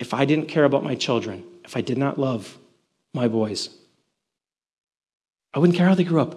If 0.00 0.12
I 0.12 0.24
didn't 0.24 0.48
care 0.48 0.64
about 0.64 0.82
my 0.82 0.96
children, 0.96 1.44
if 1.64 1.76
I 1.76 1.82
did 1.82 1.98
not 1.98 2.18
love 2.18 2.58
my 3.14 3.28
boys, 3.28 3.70
I 5.54 5.60
wouldn't 5.60 5.78
care 5.78 5.86
how 5.86 5.94
they 5.94 6.02
grew 6.02 6.20
up. 6.20 6.36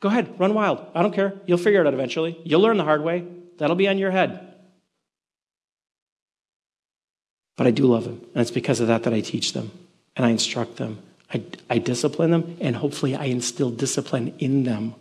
Go 0.00 0.08
ahead, 0.08 0.38
run 0.38 0.52
wild. 0.52 0.84
I 0.94 1.00
don't 1.00 1.14
care. 1.14 1.32
You'll 1.46 1.56
figure 1.56 1.80
it 1.80 1.86
out 1.86 1.94
eventually. 1.94 2.38
You'll 2.44 2.60
learn 2.60 2.76
the 2.76 2.84
hard 2.84 3.02
way. 3.02 3.24
That'll 3.56 3.74
be 3.74 3.88
on 3.88 3.96
your 3.96 4.10
head. 4.10 4.54
But 7.56 7.66
I 7.66 7.70
do 7.70 7.86
love 7.86 8.04
them, 8.04 8.20
and 8.34 8.42
it's 8.42 8.50
because 8.50 8.80
of 8.80 8.88
that 8.88 9.04
that 9.04 9.14
I 9.14 9.20
teach 9.20 9.54
them 9.54 9.70
and 10.14 10.26
I 10.26 10.30
instruct 10.30 10.76
them. 10.76 10.98
I, 11.32 11.42
I 11.70 11.78
discipline 11.78 12.30
them, 12.30 12.56
and 12.60 12.76
hopefully 12.76 13.16
I 13.16 13.24
instill 13.24 13.70
discipline 13.70 14.34
in 14.38 14.64
them 14.64 14.94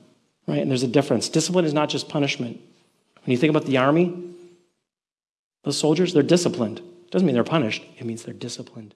right? 0.47 0.61
And 0.61 0.69
there's 0.69 0.83
a 0.83 0.87
difference. 0.87 1.29
Discipline 1.29 1.65
is 1.65 1.73
not 1.73 1.89
just 1.89 2.09
punishment. 2.09 2.59
When 3.23 3.31
you 3.31 3.37
think 3.37 3.51
about 3.51 3.65
the 3.65 3.77
army, 3.77 4.33
those 5.63 5.77
soldiers, 5.77 6.13
they're 6.13 6.23
disciplined. 6.23 6.79
It 6.79 7.11
doesn't 7.11 7.25
mean 7.25 7.35
they're 7.35 7.43
punished, 7.43 7.83
it 7.97 8.05
means 8.05 8.23
they're 8.23 8.33
disciplined. 8.33 8.93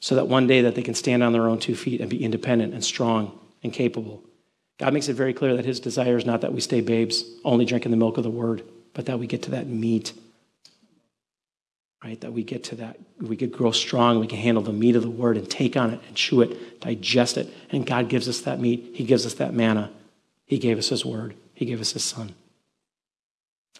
so 0.00 0.16
that 0.16 0.28
one 0.28 0.46
day 0.46 0.60
that 0.60 0.74
they 0.74 0.82
can 0.82 0.94
stand 0.94 1.22
on 1.22 1.32
their 1.32 1.48
own 1.48 1.58
two 1.58 1.74
feet 1.74 2.00
and 2.00 2.10
be 2.10 2.22
independent 2.22 2.74
and 2.74 2.84
strong 2.84 3.38
and 3.62 3.72
capable. 3.72 4.22
God 4.78 4.92
makes 4.92 5.08
it 5.08 5.14
very 5.14 5.32
clear 5.32 5.56
that 5.56 5.64
his 5.64 5.80
desire 5.80 6.18
is 6.18 6.26
not 6.26 6.42
that 6.42 6.52
we 6.52 6.60
stay 6.60 6.82
babes, 6.82 7.24
only 7.42 7.64
drinking 7.64 7.90
the 7.90 7.96
milk 7.96 8.18
of 8.18 8.24
the 8.24 8.30
word, 8.30 8.62
but 8.92 9.06
that 9.06 9.18
we 9.18 9.26
get 9.26 9.42
to 9.44 9.52
that 9.52 9.66
meat. 9.66 10.12
Right? 12.04 12.20
That 12.20 12.34
we 12.34 12.42
get 12.42 12.64
to 12.64 12.74
that, 12.76 12.98
we 13.18 13.34
could 13.34 13.50
grow 13.50 13.70
strong, 13.70 14.20
we 14.20 14.26
can 14.26 14.38
handle 14.38 14.62
the 14.62 14.74
meat 14.74 14.94
of 14.94 15.02
the 15.02 15.08
word 15.08 15.38
and 15.38 15.50
take 15.50 15.74
on 15.74 15.90
it 15.90 16.00
and 16.06 16.14
chew 16.14 16.42
it, 16.42 16.80
digest 16.80 17.38
it. 17.38 17.48
And 17.70 17.86
God 17.86 18.10
gives 18.10 18.28
us 18.28 18.42
that 18.42 18.60
meat. 18.60 18.90
He 18.92 19.04
gives 19.04 19.24
us 19.24 19.34
that 19.34 19.54
manna. 19.54 19.90
He 20.44 20.58
gave 20.58 20.76
us 20.76 20.90
his 20.90 21.02
word. 21.02 21.34
He 21.54 21.64
gave 21.64 21.80
us 21.80 21.92
his 21.92 22.04
son. 22.04 22.34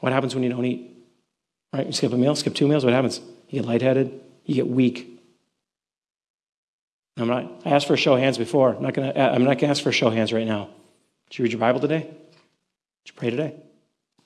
What 0.00 0.12
happens 0.12 0.34
when 0.34 0.42
you 0.42 0.48
don't 0.48 0.64
eat? 0.64 0.90
Right? 1.72 1.84
You 1.86 1.92
skip 1.92 2.12
a 2.12 2.16
meal, 2.16 2.34
skip 2.34 2.54
two 2.54 2.66
meals, 2.66 2.82
what 2.82 2.94
happens? 2.94 3.20
You 3.50 3.60
get 3.60 3.68
lightheaded, 3.68 4.18
you 4.46 4.54
get 4.54 4.68
weak. 4.68 5.20
I'm 7.18 7.28
not, 7.28 7.62
I 7.66 7.70
asked 7.70 7.86
for 7.86 7.94
a 7.94 7.98
show 7.98 8.14
of 8.14 8.20
hands 8.20 8.38
before. 8.38 8.74
I'm 8.74 8.82
not 8.82 8.94
going 8.94 9.12
to 9.12 9.20
I'm 9.20 9.44
not 9.44 9.58
going 9.58 9.58
to 9.58 9.68
ask 9.68 9.82
for 9.82 9.90
a 9.90 9.92
show 9.92 10.08
of 10.08 10.14
hands 10.14 10.32
right 10.32 10.46
now. 10.46 10.70
Did 11.28 11.38
you 11.38 11.42
read 11.42 11.52
your 11.52 11.60
Bible 11.60 11.80
today? 11.80 12.00
Did 12.00 13.06
you 13.06 13.12
pray 13.14 13.30
today? 13.30 13.54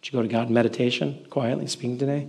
Did 0.00 0.12
you 0.12 0.12
go 0.12 0.22
to 0.22 0.28
God 0.28 0.48
in 0.48 0.54
meditation, 0.54 1.26
quietly 1.28 1.66
speaking 1.66 1.98
today? 1.98 2.28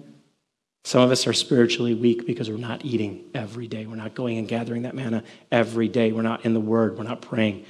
Some 0.89 1.03
of 1.03 1.11
us 1.11 1.27
are 1.27 1.33
spiritually 1.33 1.93
weak 1.93 2.25
because 2.25 2.49
we're 2.49 2.57
not 2.57 2.83
eating 2.83 3.25
every 3.35 3.67
day. 3.67 3.85
We're 3.85 3.95
not 3.95 4.15
going 4.15 4.39
and 4.39 4.47
gathering 4.47 4.81
that 4.81 4.95
manna 4.95 5.23
every 5.51 5.87
day. 5.87 6.11
We're 6.11 6.23
not 6.23 6.45
in 6.45 6.55
the 6.55 6.59
Word. 6.59 6.97
We're 6.97 7.03
not 7.03 7.21
praying. 7.21 7.63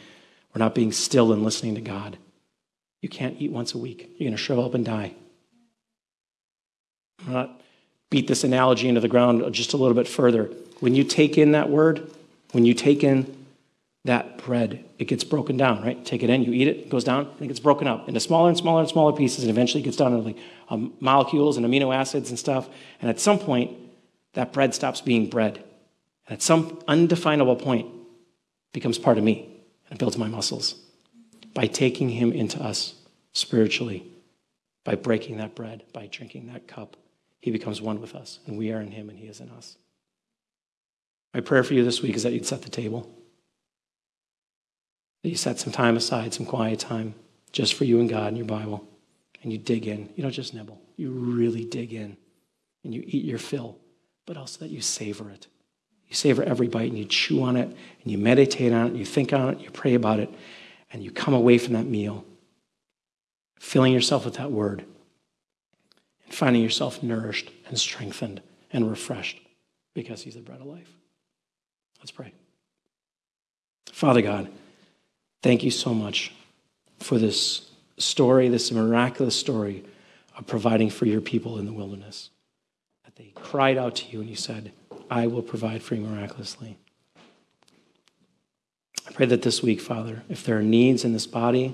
We're 0.55 0.59
not 0.59 0.73
being 0.73 0.93
still 0.93 1.33
and 1.33 1.43
listening 1.43 1.75
to 1.75 1.81
God. 1.81 2.17
You 3.01 3.09
can't 3.09 3.35
eat 3.37 3.51
once 3.51 3.73
a 3.73 3.77
week. 3.77 4.09
You're 4.17 4.27
going 4.29 4.37
to 4.37 4.41
shrivel 4.41 4.63
up 4.63 4.73
and 4.73 4.85
die. 4.85 5.15
I'm 7.27 7.33
not 7.33 7.61
beat 8.09 8.29
this 8.29 8.45
analogy 8.45 8.87
into 8.87 9.01
the 9.01 9.09
ground 9.09 9.53
just 9.53 9.73
a 9.73 9.77
little 9.77 9.95
bit 9.95 10.07
further. 10.07 10.45
When 10.79 10.95
you 10.95 11.03
take 11.03 11.37
in 11.37 11.51
that 11.51 11.69
word, 11.69 12.09
when 12.53 12.63
you 12.63 12.73
take 12.73 13.03
in 13.03 13.38
that 14.05 14.37
bread, 14.37 14.85
it 14.97 15.05
gets 15.05 15.23
broken 15.23 15.57
down, 15.57 15.81
right? 15.81 16.03
Take 16.05 16.23
it 16.23 16.29
in, 16.29 16.43
you 16.43 16.53
eat 16.53 16.67
it, 16.67 16.89
goes 16.89 17.03
down, 17.03 17.27
and 17.27 17.41
it 17.41 17.47
gets 17.47 17.59
broken 17.59 17.87
up 17.87 18.07
into 18.07 18.19
smaller 18.19 18.47
and 18.49 18.57
smaller 18.57 18.79
and 18.79 18.89
smaller 18.89 19.13
pieces, 19.13 19.43
and 19.43 19.49
eventually 19.49 19.83
gets 19.83 19.97
down 19.97 20.11
to 20.11 20.17
like 20.17 20.37
um, 20.69 20.93
molecules 20.99 21.57
and 21.57 21.65
amino 21.65 21.93
acids 21.93 22.29
and 22.29 22.39
stuff. 22.39 22.69
And 23.01 23.09
at 23.09 23.19
some 23.19 23.39
point, 23.39 23.77
that 24.33 24.53
bread 24.53 24.73
stops 24.73 25.01
being 25.01 25.29
bread. 25.29 25.63
And 26.27 26.35
at 26.35 26.41
some 26.41 26.79
undefinable 26.87 27.57
point, 27.57 27.87
becomes 28.71 28.97
part 28.97 29.17
of 29.17 29.23
me 29.23 29.49
and 29.89 29.99
builds 29.99 30.17
my 30.17 30.27
muscles. 30.27 30.75
By 31.53 31.67
taking 31.67 32.09
him 32.09 32.31
into 32.31 32.61
us 32.61 32.93
spiritually, 33.33 34.05
by 34.85 34.95
breaking 34.95 35.37
that 35.37 35.55
bread, 35.55 35.83
by 35.91 36.07
drinking 36.07 36.47
that 36.47 36.67
cup, 36.67 36.95
he 37.41 37.51
becomes 37.51 37.81
one 37.81 37.99
with 37.99 38.15
us, 38.15 38.39
and 38.45 38.57
we 38.57 38.71
are 38.71 38.81
in 38.81 38.91
him, 38.91 39.09
and 39.09 39.17
he 39.17 39.27
is 39.27 39.39
in 39.39 39.49
us. 39.49 39.77
My 41.33 41.41
prayer 41.41 41.63
for 41.63 41.73
you 41.73 41.83
this 41.83 42.01
week 42.01 42.15
is 42.15 42.23
that 42.23 42.33
you'd 42.33 42.45
set 42.45 42.61
the 42.61 42.69
table. 42.69 43.09
That 45.23 45.29
you 45.29 45.35
set 45.35 45.59
some 45.59 45.73
time 45.73 45.97
aside, 45.97 46.33
some 46.33 46.45
quiet 46.45 46.79
time, 46.79 47.15
just 47.51 47.73
for 47.73 47.83
you 47.83 47.99
and 47.99 48.09
God 48.09 48.27
and 48.27 48.37
your 48.37 48.45
Bible, 48.45 48.87
and 49.43 49.51
you 49.51 49.57
dig 49.57 49.87
in. 49.87 50.09
You 50.15 50.23
don't 50.23 50.31
just 50.31 50.53
nibble, 50.53 50.81
you 50.95 51.11
really 51.11 51.65
dig 51.65 51.93
in, 51.93 52.17
and 52.83 52.93
you 52.93 53.03
eat 53.05 53.25
your 53.25 53.39
fill, 53.39 53.77
but 54.25 54.37
also 54.37 54.59
that 54.59 54.71
you 54.71 54.81
savor 54.81 55.29
it. 55.29 55.47
You 56.07 56.15
savor 56.15 56.43
every 56.43 56.67
bite, 56.67 56.89
and 56.89 56.97
you 56.97 57.05
chew 57.05 57.43
on 57.43 57.55
it, 57.55 57.67
and 57.67 58.11
you 58.11 58.17
meditate 58.17 58.71
on 58.71 58.87
it, 58.87 58.93
you 58.93 59.05
think 59.05 59.33
on 59.33 59.49
it, 59.49 59.59
you 59.59 59.69
pray 59.71 59.93
about 59.93 60.19
it, 60.19 60.29
and 60.91 61.03
you 61.03 61.11
come 61.11 61.33
away 61.33 61.57
from 61.57 61.73
that 61.73 61.85
meal 61.85 62.25
filling 63.59 63.93
yourself 63.93 64.25
with 64.25 64.35
that 64.35 64.51
word 64.51 64.85
and 66.25 66.33
finding 66.33 66.63
yourself 66.63 67.03
nourished 67.03 67.51
and 67.67 67.77
strengthened 67.77 68.41
and 68.71 68.89
refreshed 68.89 69.39
because 69.93 70.23
he's 70.23 70.35
the 70.35 70.41
bread 70.41 70.61
of 70.61 70.65
life. 70.65 70.89
Let's 71.99 72.11
pray. 72.11 72.33
Father 73.91 74.21
God, 74.21 74.49
thank 75.41 75.63
you 75.63 75.71
so 75.71 75.93
much 75.93 76.33
for 76.99 77.17
this 77.17 77.69
story, 77.97 78.49
this 78.49 78.71
miraculous 78.71 79.35
story 79.35 79.83
of 80.37 80.47
providing 80.47 80.89
for 80.89 81.05
your 81.05 81.21
people 81.21 81.57
in 81.57 81.65
the 81.65 81.73
wilderness. 81.73 82.29
That 83.05 83.15
they 83.15 83.31
cried 83.35 83.77
out 83.77 83.95
to 83.97 84.07
you 84.09 84.21
and 84.21 84.29
you 84.29 84.35
said, 84.35 84.71
I 85.09 85.27
will 85.27 85.41
provide 85.41 85.81
for 85.81 85.95
you 85.95 86.01
miraculously. 86.01 86.77
I 89.07 89.11
pray 89.11 89.25
that 89.25 89.41
this 89.41 89.63
week, 89.63 89.81
Father, 89.81 90.23
if 90.29 90.43
there 90.43 90.57
are 90.57 90.63
needs 90.63 91.03
in 91.03 91.13
this 91.13 91.27
body, 91.27 91.73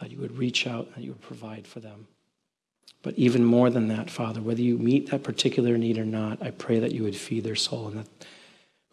that 0.00 0.10
you 0.10 0.18
would 0.18 0.38
reach 0.38 0.66
out 0.66 0.88
and 0.94 1.04
you 1.04 1.10
would 1.10 1.20
provide 1.20 1.66
for 1.66 1.80
them. 1.80 2.06
But 3.02 3.14
even 3.14 3.44
more 3.44 3.70
than 3.70 3.88
that, 3.88 4.10
Father, 4.10 4.40
whether 4.40 4.60
you 4.60 4.78
meet 4.78 5.10
that 5.10 5.22
particular 5.22 5.76
need 5.76 5.98
or 5.98 6.04
not, 6.04 6.42
I 6.42 6.50
pray 6.50 6.78
that 6.78 6.92
you 6.92 7.02
would 7.04 7.16
feed 7.16 7.44
their 7.44 7.56
soul 7.56 7.88
and 7.88 7.98
that 7.98 8.26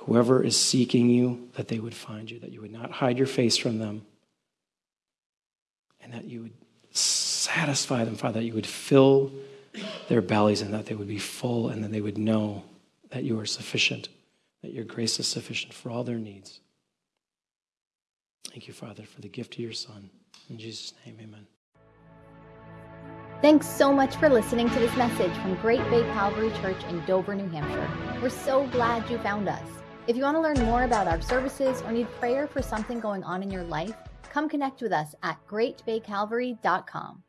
whoever 0.06 0.44
is 0.44 0.60
seeking 0.60 1.10
you, 1.10 1.50
that 1.56 1.68
they 1.68 1.80
would 1.80 1.96
find 1.96 2.30
you, 2.30 2.40
that 2.40 2.52
you 2.52 2.62
would 2.62 2.72
not 2.72 2.92
hide 2.92 3.18
your 3.18 3.28
face 3.28 3.58
from 3.58 3.80
them, 3.80 4.06
and 6.02 6.14
that 6.14 6.26
you 6.26 6.44
would 6.44 6.54
satisfy 6.92 8.04
them, 8.04 8.16
Father, 8.16 8.40
that 8.40 8.46
you 8.46 8.54
would 8.54 8.68
fill 8.68 9.32
their 10.08 10.22
bellies 10.22 10.62
and 10.62 10.74
that 10.74 10.86
they 10.86 10.96
would 10.96 11.08
be 11.08 11.18
full 11.18 11.70
and 11.70 11.84
that 11.84 11.92
they 11.92 12.02
would 12.02 12.18
know 12.18 12.64
that 13.10 13.24
you 13.24 13.40
are 13.40 13.46
sufficient, 13.46 14.08
that 14.62 14.72
your 14.72 14.86
grace 14.86 15.20
is 15.20 15.28
sufficient 15.28 15.74
for 15.74 15.90
all 15.90 16.04
their 16.04 16.18
needs. 16.18 16.60
Thank 18.50 18.68
you, 18.68 18.74
Father, 18.74 19.04
for 19.04 19.22
the 19.22 19.28
gift 19.28 19.56
of 19.56 19.60
your 19.60 19.74
Son. 19.74 20.10
In 20.50 20.58
Jesus' 20.58 20.94
name, 21.06 21.18
amen. 21.22 21.48
Thanks 23.42 23.68
so 23.68 23.92
much 23.92 24.16
for 24.16 24.30
listening 24.30 24.70
to 24.70 24.80
this 24.80 24.96
message 24.96 25.34
from 25.38 25.56
Great 25.56 25.84
Bay 25.90 26.04
Calvary 26.14 26.52
Church 26.62 26.82
in 26.90 27.04
Dover, 27.06 27.36
New 27.36 27.50
Hampshire. 27.50 28.22
We're 28.22 28.30
so 28.30 28.68
glad 28.68 29.10
you 29.10 29.18
found 29.18 29.50
us. 29.50 29.68
If 30.08 30.16
you 30.16 30.22
want 30.22 30.38
to 30.38 30.42
learn 30.42 30.60
more 30.66 30.84
about 30.84 31.08
our 31.08 31.20
services 31.20 31.82
or 31.82 31.92
need 31.92 32.08
prayer 32.20 32.46
for 32.48 32.62
something 32.62 33.00
going 33.00 33.24
on 33.24 33.42
in 33.42 33.50
your 33.50 33.64
life, 33.64 33.96
come 34.30 34.48
connect 34.48 34.82
with 34.82 34.94
us 34.94 35.16
at 35.24 35.40
greatbaycalvary.com. 35.48 37.25